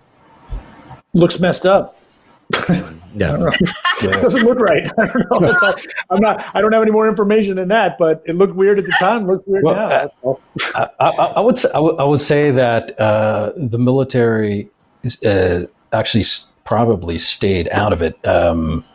Looks 1.14 1.40
messed 1.40 1.66
up. 1.66 2.01
Yeah. 3.14 3.50
it 4.02 4.12
doesn't 4.22 4.44
look 4.44 4.60
right. 4.60 4.90
I 4.98 5.08
don't 5.08 5.30
know. 5.32 5.56
I'm 6.10 6.20
not. 6.20 6.46
I 6.54 6.62
don't 6.62 6.72
have 6.74 6.82
any 6.82 6.92
more 6.92 7.08
information 7.08 7.56
than 7.56 7.68
that. 7.70 7.98
But 7.98 8.22
it 8.26 8.36
looked 8.36 8.56
weird 8.56 8.80
at 8.80 8.86
the 8.86 8.96
time. 9.00 9.26
Looks 9.26 9.46
weird 9.48 9.64
well, 9.64 10.10
now. 10.24 10.38
I, 10.76 10.90
I, 11.00 11.10
I, 11.10 11.40
would 11.40 11.58
say, 11.58 11.70
I, 11.74 11.80
would, 11.80 11.96
would 11.98 12.22
say 12.22 12.52
that 12.52 13.00
uh, 13.00 13.52
the 13.56 13.78
military 13.78 14.70
is, 15.04 15.22
uh, 15.24 15.68
actually 15.94 16.26
probably 16.64 17.18
stayed 17.18 17.68
out 17.70 17.94
of 17.94 18.02
it. 18.02 18.16
Um, 18.26 18.86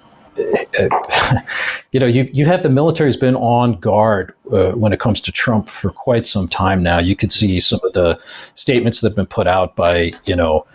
you 1.92 2.00
know, 2.00 2.06
you 2.06 2.28
you 2.32 2.44
have 2.46 2.62
the 2.62 2.68
military's 2.68 3.16
been 3.16 3.36
on 3.36 3.80
guard 3.80 4.34
uh, 4.52 4.72
when 4.72 4.92
it 4.92 5.00
comes 5.00 5.20
to 5.22 5.32
Trump 5.32 5.68
for 5.68 5.90
quite 5.90 6.26
some 6.26 6.46
time 6.46 6.82
now. 6.82 6.98
You 6.98 7.16
could 7.16 7.32
see 7.32 7.58
some 7.58 7.80
of 7.84 7.92
the 7.94 8.18
statements 8.54 9.00
that 9.00 9.08
have 9.08 9.16
been 9.16 9.26
put 9.26 9.46
out 9.46 9.76
by 9.76 10.12
you 10.24 10.36
know 10.36 10.66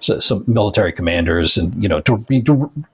some 0.00 0.44
military 0.46 0.92
commanders, 0.92 1.56
and 1.56 1.74
you 1.82 1.88
know, 1.88 2.00
to 2.00 2.18
be 2.18 2.44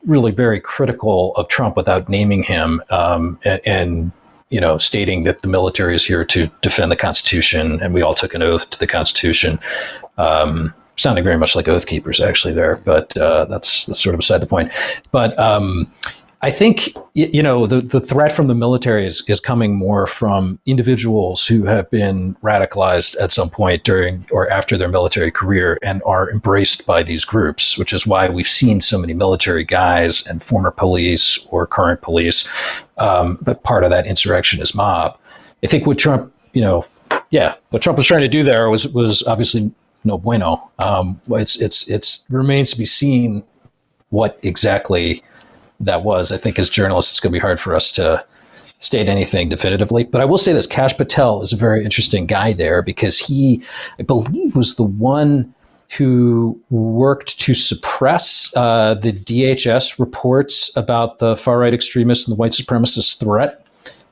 really 0.06 0.32
very 0.32 0.60
critical 0.60 1.34
of 1.36 1.48
Trump 1.48 1.76
without 1.76 2.08
naming 2.08 2.42
him, 2.42 2.82
um, 2.90 3.38
and, 3.44 3.60
and 3.64 4.12
you 4.50 4.60
know, 4.60 4.78
stating 4.78 5.24
that 5.24 5.42
the 5.42 5.48
military 5.48 5.96
is 5.96 6.04
here 6.04 6.24
to 6.24 6.48
defend 6.62 6.92
the 6.92 6.96
Constitution, 6.96 7.80
and 7.82 7.92
we 7.92 8.02
all 8.02 8.14
took 8.14 8.34
an 8.34 8.42
oath 8.42 8.70
to 8.70 8.78
the 8.78 8.86
Constitution. 8.86 9.58
Um, 10.18 10.72
sounding 10.96 11.24
very 11.24 11.36
much 11.36 11.54
like 11.54 11.68
oath 11.68 11.86
keepers, 11.86 12.20
actually, 12.20 12.54
there, 12.54 12.76
but 12.84 13.16
uh, 13.16 13.44
that's, 13.46 13.86
that's 13.86 14.00
sort 14.00 14.14
of 14.14 14.18
beside 14.18 14.40
the 14.40 14.46
point. 14.46 14.72
But 15.12 15.38
um, 15.38 15.92
I 16.46 16.52
think 16.52 16.94
you 17.14 17.42
know 17.42 17.66
the, 17.66 17.80
the 17.80 18.00
threat 18.00 18.30
from 18.30 18.46
the 18.46 18.54
military 18.54 19.04
is, 19.04 19.20
is 19.26 19.40
coming 19.40 19.74
more 19.74 20.06
from 20.06 20.60
individuals 20.64 21.44
who 21.44 21.64
have 21.64 21.90
been 21.90 22.36
radicalized 22.36 23.16
at 23.20 23.32
some 23.32 23.50
point 23.50 23.82
during 23.82 24.24
or 24.30 24.48
after 24.48 24.78
their 24.78 24.86
military 24.86 25.32
career 25.32 25.76
and 25.82 26.04
are 26.06 26.30
embraced 26.30 26.86
by 26.86 27.02
these 27.02 27.24
groups, 27.24 27.76
which 27.76 27.92
is 27.92 28.06
why 28.06 28.28
we've 28.28 28.46
seen 28.46 28.80
so 28.80 28.96
many 28.96 29.12
military 29.12 29.64
guys 29.64 30.24
and 30.28 30.40
former 30.40 30.70
police 30.70 31.44
or 31.50 31.66
current 31.66 32.00
police. 32.00 32.48
Um, 32.96 33.40
but 33.42 33.64
part 33.64 33.82
of 33.82 33.90
that 33.90 34.06
insurrection 34.06 34.62
is 34.62 34.72
mob. 34.72 35.18
I 35.64 35.66
think 35.66 35.84
what 35.84 35.98
Trump, 35.98 36.32
you 36.52 36.60
know, 36.60 36.86
yeah, 37.30 37.56
what 37.70 37.82
Trump 37.82 37.96
was 37.96 38.06
trying 38.06 38.20
to 38.20 38.28
do 38.28 38.44
there 38.44 38.70
was 38.70 38.86
was 38.86 39.24
obviously 39.24 39.72
no 40.04 40.16
bueno. 40.16 40.70
Um, 40.78 41.20
it's 41.28 41.56
it's 41.56 41.88
it's 41.88 42.24
remains 42.28 42.70
to 42.70 42.78
be 42.78 42.86
seen 42.86 43.42
what 44.10 44.38
exactly 44.44 45.24
that 45.80 46.02
was. 46.04 46.32
I 46.32 46.38
think 46.38 46.58
as 46.58 46.70
journalists, 46.70 47.12
it's 47.12 47.20
going 47.20 47.32
to 47.32 47.36
be 47.36 47.40
hard 47.40 47.60
for 47.60 47.74
us 47.74 47.90
to 47.92 48.24
state 48.80 49.08
anything 49.08 49.48
definitively. 49.48 50.04
But 50.04 50.20
I 50.20 50.24
will 50.24 50.38
say 50.38 50.52
this 50.52 50.66
Kash 50.66 50.96
Patel 50.96 51.42
is 51.42 51.52
a 51.52 51.56
very 51.56 51.84
interesting 51.84 52.26
guy 52.26 52.52
there 52.52 52.82
because 52.82 53.18
he, 53.18 53.62
I 53.98 54.02
believe, 54.02 54.54
was 54.54 54.74
the 54.74 54.82
one 54.82 55.54
who 55.96 56.60
worked 56.70 57.38
to 57.38 57.54
suppress 57.54 58.52
uh, 58.56 58.94
the 58.94 59.12
DHS 59.12 59.98
reports 59.98 60.70
about 60.76 61.20
the 61.20 61.36
far 61.36 61.60
right 61.60 61.72
extremists 61.72 62.26
and 62.26 62.36
the 62.36 62.38
white 62.38 62.52
supremacist 62.52 63.20
threat. 63.20 63.64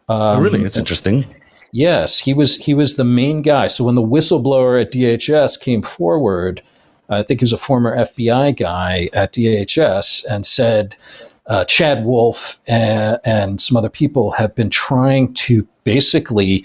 Um, 0.09 0.39
oh, 0.39 0.41
really? 0.41 0.61
It's 0.61 0.77
interesting. 0.77 1.25
Yes, 1.73 2.21
he 2.21 2.35
was 2.35 2.57
he 2.57 2.73
was 2.73 2.95
the 2.95 3.05
main 3.05 3.43
guy. 3.43 3.67
So 3.67 3.83
when 3.83 3.97
the 3.97 4.03
whistleblower 4.03 4.81
at 4.81 4.93
DHS 4.93 5.59
came 5.59 5.83
forward, 5.83 6.63
I 7.09 7.25
think 7.25 7.41
he 7.41 7.45
was 7.45 7.53
a 7.53 7.59
former 7.59 7.97
FBI 7.97 8.57
guy 8.57 9.09
at 9.13 9.33
DHS 9.33 10.25
and 10.31 10.47
said, 10.47 10.95
uh, 11.47 11.65
Chad 11.67 12.05
Wolf 12.05 12.59
and, 12.67 13.21
and, 13.25 13.61
some 13.61 13.77
other 13.77 13.91
people 13.91 14.31
have 14.31 14.55
been 14.55 14.71
trying 14.71 15.35
to 15.35 15.67
basically 15.85 16.65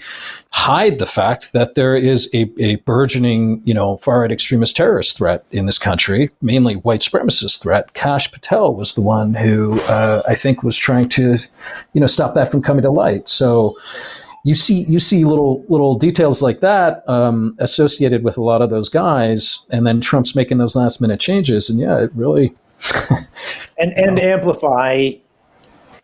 hide 0.50 0.98
the 0.98 1.06
fact 1.06 1.52
that 1.52 1.74
there 1.74 1.94
is 1.94 2.30
a, 2.32 2.50
a 2.58 2.76
burgeoning, 2.76 3.60
you 3.64 3.74
know, 3.74 3.98
far 3.98 4.20
right 4.20 4.32
extremist 4.32 4.76
terrorist 4.76 5.18
threat 5.18 5.44
in 5.50 5.66
this 5.66 5.78
country, 5.78 6.30
mainly 6.40 6.76
white 6.76 7.00
supremacist 7.00 7.60
threat. 7.60 7.92
Kash 7.92 8.32
Patel 8.32 8.74
was 8.74 8.94
the 8.94 9.02
one 9.02 9.34
who 9.34 9.78
uh, 9.82 10.22
I 10.26 10.34
think 10.34 10.62
was 10.62 10.78
trying 10.78 11.10
to, 11.10 11.36
you 11.92 12.00
know, 12.00 12.06
stop 12.06 12.34
that 12.34 12.50
from 12.50 12.62
coming 12.62 12.82
to 12.82 12.90
light. 12.90 13.28
So 13.28 13.76
you 14.44 14.54
see 14.54 14.84
you 14.84 14.98
see 14.98 15.24
little 15.24 15.64
little 15.68 15.96
details 15.96 16.40
like 16.40 16.60
that 16.60 17.06
um, 17.08 17.54
associated 17.58 18.24
with 18.24 18.38
a 18.38 18.42
lot 18.42 18.62
of 18.62 18.70
those 18.70 18.88
guys, 18.88 19.66
and 19.70 19.86
then 19.86 20.00
Trump's 20.00 20.34
making 20.34 20.56
those 20.56 20.74
last 20.74 21.00
minute 21.00 21.20
changes, 21.20 21.68
and 21.68 21.78
yeah, 21.78 21.98
it 21.98 22.10
really 22.14 22.54
and 23.78 23.92
and 23.96 24.18
amplify 24.18 25.10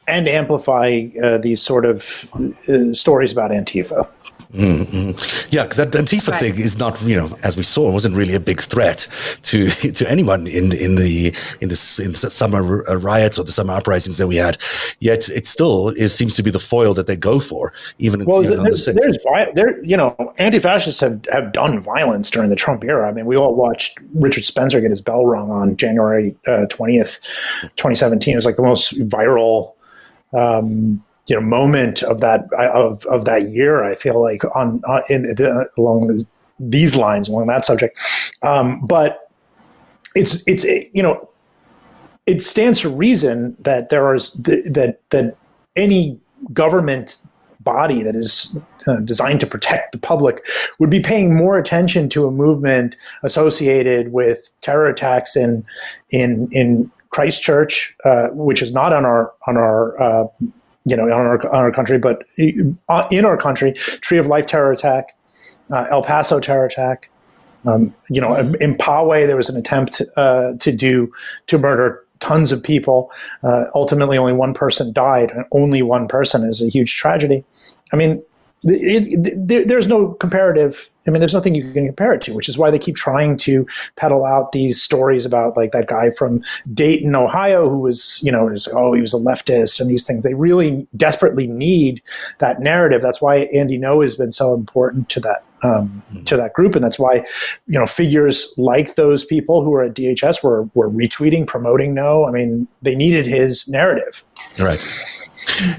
and 0.09 0.29
amplify 0.29 1.07
uh, 1.23 1.39
these 1.39 1.61
sort 1.61 1.85
of 1.85 2.29
uh, 2.69 2.93
stories 2.95 3.33
about 3.33 3.51
Antifa. 3.51 4.09
Mm-hmm. 4.53 5.11
Yeah, 5.51 5.65
because 5.65 5.77
that 5.77 5.91
Antifa 5.91 6.31
right. 6.31 6.41
thing 6.41 6.55
is 6.55 6.79
not, 6.79 7.01
you 7.03 7.17
know, 7.17 7.37
as 7.43 7.57
we 7.57 7.63
saw, 7.63 7.91
wasn't 7.91 8.15
really 8.15 8.35
a 8.35 8.41
big 8.41 8.61
threat 8.61 9.09
to 9.43 9.69
to 9.69 10.11
anyone 10.11 10.47
in 10.47 10.73
in 10.73 10.95
the 10.95 11.35
in 11.61 11.69
the, 11.69 12.03
in 12.05 12.13
the 12.13 12.17
summer 12.17 12.63
riots 12.99 13.39
or 13.39 13.45
the 13.45 13.53
summer 13.53 13.75
uprisings 13.75 14.19
that 14.19 14.29
we 14.29 14.37
had. 14.37 14.57
Yet 15.01 15.29
it 15.29 15.47
still 15.47 15.89
is 15.89 16.15
seems 16.15 16.37
to 16.37 16.43
be 16.43 16.51
the 16.51 16.61
foil 16.61 16.95
that 16.95 17.07
they 17.07 17.17
go 17.17 17.41
for, 17.41 17.73
even 17.99 18.25
well. 18.25 18.43
You 18.43 18.51
know, 18.51 18.63
there's, 18.63 18.85
the 18.85 18.93
there's 18.93 19.19
there, 19.55 19.85
you 19.85 19.97
know, 19.97 20.15
anti-fascists 20.39 21.01
have 21.01 21.25
have 21.33 21.53
done 21.53 21.81
violence 21.81 22.31
during 22.31 22.49
the 22.49 22.57
Trump 22.57 22.85
era. 22.85 23.09
I 23.09 23.13
mean, 23.13 23.27
we 23.27 23.37
all 23.37 23.55
watched 23.55 23.99
Richard 24.15 24.45
Spencer 24.45 24.81
get 24.81 24.91
his 24.91 25.01
bell 25.01 25.27
rung 25.27 25.51
on 25.51 25.77
January 25.77 26.37
uh, 26.47 26.67
twentieth, 26.67 27.19
uh, 27.65 27.69
twenty 27.77 27.97
seventeen. 27.97 28.35
It 28.35 28.37
was 28.37 28.47
like 28.47 28.57
the 28.57 28.63
most 28.63 28.95
viral. 29.01 29.75
Um, 30.33 31.03
you 31.29 31.37
know 31.37 31.47
moment 31.47 32.03
of 32.03 32.21
that 32.21 32.53
of 32.53 33.05
of 33.07 33.25
that 33.25 33.49
year. 33.49 33.85
I 33.85 33.95
feel 33.95 34.21
like 34.21 34.45
on, 34.57 34.81
on 34.87 35.03
in 35.09 35.23
the, 35.23 35.69
along 35.77 36.27
these 36.59 36.97
lines 36.97 37.29
along 37.29 37.47
that 37.49 37.65
subject, 37.65 37.99
um, 38.43 38.81
but 38.87 39.31
it's 40.15 40.43
it's 40.47 40.65
you 40.65 41.03
know 41.03 41.29
it 42.27 42.43
stands 42.43 42.81
to 42.81 42.89
reason 42.89 43.57
that 43.61 43.89
there 43.89 44.15
is 44.15 44.31
that 44.33 44.99
that 45.11 45.37
any 45.77 46.19
government 46.53 47.19
body 47.61 48.03
that 48.03 48.15
is 48.15 48.57
uh, 48.87 49.01
designed 49.01 49.41
to 49.41 49.47
protect 49.47 49.91
the 49.93 49.99
public 49.99 50.47
would 50.79 50.89
be 50.89 51.01
paying 51.01 51.37
more 51.37 51.59
attention 51.59 52.09
to 52.09 52.27
a 52.27 52.31
movement 52.31 52.95
associated 53.25 54.13
with 54.13 54.51
terror 54.61 54.87
attacks 54.87 55.37
in 55.37 55.65
in 56.11 56.49
in 56.53 56.91
Christchurch, 57.11 57.95
uh, 58.05 58.29
which 58.29 58.63
is 58.63 58.73
not 58.73 58.93
on 58.93 59.05
our 59.05 59.33
on 59.47 59.57
our 59.57 60.01
uh, 60.01 60.27
you 60.87 60.97
know, 60.97 61.05
on 61.05 61.11
our, 61.11 61.47
on 61.49 61.57
our 61.57 61.73
country, 61.73 61.99
but 61.99 62.23
uh, 62.89 63.07
in 63.11 63.25
our 63.25 63.37
country, 63.37 63.73
Tree 63.73 64.19
of 64.19 64.27
Life 64.29 64.47
terror 64.47 64.73
attack, 64.73 65.17
uh, 65.71 65.87
El 65.91 66.03
Paso 66.03 66.41
terror 66.41 66.65
attack. 66.65 67.11
Um, 67.67 67.93
you 68.09 68.21
know, 68.21 68.37
in 68.61 68.75
Poway, 68.75 69.27
there 69.27 69.37
was 69.37 69.49
an 69.49 69.57
attempt 69.57 70.01
uh, 70.17 70.53
to 70.61 70.73
do 70.73 71.13
to 71.49 71.59
murder 71.59 72.05
tons 72.21 72.53
of 72.53 72.63
people. 72.63 73.11
Uh, 73.43 73.65
ultimately, 73.75 74.17
only 74.17 74.33
one 74.33 74.55
person 74.55 74.93
died, 74.93 75.33
and 75.33 75.45
only 75.51 75.83
one 75.83 76.07
person 76.07 76.45
is 76.45 76.63
a 76.63 76.69
huge 76.69 76.95
tragedy. 76.95 77.45
I 77.93 77.97
mean, 77.97 78.23
it, 78.67 79.51
it, 79.51 79.69
there's 79.69 79.89
no 79.89 80.13
comparative. 80.15 80.91
I 81.07 81.11
mean, 81.11 81.21
there's 81.21 81.35
nothing 81.35 81.55
you 81.55 81.63
can 81.73 81.87
compare 81.87 82.13
it 82.13 82.23
to, 82.23 82.35
which 82.35 82.49
is 82.49 82.59
why 82.59 82.71
they 82.71 82.79
keep 82.79 82.97
trying 82.97 83.37
to 83.39 83.67
peddle 83.95 84.25
out 84.25 84.53
these 84.53 84.83
stories 84.83 85.25
about 85.25 85.57
like 85.57 85.73
that 85.73 85.87
guy 85.87 86.11
from 86.11 86.43
Dayton, 86.75 87.15
Ohio, 87.15 87.69
who 87.69 87.79
was, 87.79 88.21
you 88.23 88.33
know, 88.33 88.47
was, 88.47 88.69
oh, 88.73 88.93
he 88.93 89.01
was 89.01 89.15
a 89.15 89.19
leftist 89.19 89.81
and 89.81 89.89
these 89.89 90.05
things. 90.05 90.25
They 90.25 90.35
really 90.35 90.87
desperately 90.97 91.47
need 91.47 92.03
that 92.39 92.59
narrative. 92.59 93.03
That's 93.03 93.23
why 93.23 93.49
Andy 93.55 93.79
Ngo 93.79 94.03
has 94.03 94.17
been 94.17 94.33
so 94.33 94.53
important 94.53 95.09
to 95.11 95.21
that 95.21 95.45
um, 95.63 95.89
mm-hmm. 95.89 96.25
to 96.25 96.37
that 96.37 96.53
group, 96.53 96.75
and 96.75 96.85
that's 96.85 96.99
why, 96.99 97.25
you 97.67 97.79
know, 97.79 97.87
figures 97.87 98.53
like 98.57 98.95
those 98.95 99.25
people 99.25 99.65
who 99.65 99.73
are 99.75 99.85
at 99.85 99.95
DHS 99.95 100.43
were 100.43 100.65
were 100.75 100.91
retweeting, 100.91 101.47
promoting 101.47 101.95
Ngo. 101.95 102.29
I 102.29 102.33
mean, 102.33 102.69
they 102.83 102.95
needed 102.95 103.27
his 103.27 103.67
narrative. 103.69 104.23
Right. 104.59 104.85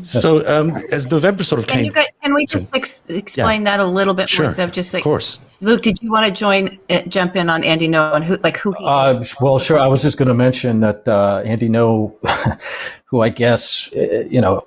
So 0.03 0.47
um, 0.47 0.75
as 0.91 1.09
November 1.11 1.43
sort 1.43 1.59
of 1.59 1.67
can 1.67 1.83
came, 1.83 1.93
guys, 1.93 2.07
can 2.23 2.33
we 2.33 2.45
just 2.45 2.69
ex- 2.73 3.05
explain 3.09 3.61
yeah. 3.61 3.77
that 3.77 3.79
a 3.79 3.85
little 3.85 4.13
bit 4.13 4.29
sure. 4.29 4.45
more? 4.45 4.51
So 4.51 4.67
just 4.67 4.93
like, 4.93 5.01
of 5.01 5.03
course. 5.03 5.39
Luke, 5.59 5.81
did 5.81 6.01
you 6.01 6.11
want 6.11 6.25
to 6.25 6.31
join, 6.31 6.79
uh, 6.89 7.01
jump 7.03 7.35
in 7.35 7.49
on 7.49 7.63
Andy 7.63 7.87
Ngo 7.87 8.15
and 8.15 8.23
who, 8.23 8.37
like 8.37 8.57
who 8.57 8.71
he 8.73 8.85
uh, 8.85 9.11
is? 9.11 9.35
Well, 9.41 9.59
sure. 9.59 9.79
I 9.79 9.87
was 9.87 10.01
just 10.01 10.17
going 10.17 10.27
to 10.29 10.33
mention 10.33 10.79
that 10.81 11.07
uh, 11.07 11.41
Andy 11.45 11.67
Ngo, 11.67 12.59
who 13.05 13.21
I 13.21 13.29
guess 13.29 13.89
uh, 13.95 14.23
you 14.29 14.41
know 14.41 14.65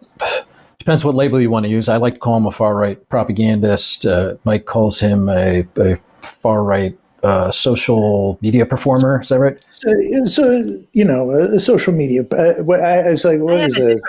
depends 0.79 1.05
what 1.05 1.15
label 1.15 1.41
you 1.41 1.51
want 1.51 1.65
to 1.65 1.71
use. 1.71 1.89
I 1.89 1.97
like 1.97 2.15
to 2.15 2.21
call 2.21 2.37
him 2.37 2.47
a 2.47 2.53
far 2.53 2.75
right 2.75 3.09
propagandist. 3.09 4.07
Uh, 4.07 4.35
Mike 4.45 4.67
calls 4.67 4.99
him 4.99 5.29
a, 5.29 5.67
a 5.77 5.97
far 6.23 6.65
right 6.65 6.99
uh, 7.23 7.51
social 7.51 8.39
media 8.41 8.67
performer. 8.67 9.21
Is 9.21 9.29
that 9.29 9.39
right? 9.39 9.59
So, 9.71 10.25
so 10.27 10.65
you 10.93 11.05
know, 11.05 11.31
a 11.31 11.61
social 11.61 11.93
media. 11.93 12.23
Uh, 12.31 12.63
what 12.63 12.81
I, 12.81 13.09
I 13.09 13.11
was 13.11 13.25
like, 13.25 13.41
what 13.41 13.57
is 13.57 13.79
it? 13.79 14.01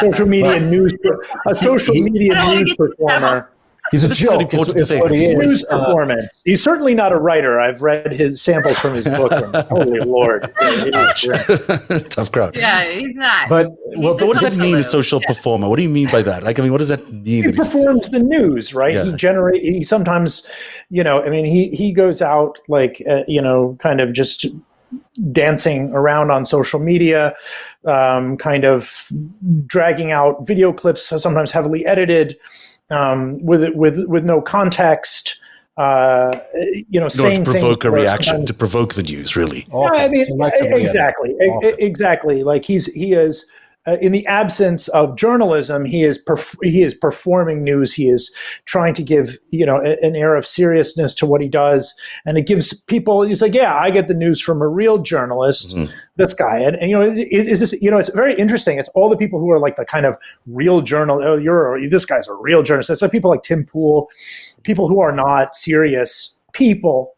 Social 0.00 0.26
media 0.26 0.60
news. 0.60 0.94
A 1.46 1.56
social 1.62 1.94
media 1.94 2.34
news 2.54 2.74
performer. 2.76 3.51
He's 3.92 4.04
a 4.04 4.08
joke. 4.08 4.52
Is, 4.54 4.90
is 4.90 5.00
what 5.00 5.12
he 5.12 5.26
is. 5.26 5.38
News 5.38 5.64
uh, 5.68 5.84
performance. 5.84 6.40
He's 6.46 6.62
certainly 6.64 6.94
not 6.94 7.12
a 7.12 7.18
writer. 7.18 7.60
I've 7.60 7.82
read 7.82 8.10
his 8.10 8.40
samples 8.40 8.78
from 8.78 8.94
his 8.94 9.04
book. 9.04 9.32
Holy 9.68 10.00
Lord, 10.00 10.42
tough 12.10 12.32
crowd. 12.32 12.56
Yeah, 12.56 12.90
he's 12.90 13.16
not. 13.16 13.50
But, 13.50 13.66
well, 13.98 14.16
but 14.18 14.26
what 14.26 14.40
does 14.40 14.56
that 14.56 14.60
mean, 14.60 14.78
a 14.78 14.82
social 14.82 15.20
yeah. 15.20 15.28
performer? 15.28 15.68
What 15.68 15.76
do 15.76 15.82
you 15.82 15.90
mean 15.90 16.10
by 16.10 16.22
that? 16.22 16.42
Like, 16.42 16.58
I 16.58 16.62
mean, 16.62 16.72
what 16.72 16.78
does 16.78 16.88
that 16.88 17.06
mean? 17.12 17.24
He 17.24 17.42
that 17.42 17.54
performs 17.54 18.08
the 18.08 18.20
news, 18.20 18.72
right? 18.72 18.94
Yeah. 18.94 19.04
He 19.04 19.16
generate. 19.16 19.62
He 19.62 19.82
sometimes, 19.82 20.42
you 20.88 21.04
know, 21.04 21.22
I 21.22 21.28
mean, 21.28 21.44
he 21.44 21.68
he 21.68 21.92
goes 21.92 22.22
out 22.22 22.58
like, 22.68 23.02
uh, 23.06 23.24
you 23.28 23.42
know, 23.42 23.76
kind 23.78 24.00
of 24.00 24.14
just 24.14 24.46
dancing 25.32 25.90
around 25.90 26.30
on 26.30 26.46
social 26.46 26.80
media, 26.80 27.34
um, 27.84 28.38
kind 28.38 28.64
of 28.64 29.10
dragging 29.66 30.12
out 30.12 30.46
video 30.46 30.72
clips, 30.72 31.06
sometimes 31.22 31.52
heavily 31.52 31.84
edited 31.84 32.38
um, 32.90 33.44
with 33.44 33.74
with 33.74 34.04
with 34.08 34.24
no 34.24 34.40
context. 34.40 35.38
Uh, 35.78 36.38
you 36.90 37.00
know, 37.00 37.08
saying 37.08 37.44
to 37.44 37.50
provoke 37.50 37.84
a 37.84 37.90
reaction 37.90 38.44
to 38.44 38.52
provoke 38.52 38.92
the 38.92 39.02
news, 39.02 39.36
really. 39.36 39.66
Yeah, 39.72 39.88
I 39.94 40.08
mean, 40.08 40.26
exactly, 40.74 41.34
exactly. 41.78 42.42
Like 42.42 42.64
he's 42.66 42.92
he 42.92 43.14
is 43.14 43.46
uh, 43.86 43.96
in 44.00 44.12
the 44.12 44.24
absence 44.26 44.86
of 44.88 45.16
journalism, 45.16 45.84
he 45.84 46.04
is 46.04 46.22
perf- 46.22 46.56
he 46.62 46.82
is 46.82 46.94
performing 46.94 47.64
news. 47.64 47.92
He 47.92 48.08
is 48.08 48.32
trying 48.64 48.94
to 48.94 49.02
give 49.02 49.38
you 49.48 49.66
know 49.66 49.78
a, 49.78 49.96
an 50.04 50.14
air 50.14 50.36
of 50.36 50.46
seriousness 50.46 51.14
to 51.16 51.26
what 51.26 51.40
he 51.40 51.48
does, 51.48 51.92
and 52.24 52.38
it 52.38 52.46
gives 52.46 52.72
people. 52.72 53.22
He's 53.22 53.42
like, 53.42 53.54
yeah, 53.54 53.74
I 53.74 53.90
get 53.90 54.06
the 54.06 54.14
news 54.14 54.40
from 54.40 54.62
a 54.62 54.68
real 54.68 54.98
journalist. 54.98 55.74
Mm-hmm. 55.74 55.92
This 56.14 56.34
guy, 56.34 56.58
and, 56.58 56.76
and 56.76 56.90
you 56.90 56.98
know, 56.98 57.02
is 57.02 57.58
this 57.58 57.72
you 57.82 57.90
know, 57.90 57.98
it's 57.98 58.10
very 58.10 58.34
interesting. 58.34 58.78
It's 58.78 58.90
all 58.90 59.08
the 59.08 59.16
people 59.16 59.40
who 59.40 59.50
are 59.50 59.58
like 59.58 59.76
the 59.76 59.84
kind 59.84 60.06
of 60.06 60.16
real 60.46 60.80
journal. 60.80 61.20
Oh, 61.22 61.36
you're 61.36 61.80
this 61.88 62.06
guy's 62.06 62.28
a 62.28 62.34
real 62.34 62.62
journalist. 62.62 62.90
It's 62.90 63.02
like 63.02 63.10
people 63.10 63.30
like 63.30 63.42
Tim 63.42 63.64
Pool, 63.64 64.08
people 64.62 64.88
who 64.88 65.00
are 65.00 65.12
not 65.12 65.56
serious 65.56 66.36
people 66.52 67.14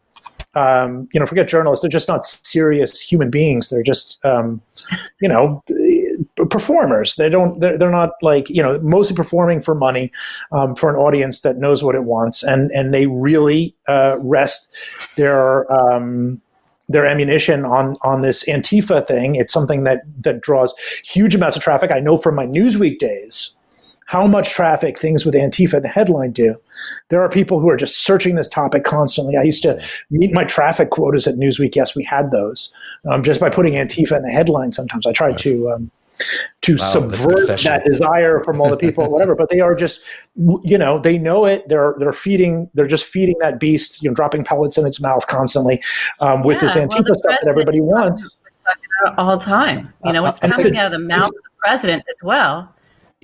um, 0.55 1.07
you 1.13 1.19
know, 1.19 1.25
forget 1.25 1.47
journalists. 1.47 1.81
They're 1.81 1.89
just 1.89 2.07
not 2.07 2.25
serious 2.25 2.99
human 2.99 3.29
beings. 3.29 3.69
They're 3.69 3.83
just, 3.83 4.23
um, 4.25 4.61
you 5.21 5.29
know, 5.29 5.63
performers. 6.49 7.15
They 7.15 7.29
don't. 7.29 7.59
They're, 7.59 7.77
they're, 7.77 7.91
not 7.91 8.11
like 8.21 8.49
you 8.49 8.61
know, 8.63 8.79
mostly 8.81 9.15
performing 9.15 9.61
for 9.61 9.75
money, 9.75 10.11
um, 10.51 10.75
for 10.75 10.89
an 10.89 10.95
audience 10.95 11.41
that 11.41 11.57
knows 11.57 11.83
what 11.83 11.95
it 11.95 12.03
wants, 12.03 12.43
and 12.43 12.71
and 12.71 12.93
they 12.93 13.07
really 13.07 13.75
uh, 13.87 14.17
rest 14.19 14.75
their 15.17 15.71
um, 15.71 16.41
their 16.87 17.05
ammunition 17.05 17.65
on 17.65 17.95
on 18.03 18.21
this 18.21 18.43
Antifa 18.45 19.05
thing. 19.05 19.35
It's 19.35 19.53
something 19.53 19.83
that 19.83 20.01
that 20.21 20.41
draws 20.41 20.73
huge 21.03 21.35
amounts 21.35 21.57
of 21.57 21.63
traffic. 21.63 21.91
I 21.91 21.99
know 21.99 22.17
from 22.17 22.35
my 22.35 22.45
Newsweek 22.45 22.97
days 22.97 23.55
how 24.05 24.27
much 24.27 24.51
traffic 24.51 24.99
things 24.99 25.25
with 25.25 25.33
Antifa 25.33 25.81
the 25.81 25.87
headline 25.87 26.31
do. 26.31 26.55
There 27.09 27.21
are 27.21 27.29
people 27.29 27.59
who 27.59 27.69
are 27.69 27.77
just 27.77 28.03
searching 28.03 28.35
this 28.35 28.47
topic 28.47 28.83
constantly. 28.83 29.35
I 29.35 29.43
used 29.43 29.63
to 29.63 29.81
meet 30.09 30.31
my 30.31 30.43
traffic 30.43 30.91
quotas 30.91 31.27
at 31.27 31.35
Newsweek. 31.35 31.75
Yes, 31.75 31.95
we 31.95 32.03
had 32.03 32.31
those 32.31 32.71
um, 33.09 33.23
just 33.23 33.39
by 33.39 33.49
putting 33.49 33.73
Antifa 33.73 34.15
in 34.15 34.23
the 34.23 34.31
headline. 34.31 34.71
Sometimes 34.71 35.05
I 35.05 35.11
tried 35.11 35.37
to. 35.39 35.69
Um, 35.69 35.91
to 36.61 36.77
wow, 36.77 36.85
subvert 36.85 37.59
that 37.63 37.83
desire 37.83 38.39
from 38.39 38.61
all 38.61 38.69
the 38.69 38.77
people, 38.77 39.05
whatever. 39.11 39.35
But 39.35 39.49
they 39.49 39.59
are 39.59 39.75
just, 39.75 39.99
you 40.63 40.77
know, 40.77 40.97
they 40.97 41.17
know 41.17 41.45
it. 41.45 41.67
They're 41.67 41.93
they're 41.99 42.13
feeding. 42.13 42.69
They're 42.73 42.87
just 42.87 43.03
feeding 43.03 43.35
that 43.41 43.59
beast, 43.59 44.01
you 44.01 44.09
know, 44.09 44.15
dropping 44.15 44.45
pellets 44.45 44.77
in 44.77 44.85
its 44.85 45.01
mouth 45.01 45.27
constantly 45.27 45.83
um, 46.21 46.41
with 46.43 46.55
yeah, 46.55 46.61
this 46.61 46.75
Antifa 46.75 47.03
well, 47.03 47.15
stuff 47.15 47.37
that 47.41 47.49
everybody 47.49 47.81
wants. 47.81 48.37
All 49.17 49.37
the 49.37 49.43
time, 49.43 49.93
you 50.05 50.13
know, 50.13 50.25
it's 50.25 50.41
uh, 50.41 50.47
coming 50.47 50.77
out 50.77 50.85
of 50.85 50.93
the 50.93 50.99
mouth 50.99 51.27
of 51.27 51.33
the 51.33 51.49
president 51.59 52.03
as 52.09 52.19
well. 52.23 52.73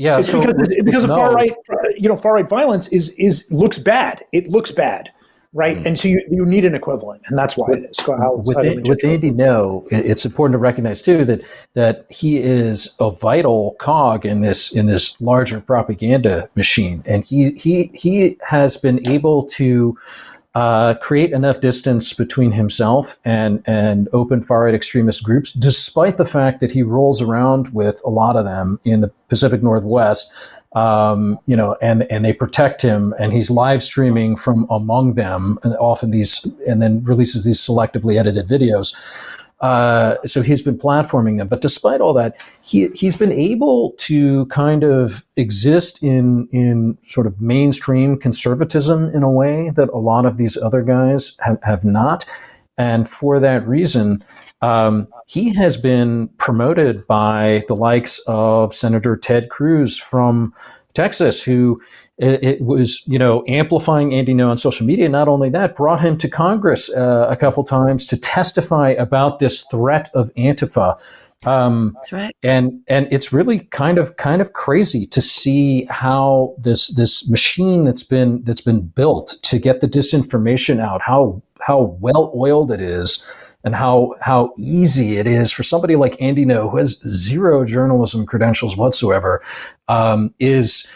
Yeah, 0.02 0.18
it's 0.18 0.32
so 0.32 0.41
because 0.41 0.68
because 0.84 1.04
of 1.04 1.12
far 1.12 1.32
right, 1.32 1.54
you 1.95 2.10
know, 2.10 2.18
far 2.18 2.34
right 2.34 2.49
violence 2.49 2.88
is 2.88 3.10
is 3.20 3.45
looks 3.52 3.78
bad. 3.78 4.26
It 4.32 4.47
looks 4.47 4.72
bad, 4.72 5.12
right? 5.54 5.78
Mm. 5.78 5.86
And 5.86 5.99
so 5.99 6.08
you, 6.08 6.20
you 6.28 6.43
need 6.43 6.66
an 6.66 6.74
equivalent, 6.74 7.22
and 7.28 7.38
that's 7.38 7.56
why 7.56 7.70
with, 7.70 7.84
it 7.84 7.91
is. 7.91 8.08
With, 8.08 8.18
how 8.18 8.38
with 8.38 9.06
Andy 9.06 9.30
Ngo, 9.30 9.86
it's 9.91 10.26
important 10.26 10.54
to 10.54 10.58
recognize 10.58 11.04
too 11.04 11.24
that 11.26 11.41
that 11.76 12.08
he 12.10 12.39
is 12.39 12.95
a 12.99 13.12
vital 13.12 13.76
cog 13.80 14.26
in 14.26 14.41
this 14.41 14.72
in 14.72 14.88
this 14.88 15.22
larger 15.22 15.62
propaganda 15.62 16.49
machine, 16.56 17.04
and 17.06 17.24
he 17.24 17.52
he 17.52 17.91
he 17.93 18.39
has 18.41 18.78
been 18.78 19.08
able 19.08 19.43
to 19.49 19.95
uh, 20.54 20.95
create 20.95 21.32
enough 21.32 21.62
distance 21.62 22.14
between 22.14 22.52
himself 22.52 23.18
and 23.24 23.64
and 23.66 24.10
open 24.12 24.43
far 24.43 24.66
right 24.66 24.76
extremist 24.76 25.24
groups, 25.24 25.54
despite 25.54 26.18
the 26.18 26.26
fact 26.26 26.60
that 26.60 26.72
he 26.72 26.84
rolls 26.84 27.22
around 27.22 27.70
with 27.70 28.02
a 28.04 28.10
lot 28.10 28.36
of 28.36 28.43
them 28.43 28.80
in 28.84 29.02
the 29.02 29.08
Pacific 29.30 29.64
Northwest. 29.64 30.32
Um, 30.74 31.38
you 31.47 31.56
know, 31.56 31.76
and 31.82 32.04
and 32.10 32.24
they 32.24 32.32
protect 32.32 32.82
him, 32.82 33.14
and 33.20 33.34
he's 33.34 33.49
live 33.49 33.84
streaming 33.84 34.38
from 34.38 34.66
among 34.70 35.16
them, 35.16 35.60
and 35.64 35.76
often 35.78 36.12
these, 36.12 36.45
and 36.66 36.82
then 36.82 37.04
releases 37.04 37.43
these 37.43 37.60
selectively 37.60 38.18
edited 38.18 38.47
videos. 38.47 38.95
Uh, 39.62 40.16
so 40.26 40.41
he's 40.41 40.62
been 40.62 40.78
platforming 40.78 41.38
them. 41.38 41.47
But 41.47 41.62
despite 41.62 42.01
all 42.01 42.14
that, 42.14 42.36
he 42.62 42.89
he's 42.95 43.16
been 43.16 43.32
able 43.32 43.91
to 43.99 44.47
kind 44.47 44.84
of 44.84 45.24
exist 45.38 46.01
in 46.01 46.47
in 46.51 46.97
sort 47.03 47.28
of 47.28 47.39
mainstream 47.39 48.18
conservatism 48.18 49.05
in 49.14 49.22
a 49.24 49.32
way 49.32 49.70
that 49.76 49.89
a 49.89 49.97
lot 49.97 50.26
of 50.26 50.38
these 50.38 50.57
other 50.57 50.82
guys 50.82 51.38
have, 51.39 51.59
have 51.64 51.84
not. 51.86 52.26
And 52.78 53.07
for 53.07 53.39
that 53.39 53.68
reason, 53.68 54.24
um, 54.62 55.07
he 55.28 55.53
has 55.53 55.78
been 55.78 56.28
promoted 56.38 57.05
by 57.05 57.64
the 57.68 57.76
likes 57.76 58.20
of 58.28 58.74
Senator 58.74 59.16
Ted 59.16 59.49
Cruz 59.49 59.97
from 59.97 60.53
Texas, 60.94 61.42
who 61.42 61.82
it, 62.18 62.44
it, 62.44 62.62
was, 62.62 63.02
you 63.08 63.18
know, 63.18 63.44
amplifying 63.48 64.14
Andy 64.14 64.34
Ngo 64.34 64.50
on 64.50 64.58
social 64.58 64.86
media. 64.86 65.10
Not 65.10 65.28
only 65.28 65.50
that, 65.50 65.76
brought 65.76 66.02
him 66.02 66.18
to 66.20 66.30
Congress 66.30 66.89
uh, 66.89 67.28
a 67.30 67.36
couple 67.36 67.64
times 67.64 68.06
to 68.08 68.18
testify 68.18 68.89
about 68.92 69.39
this 69.39 69.64
threat 69.64 70.10
of 70.14 70.34
Antifa. 70.36 71.00
Um, 71.44 71.94
That's 71.96 72.12
right. 72.12 72.36
And 72.44 72.82
and 72.88 73.08
it's 73.10 73.34
really 73.34 73.62
kind 73.72 73.98
of 73.98 74.16
kind 74.18 74.42
of 74.42 74.54
crazy 74.54 75.08
to 75.08 75.22
see 75.22 75.86
how 75.86 76.56
this 76.60 76.89
this 76.89 77.28
machine 77.28 77.84
that's 77.84 78.04
been 78.04 78.44
that's 78.44 78.62
been 78.62 78.82
built 78.82 79.38
to 79.42 79.58
get 79.58 79.82
the 79.82 79.88
disinformation 79.88 80.80
out, 80.80 81.02
how 81.02 81.42
how 81.60 81.98
well 82.00 82.32
oiled 82.36 82.72
it 82.72 82.82
is 82.82 83.26
and 83.64 83.76
how 83.76 84.16
how 84.22 84.53
easy 84.57 85.18
it 85.18 85.28
is 85.28 85.51
for 85.51 85.64
somebody 85.64 85.95
like 85.95 86.22
Andy 86.22 86.45
Ngo, 86.45 86.70
who 86.72 86.78
has 86.78 86.99
zero 87.16 87.66
journalism 87.66 88.26
credentials 88.26 88.76
whatsoever, 88.76 89.41
um, 89.88 90.34
is 90.39 90.88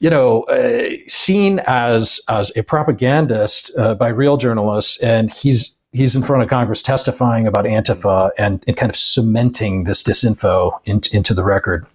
you 0.00 0.10
know 0.10 0.42
uh, 0.44 0.88
seen 1.06 1.60
as 1.66 2.20
as 2.28 2.52
a 2.56 2.62
propagandist 2.62 3.70
uh, 3.78 3.94
by 3.94 4.08
real 4.08 4.36
journalists, 4.36 4.98
and 4.98 5.32
he's 5.32 5.76
he's 5.92 6.14
in 6.14 6.22
front 6.22 6.42
of 6.42 6.48
Congress 6.48 6.82
testifying 6.82 7.46
about 7.46 7.64
Antifa 7.64 8.30
and, 8.38 8.62
and 8.66 8.76
kind 8.76 8.90
of 8.90 8.96
cementing 8.96 9.84
this 9.84 10.02
disinfo 10.02 10.72
in, 10.84 11.00
into 11.12 11.32
the 11.34 11.42
record. 11.42 11.86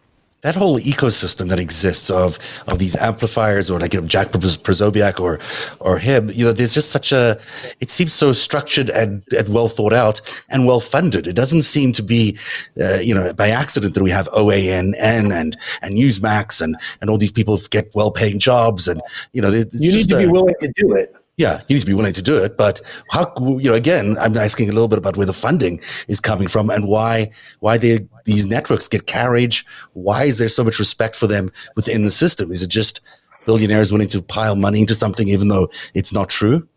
That 0.42 0.56
whole 0.56 0.80
ecosystem 0.80 1.50
that 1.50 1.60
exists 1.60 2.10
of 2.10 2.38
of 2.68 2.80
these 2.80 2.96
amplifiers 2.96 3.70
or 3.70 3.80
like 3.80 3.94
you 3.94 4.02
know, 4.02 4.08
Jack 4.08 4.32
Posobiec 4.32 5.20
or 5.20 5.40
or 5.80 5.98
him, 5.98 6.30
you 6.34 6.46
know, 6.46 6.52
there's 6.52 6.74
just 6.74 6.92
such 6.92 7.12
a 7.12 7.40
it 7.80 7.90
seems 7.90 8.14
so 8.14 8.34
structured 8.34 8.90
and, 8.90 9.24
and 9.38 9.50
well 9.50 9.68
thought 9.68 9.94
out 9.94 10.22
and 10.50 10.66
well 10.66 10.80
funded. 10.80 11.28
It 11.28 11.36
doesn't 11.36 11.64
seem 11.64 11.94
to 11.94 12.04
be 12.04 12.38
uh, 12.82 13.00
you 13.02 13.14
know 13.14 13.34
by 13.34 13.50
accident 13.50 13.94
that 13.96 14.04
we 14.04 14.12
have 14.12 14.28
OANN 14.30 14.94
and 15.00 15.32
and 15.32 15.58
Newsmax 15.96 16.62
and 16.62 16.76
and 17.02 17.10
all 17.10 17.18
these 17.18 17.32
people 17.32 17.60
get 17.70 17.90
well 17.94 18.12
paying 18.12 18.40
jobs 18.40 18.88
and 18.88 19.02
you 19.34 19.42
know 19.42 19.50
you 19.50 19.92
need 19.94 20.10
to 20.10 20.18
be 20.18 20.28
willing 20.28 20.56
to 20.62 20.72
do 20.76 20.94
it 20.94 21.16
yeah, 21.42 21.62
he 21.68 21.74
needs 21.74 21.84
to 21.84 21.90
be 21.90 21.96
willing 21.96 22.14
to 22.14 22.22
do 22.22 22.38
it. 22.38 22.56
But 22.56 22.80
how, 23.10 23.34
you 23.60 23.70
know, 23.70 23.74
again, 23.74 24.16
I'm 24.20 24.38
asking 24.38 24.70
a 24.70 24.74
little 24.74 24.88
bit 24.88 25.00
about 25.00 25.18
where 25.18 25.26
the 25.26 25.34
funding 25.34 25.82
is 26.08 26.20
coming 26.20 26.48
from 26.48 26.70
and 26.70 26.88
why, 26.88 27.32
why 27.62 27.78
they, 27.78 28.08
these 28.26 28.46
networks 28.46 28.88
get 28.88 29.08
carriage. 29.08 29.66
Why 29.94 30.26
is 30.26 30.38
there 30.38 30.48
so 30.48 30.64
much 30.64 30.78
respect 30.78 31.16
for 31.16 31.26
them 31.26 31.52
within 31.76 32.06
the 32.06 32.12
system? 32.12 32.52
Is 32.52 32.62
it 32.62 32.70
just 32.70 33.02
billionaires 33.48 33.92
willing 33.92 34.08
to 34.10 34.22
pile 34.22 34.56
money 34.56 34.82
into 34.82 34.94
something 34.94 35.28
even 35.28 35.48
though 35.48 35.70
it's 35.96 36.14
not 36.14 36.30
true? 36.30 36.68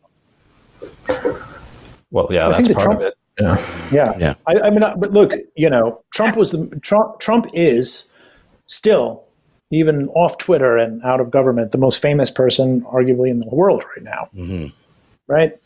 Well, 2.11 2.29
yeah, 2.31 2.49
I 2.49 2.62
that's 2.62 2.73
part 2.73 2.85
Trump, 2.85 3.01
of 3.01 3.07
it. 3.07 3.15
Yeah, 3.39 3.89
yeah. 3.93 4.12
yeah. 4.19 4.35
I, 4.47 4.61
I 4.61 4.71
mean, 4.71 4.81
but 4.81 5.12
look, 5.12 5.33
you 5.57 5.69
know, 5.69 6.03
Trump 6.11 6.37
was 6.37 6.53
the 6.53 6.79
Trump. 6.81 7.19
Trump 7.19 7.47
is 7.53 8.09
still 8.67 9.24
even 9.71 10.09
off 10.09 10.39
Twitter 10.39 10.77
and 10.77 11.03
out 11.05 11.21
of 11.21 11.31
government, 11.31 11.73
the 11.73 11.79
most 11.79 12.01
famous 12.01 12.31
person, 12.31 12.83
arguably, 12.83 13.31
in 13.31 13.41
the 13.41 13.49
world 13.55 13.83
right 13.97 14.05
now. 14.05 14.29
Mm-hmm. 14.35 14.67
Right? 15.27 15.59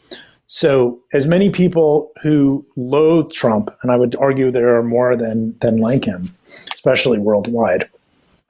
So, 0.46 0.98
as 1.12 1.26
many 1.26 1.50
people 1.50 2.10
who 2.22 2.64
loathe 2.76 3.30
Trump, 3.30 3.70
and 3.82 3.92
I 3.92 3.96
would 3.96 4.16
argue 4.16 4.50
there 4.50 4.76
are 4.76 4.82
more 4.82 5.14
than, 5.14 5.54
than 5.60 5.76
like 5.76 6.04
him, 6.04 6.34
especially 6.72 7.18
worldwide, 7.18 7.90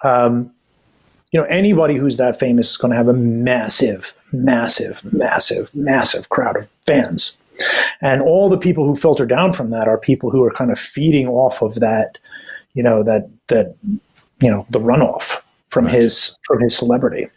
um, 0.05 0.53
you 1.33 1.41
know, 1.41 1.47
anybody 1.47 1.97
who's 1.97 2.17
that 2.17 2.39
famous 2.39 2.71
is 2.71 2.77
going 2.77 2.93
to 2.93 2.97
have 2.97 3.09
a 3.09 3.13
massive, 3.13 4.15
massive, 4.33 5.03
massive, 5.13 5.71
massive 5.75 6.29
crowd 6.29 6.57
of 6.57 6.71
fans. 6.87 7.37
And 8.01 8.23
all 8.23 8.49
the 8.49 8.57
people 8.57 8.87
who 8.87 8.95
filter 8.95 9.27
down 9.27 9.53
from 9.53 9.71
that 9.71 9.89
are 9.89 9.99
people 9.99 10.31
who 10.31 10.43
are 10.45 10.53
kind 10.53 10.71
of 10.71 10.79
feeding 10.79 11.27
off 11.27 11.61
of 11.61 11.75
that, 11.77 12.17
you 12.75 12.83
know, 12.83 13.03
that, 13.03 13.29
that, 13.49 13.75
you 14.41 14.51
know, 14.51 14.67
the 14.71 14.81
runoff 14.81 15.41
from 15.69 15.85
right. 15.85 15.95
his 15.95 16.37
from 16.45 16.61
his 16.61 16.77
celebrity. 16.77 17.29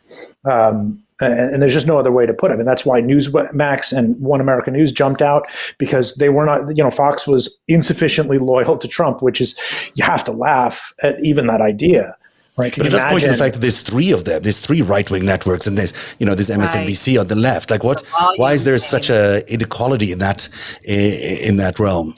Um, 0.45 1.03
and, 1.19 1.53
and, 1.53 1.63
there's 1.63 1.73
just 1.73 1.85
no 1.85 1.97
other 1.97 2.11
way 2.11 2.25
to 2.25 2.33
put 2.33 2.51
it. 2.51 2.57
And 2.57 2.67
that's 2.67 2.83
why 2.83 2.99
Newsmax 2.99 3.95
and 3.95 4.19
One 4.19 4.41
American 4.41 4.73
News 4.73 4.91
jumped 4.91 5.21
out 5.21 5.45
because 5.77 6.15
they 6.15 6.29
were 6.29 6.45
not, 6.45 6.75
you 6.75 6.83
know, 6.83 6.89
Fox 6.89 7.27
was 7.27 7.57
insufficiently 7.67 8.39
loyal 8.39 8.77
to 8.77 8.87
Trump, 8.87 9.21
which 9.21 9.39
is 9.39 9.55
you 9.93 10.03
have 10.03 10.23
to 10.23 10.31
laugh 10.31 10.93
at 11.03 11.23
even 11.23 11.45
that 11.47 11.61
idea. 11.61 12.17
Right. 12.57 12.73
Can 12.73 12.81
but 12.81 12.87
it 12.87 12.89
does 12.89 13.03
point 13.05 13.23
to 13.23 13.29
the 13.29 13.37
fact 13.37 13.53
that 13.53 13.61
there's 13.61 13.81
three 13.81 14.11
of 14.11 14.25
them. 14.25 14.41
There's 14.41 14.59
three 14.59 14.81
right 14.81 15.09
wing 15.09 15.25
networks, 15.25 15.67
and 15.67 15.77
there's 15.77 15.93
you 16.19 16.25
know 16.25 16.35
there's 16.35 16.49
MSNBC 16.49 17.15
right. 17.15 17.21
on 17.21 17.27
the 17.27 17.35
left. 17.35 17.71
Like 17.71 17.83
what? 17.83 18.03
Why 18.35 18.53
is 18.53 18.65
there 18.65 18.77
such 18.77 19.09
a 19.09 19.43
inequality 19.51 20.11
in 20.11 20.19
that 20.19 20.49
in 20.83 21.57
that 21.57 21.79
realm? 21.79 22.13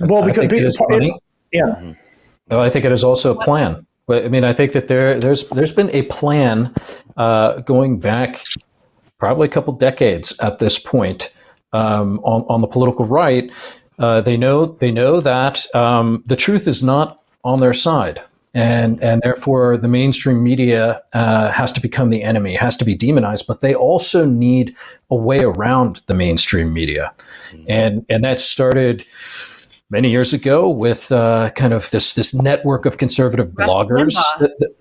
Well, 0.00 0.24
because 0.24 0.44
it, 0.44 1.22
yeah. 1.52 1.62
Mm-hmm. 1.62 1.92
Well, 2.48 2.60
I 2.60 2.70
think 2.70 2.84
it 2.84 2.92
is 2.92 3.02
also 3.02 3.36
a 3.36 3.42
plan. 3.42 3.85
But 4.06 4.24
I 4.24 4.28
mean, 4.28 4.44
I 4.44 4.52
think 4.52 4.72
that 4.72 4.88
there 4.88 5.18
there's 5.18 5.48
there's 5.48 5.72
been 5.72 5.90
a 5.90 6.02
plan 6.02 6.72
uh, 7.16 7.60
going 7.60 7.98
back 7.98 8.44
probably 9.18 9.48
a 9.48 9.50
couple 9.50 9.72
decades 9.72 10.34
at 10.40 10.58
this 10.58 10.78
point 10.78 11.30
um, 11.72 12.20
on 12.20 12.42
on 12.48 12.60
the 12.60 12.68
political 12.68 13.04
right. 13.04 13.50
Uh, 13.98 14.20
they 14.20 14.36
know 14.36 14.66
they 14.66 14.90
know 14.90 15.20
that 15.20 15.66
um, 15.74 16.22
the 16.26 16.36
truth 16.36 16.68
is 16.68 16.82
not 16.82 17.22
on 17.44 17.60
their 17.60 17.74
side, 17.74 18.22
and 18.54 19.02
and 19.02 19.22
therefore 19.22 19.76
the 19.76 19.88
mainstream 19.88 20.42
media 20.42 21.02
uh, 21.12 21.50
has 21.50 21.72
to 21.72 21.80
become 21.80 22.10
the 22.10 22.22
enemy, 22.22 22.54
has 22.54 22.76
to 22.76 22.84
be 22.84 22.94
demonized. 22.94 23.46
But 23.46 23.60
they 23.60 23.74
also 23.74 24.24
need 24.24 24.76
a 25.10 25.16
way 25.16 25.40
around 25.40 26.02
the 26.06 26.14
mainstream 26.14 26.72
media, 26.72 27.12
and 27.68 28.04
and 28.08 28.22
that 28.24 28.38
started 28.38 29.04
many 29.90 30.10
years 30.10 30.32
ago 30.32 30.68
with 30.68 31.10
uh, 31.12 31.50
kind 31.50 31.72
of 31.72 31.90
this 31.90 32.14
this 32.14 32.34
network 32.34 32.86
of 32.86 32.98
conservative 32.98 33.52
Rush 33.54 33.68
bloggers. 33.68 34.14
That, 34.40 34.52
that, 34.58 34.74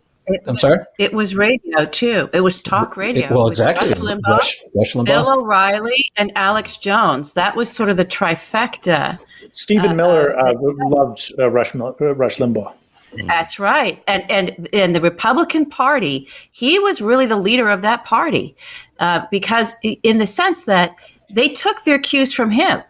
I'm 0.47 0.57
sorry. 0.57 0.79
It 0.97 1.13
was 1.13 1.35
radio 1.35 1.85
too. 1.85 2.29
It 2.33 2.41
was 2.41 2.59
talk 2.59 2.97
radio. 2.97 3.25
It, 3.25 3.31
well, 3.31 3.47
exactly. 3.47 3.89
Rush 3.89 3.99
Limbaugh, 3.99 4.27
Rush, 4.27 4.59
Rush 4.75 4.93
Limbaugh, 4.93 5.05
Bill 5.05 5.39
O'Reilly, 5.39 6.11
and 6.17 6.31
Alex 6.35 6.77
Jones. 6.77 7.33
That 7.33 7.55
was 7.55 7.71
sort 7.71 7.89
of 7.89 7.97
the 7.97 8.05
trifecta. 8.05 9.19
Stephen 9.53 9.91
uh, 9.91 9.95
Miller 9.95 10.37
uh, 10.39 10.53
loved 10.59 11.31
uh, 11.37 11.49
Rush, 11.49 11.75
uh, 11.75 12.15
Rush 12.15 12.37
Limbaugh. 12.37 12.73
That's 13.27 13.59
right, 13.59 14.03
and 14.07 14.29
and 14.29 14.67
and 14.73 14.93
the 14.93 14.99
Republican 14.99 15.67
Party, 15.67 16.27
he 16.51 16.79
was 16.79 17.01
really 17.01 17.25
the 17.25 17.37
leader 17.37 17.69
of 17.69 17.81
that 17.81 18.03
party, 18.03 18.57
uh, 18.99 19.25
because 19.31 19.73
in 19.81 20.17
the 20.17 20.27
sense 20.27 20.65
that 20.65 20.95
they 21.29 21.47
took 21.49 21.83
their 21.83 21.97
cues 21.97 22.33
from 22.33 22.51
him 22.51 22.83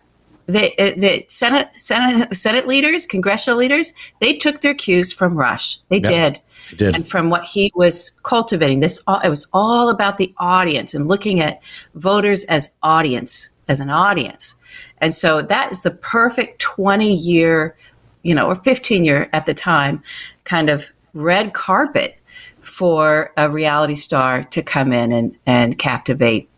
the, 0.47 0.71
uh, 0.79 0.93
the 0.95 1.23
Senate, 1.27 1.69
Senate, 1.73 2.33
Senate 2.33 2.67
leaders, 2.67 3.05
congressional 3.05 3.57
leaders, 3.57 3.93
they 4.19 4.35
took 4.35 4.61
their 4.61 4.73
cues 4.73 5.11
from 5.11 5.35
Rush. 5.35 5.79
They 5.89 5.99
did. 5.99 6.39
did. 6.75 6.95
And 6.95 7.07
from 7.07 7.29
what 7.29 7.45
he 7.45 7.71
was 7.75 8.11
cultivating, 8.23 8.79
this 8.79 8.99
it 9.23 9.29
was 9.29 9.47
all 9.53 9.89
about 9.89 10.17
the 10.17 10.33
audience 10.37 10.93
and 10.93 11.07
looking 11.07 11.39
at 11.39 11.63
voters 11.95 12.43
as 12.45 12.71
audience, 12.83 13.49
as 13.67 13.79
an 13.79 13.89
audience. 13.89 14.55
And 15.01 15.13
so 15.13 15.41
that 15.41 15.71
is 15.71 15.83
the 15.83 15.91
perfect 15.91 16.59
20 16.59 17.11
year, 17.11 17.75
you 18.23 18.35
know, 18.35 18.47
or 18.47 18.55
15 18.55 19.03
year 19.03 19.29
at 19.33 19.45
the 19.45 19.53
time, 19.53 20.03
kind 20.43 20.69
of 20.69 20.91
red 21.13 21.53
carpet 21.53 22.17
for 22.61 23.31
a 23.37 23.49
reality 23.49 23.95
star 23.95 24.43
to 24.43 24.61
come 24.61 24.91
in 24.91 25.11
and, 25.11 25.35
and 25.45 25.77
captivate 25.77 26.49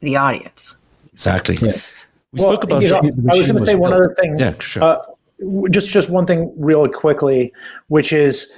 the 0.00 0.16
audience. 0.16 0.76
Exactly. 1.12 1.56
Yeah. 1.60 1.76
We 2.34 2.42
well, 2.42 2.52
spoke 2.52 2.64
about. 2.64 2.82
You 2.82 2.88
know, 2.88 3.32
I 3.32 3.36
was 3.36 3.46
going 3.46 3.58
to 3.58 3.66
say 3.66 3.76
one 3.76 3.92
other 3.92 4.14
thing. 4.20 4.36
Yeah, 4.36 4.54
sure. 4.58 4.82
Uh, 4.82 4.98
just 5.70 5.88
just 5.88 6.10
one 6.10 6.26
thing, 6.26 6.52
really 6.56 6.88
quickly, 6.88 7.52
which 7.88 8.12
is, 8.12 8.50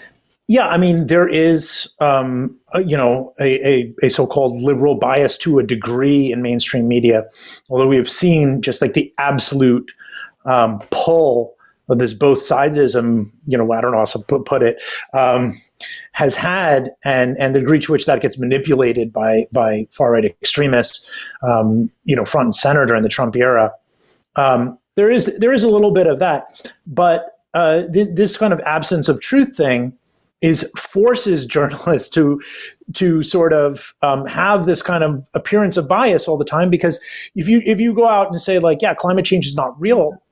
yeah, 0.49 0.67
I 0.67 0.79
mean, 0.79 1.07
there 1.09 1.29
is, 1.29 1.91
um, 2.01 2.57
a, 2.73 2.83
you 2.83 2.97
know, 2.97 3.33
a, 3.41 3.69
a, 3.69 3.95
a, 4.03 4.09
so-called 4.09 4.63
liberal 4.63 4.95
bias 4.95 5.37
to 5.39 5.59
a 5.59 5.63
degree 5.63 6.33
in 6.33 6.41
mainstream 6.41 6.89
media, 6.89 7.25
although 7.69 7.89
we 7.89 7.97
have 7.97 8.09
seen 8.09 8.63
just 8.63 8.81
like 8.81 8.95
the 8.95 9.13
absolute 9.19 9.91
um, 10.45 10.81
pull 10.91 11.56
of 11.89 11.99
this 11.99 12.15
both 12.15 12.41
sidesism, 12.41 13.31
you 13.47 13.57
know, 13.57 13.71
I 13.73 13.81
don't 13.81 13.93
know 13.93 13.99
how 13.99 14.05
to 14.05 14.19
put, 14.19 14.45
put 14.45 14.63
it, 14.63 14.83
um, 15.13 15.61
has 16.13 16.35
had, 16.35 16.91
and 17.05 17.37
and 17.39 17.55
the 17.55 17.61
degree 17.61 17.79
to 17.81 17.93
which 17.93 18.07
that 18.07 18.23
gets 18.23 18.39
manipulated 18.39 19.13
by 19.13 19.47
by 19.53 19.87
far 19.91 20.13
right 20.13 20.25
extremists, 20.25 21.09
um, 21.43 21.91
you 22.05 22.17
know, 22.17 22.25
front 22.25 22.47
and 22.47 22.55
center 22.55 22.87
during 22.87 23.03
the 23.03 23.09
Trump 23.09 23.37
era. 23.37 23.73
Um, 24.37 24.79
there 24.97 25.11
is 25.11 25.27
there 25.39 25.53
is 25.53 25.63
a 25.63 25.69
little 25.69 25.93
bit 25.93 26.07
of 26.07 26.19
that, 26.19 26.73
but 26.87 27.39
uh, 27.55 27.83
th- 27.93 28.09
this 28.13 28.37
kind 28.37 28.53
of 28.53 28.61
absence 28.61 29.09
of 29.09 29.21
truth 29.21 29.57
thing 29.57 29.97
is 30.43 30.71
forces 30.77 31.47
journalists 31.47 32.09
to 32.11 32.41
to 32.95 33.23
sort 33.23 33.53
of 33.53 33.95
um, 34.03 34.27
have 34.27 34.67
this 34.67 34.83
kind 34.83 35.03
of 35.03 35.25
appearance 35.35 35.77
of 35.77 35.89
bias 35.89 36.29
all 36.29 36.37
the 36.37 36.45
time 36.45 36.71
because 36.71 37.01
if 37.35 37.49
you 37.49 37.63
if 37.65 37.81
you 37.81 37.95
go 37.95 38.07
out 38.07 38.31
and 38.31 38.41
say 38.41 38.59
like 38.59 38.83
yeah 38.83 38.95
climate 38.95 39.25
change 39.25 39.47
is 39.47 39.57
not 39.57 39.79
real 39.81 40.23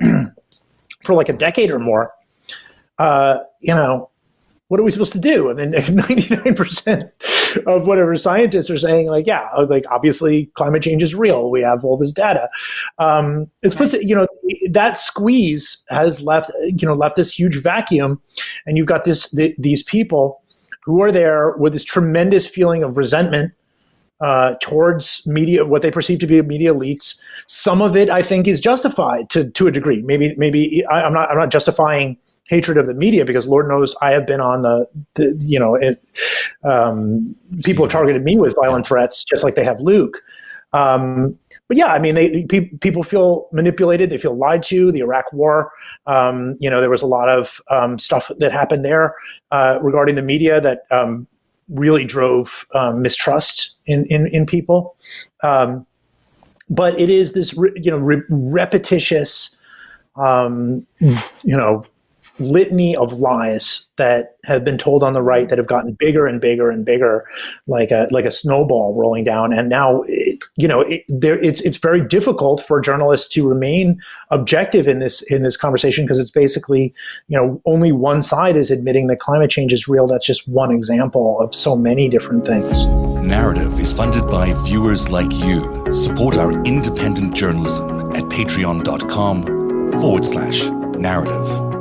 for 1.04 1.14
like 1.14 1.28
a 1.28 1.32
decade 1.32 1.70
or 1.70 1.78
more 1.78 2.12
uh, 2.98 3.38
you 3.60 3.74
know 3.74 4.10
what 4.68 4.80
are 4.80 4.82
we 4.82 4.90
supposed 4.90 5.12
to 5.12 5.20
do? 5.20 5.50
I 5.50 5.54
mean, 5.54 5.72
99% 5.72 7.10
of 7.66 7.86
whatever 7.86 8.16
scientists 8.16 8.70
are 8.70 8.78
saying, 8.78 9.08
like, 9.08 9.26
yeah, 9.26 9.46
like 9.68 9.84
obviously 9.90 10.46
climate 10.54 10.82
change 10.82 11.02
is 11.02 11.14
real. 11.14 11.50
We 11.50 11.60
have 11.60 11.84
all 11.84 11.96
this 11.96 12.12
data. 12.12 12.48
Um, 12.98 13.50
it's 13.62 13.74
puts, 13.74 13.92
you 13.92 14.14
know, 14.14 14.26
that 14.70 14.96
squeeze 14.96 15.82
has 15.90 16.22
left, 16.22 16.50
you 16.62 16.88
know, 16.88 16.94
left 16.94 17.16
this 17.16 17.38
huge 17.38 17.56
vacuum. 17.56 18.20
And 18.66 18.76
you've 18.76 18.86
got 18.86 19.04
this, 19.04 19.30
th- 19.30 19.56
these 19.58 19.82
people 19.82 20.42
who 20.84 21.02
are 21.02 21.12
there 21.12 21.56
with 21.56 21.72
this 21.72 21.84
tremendous 21.84 22.46
feeling 22.46 22.82
of 22.82 22.96
resentment 22.96 23.52
uh, 24.20 24.54
towards 24.62 25.22
media, 25.26 25.64
what 25.64 25.82
they 25.82 25.90
perceive 25.90 26.18
to 26.20 26.26
be 26.26 26.40
media 26.42 26.72
elites. 26.72 27.18
Some 27.46 27.82
of 27.82 27.96
it, 27.96 28.10
I 28.10 28.22
think, 28.22 28.46
is 28.46 28.60
justified 28.60 29.30
to 29.30 29.50
to 29.50 29.66
a 29.66 29.70
degree. 29.70 30.02
Maybe, 30.02 30.34
maybe 30.36 30.84
I, 30.86 31.02
I'm 31.02 31.12
not. 31.12 31.30
I'm 31.30 31.36
not 31.36 31.50
justifying 31.50 32.16
hatred 32.46 32.76
of 32.76 32.86
the 32.86 32.94
media 32.94 33.24
because 33.24 33.46
Lord 33.46 33.68
knows 33.68 33.94
I 34.02 34.10
have 34.10 34.26
been 34.26 34.40
on 34.40 34.62
the, 34.62 34.86
the 35.14 35.42
you 35.46 35.58
know, 35.58 35.74
it, 35.74 35.98
um, 36.62 37.34
people 37.64 37.86
have 37.86 37.92
targeted 37.92 38.22
me 38.22 38.36
with 38.36 38.54
violent 38.60 38.86
threats 38.86 39.24
just 39.24 39.42
like 39.42 39.54
they 39.54 39.64
have 39.64 39.80
Luke. 39.80 40.22
Um, 40.72 41.38
but 41.68 41.78
yeah, 41.78 41.86
I 41.86 41.98
mean, 41.98 42.14
they, 42.14 42.44
pe- 42.44 42.68
people 42.80 43.02
feel 43.02 43.48
manipulated. 43.52 44.10
They 44.10 44.18
feel 44.18 44.36
lied 44.36 44.62
to. 44.64 44.92
The 44.92 45.00
Iraq 45.00 45.32
War, 45.32 45.70
um, 46.06 46.56
you 46.60 46.68
know, 46.68 46.80
there 46.80 46.90
was 46.90 47.00
a 47.00 47.06
lot 47.06 47.28
of 47.28 47.60
um, 47.70 47.98
stuff 47.98 48.30
that 48.38 48.52
happened 48.52 48.84
there 48.84 49.14
uh, 49.50 49.78
regarding 49.82 50.14
the 50.14 50.22
media 50.22 50.60
that 50.60 50.82
um, 50.90 51.26
really 51.70 52.04
drove 52.04 52.66
um, 52.74 53.02
mistrust 53.02 53.74
in, 53.86 54.04
in, 54.06 54.26
in 54.28 54.46
people. 54.46 54.96
Um, 55.42 55.86
but 56.70 56.98
it 56.98 57.10
is 57.10 57.32
this, 57.32 57.54
re- 57.54 57.72
you 57.76 57.90
know, 57.90 57.98
re- 57.98 58.22
repetitious, 58.28 59.54
you 61.42 61.56
know, 61.56 61.84
litany 62.38 62.96
of 62.96 63.14
lies 63.14 63.86
that 63.96 64.36
have 64.44 64.64
been 64.64 64.76
told 64.76 65.02
on 65.02 65.12
the 65.12 65.22
right 65.22 65.48
that 65.48 65.58
have 65.58 65.68
gotten 65.68 65.92
bigger 65.92 66.26
and 66.26 66.40
bigger 66.40 66.70
and 66.70 66.84
bigger, 66.84 67.24
like 67.66 67.90
a 67.90 68.08
like 68.10 68.24
a 68.24 68.30
snowball 68.30 68.94
rolling 68.96 69.24
down. 69.24 69.52
And 69.52 69.68
now, 69.68 70.02
it, 70.06 70.44
you 70.56 70.66
know, 70.66 70.80
it, 70.80 71.04
there, 71.08 71.38
it's 71.42 71.60
it's 71.60 71.76
very 71.76 72.06
difficult 72.06 72.60
for 72.60 72.80
journalists 72.80 73.28
to 73.34 73.48
remain 73.48 74.00
objective 74.30 74.88
in 74.88 74.98
this 74.98 75.22
in 75.30 75.42
this 75.42 75.56
conversation 75.56 76.04
because 76.04 76.18
it's 76.18 76.30
basically, 76.30 76.92
you 77.28 77.38
know, 77.38 77.62
only 77.66 77.92
one 77.92 78.20
side 78.22 78.56
is 78.56 78.70
admitting 78.70 79.06
that 79.06 79.18
climate 79.20 79.50
change 79.50 79.72
is 79.72 79.86
real. 79.86 80.06
That's 80.06 80.26
just 80.26 80.46
one 80.48 80.72
example 80.72 81.40
of 81.40 81.54
so 81.54 81.76
many 81.76 82.08
different 82.08 82.44
things. 82.44 82.86
Narrative 82.86 83.78
is 83.78 83.92
funded 83.92 84.26
by 84.28 84.52
viewers 84.64 85.08
like 85.08 85.32
you. 85.32 85.84
Support 85.94 86.36
our 86.36 86.52
independent 86.64 87.34
journalism 87.34 88.10
at 88.12 88.24
patreon.com 88.24 89.90
forward 90.00 90.24
slash 90.24 90.64
narrative. 90.98 91.73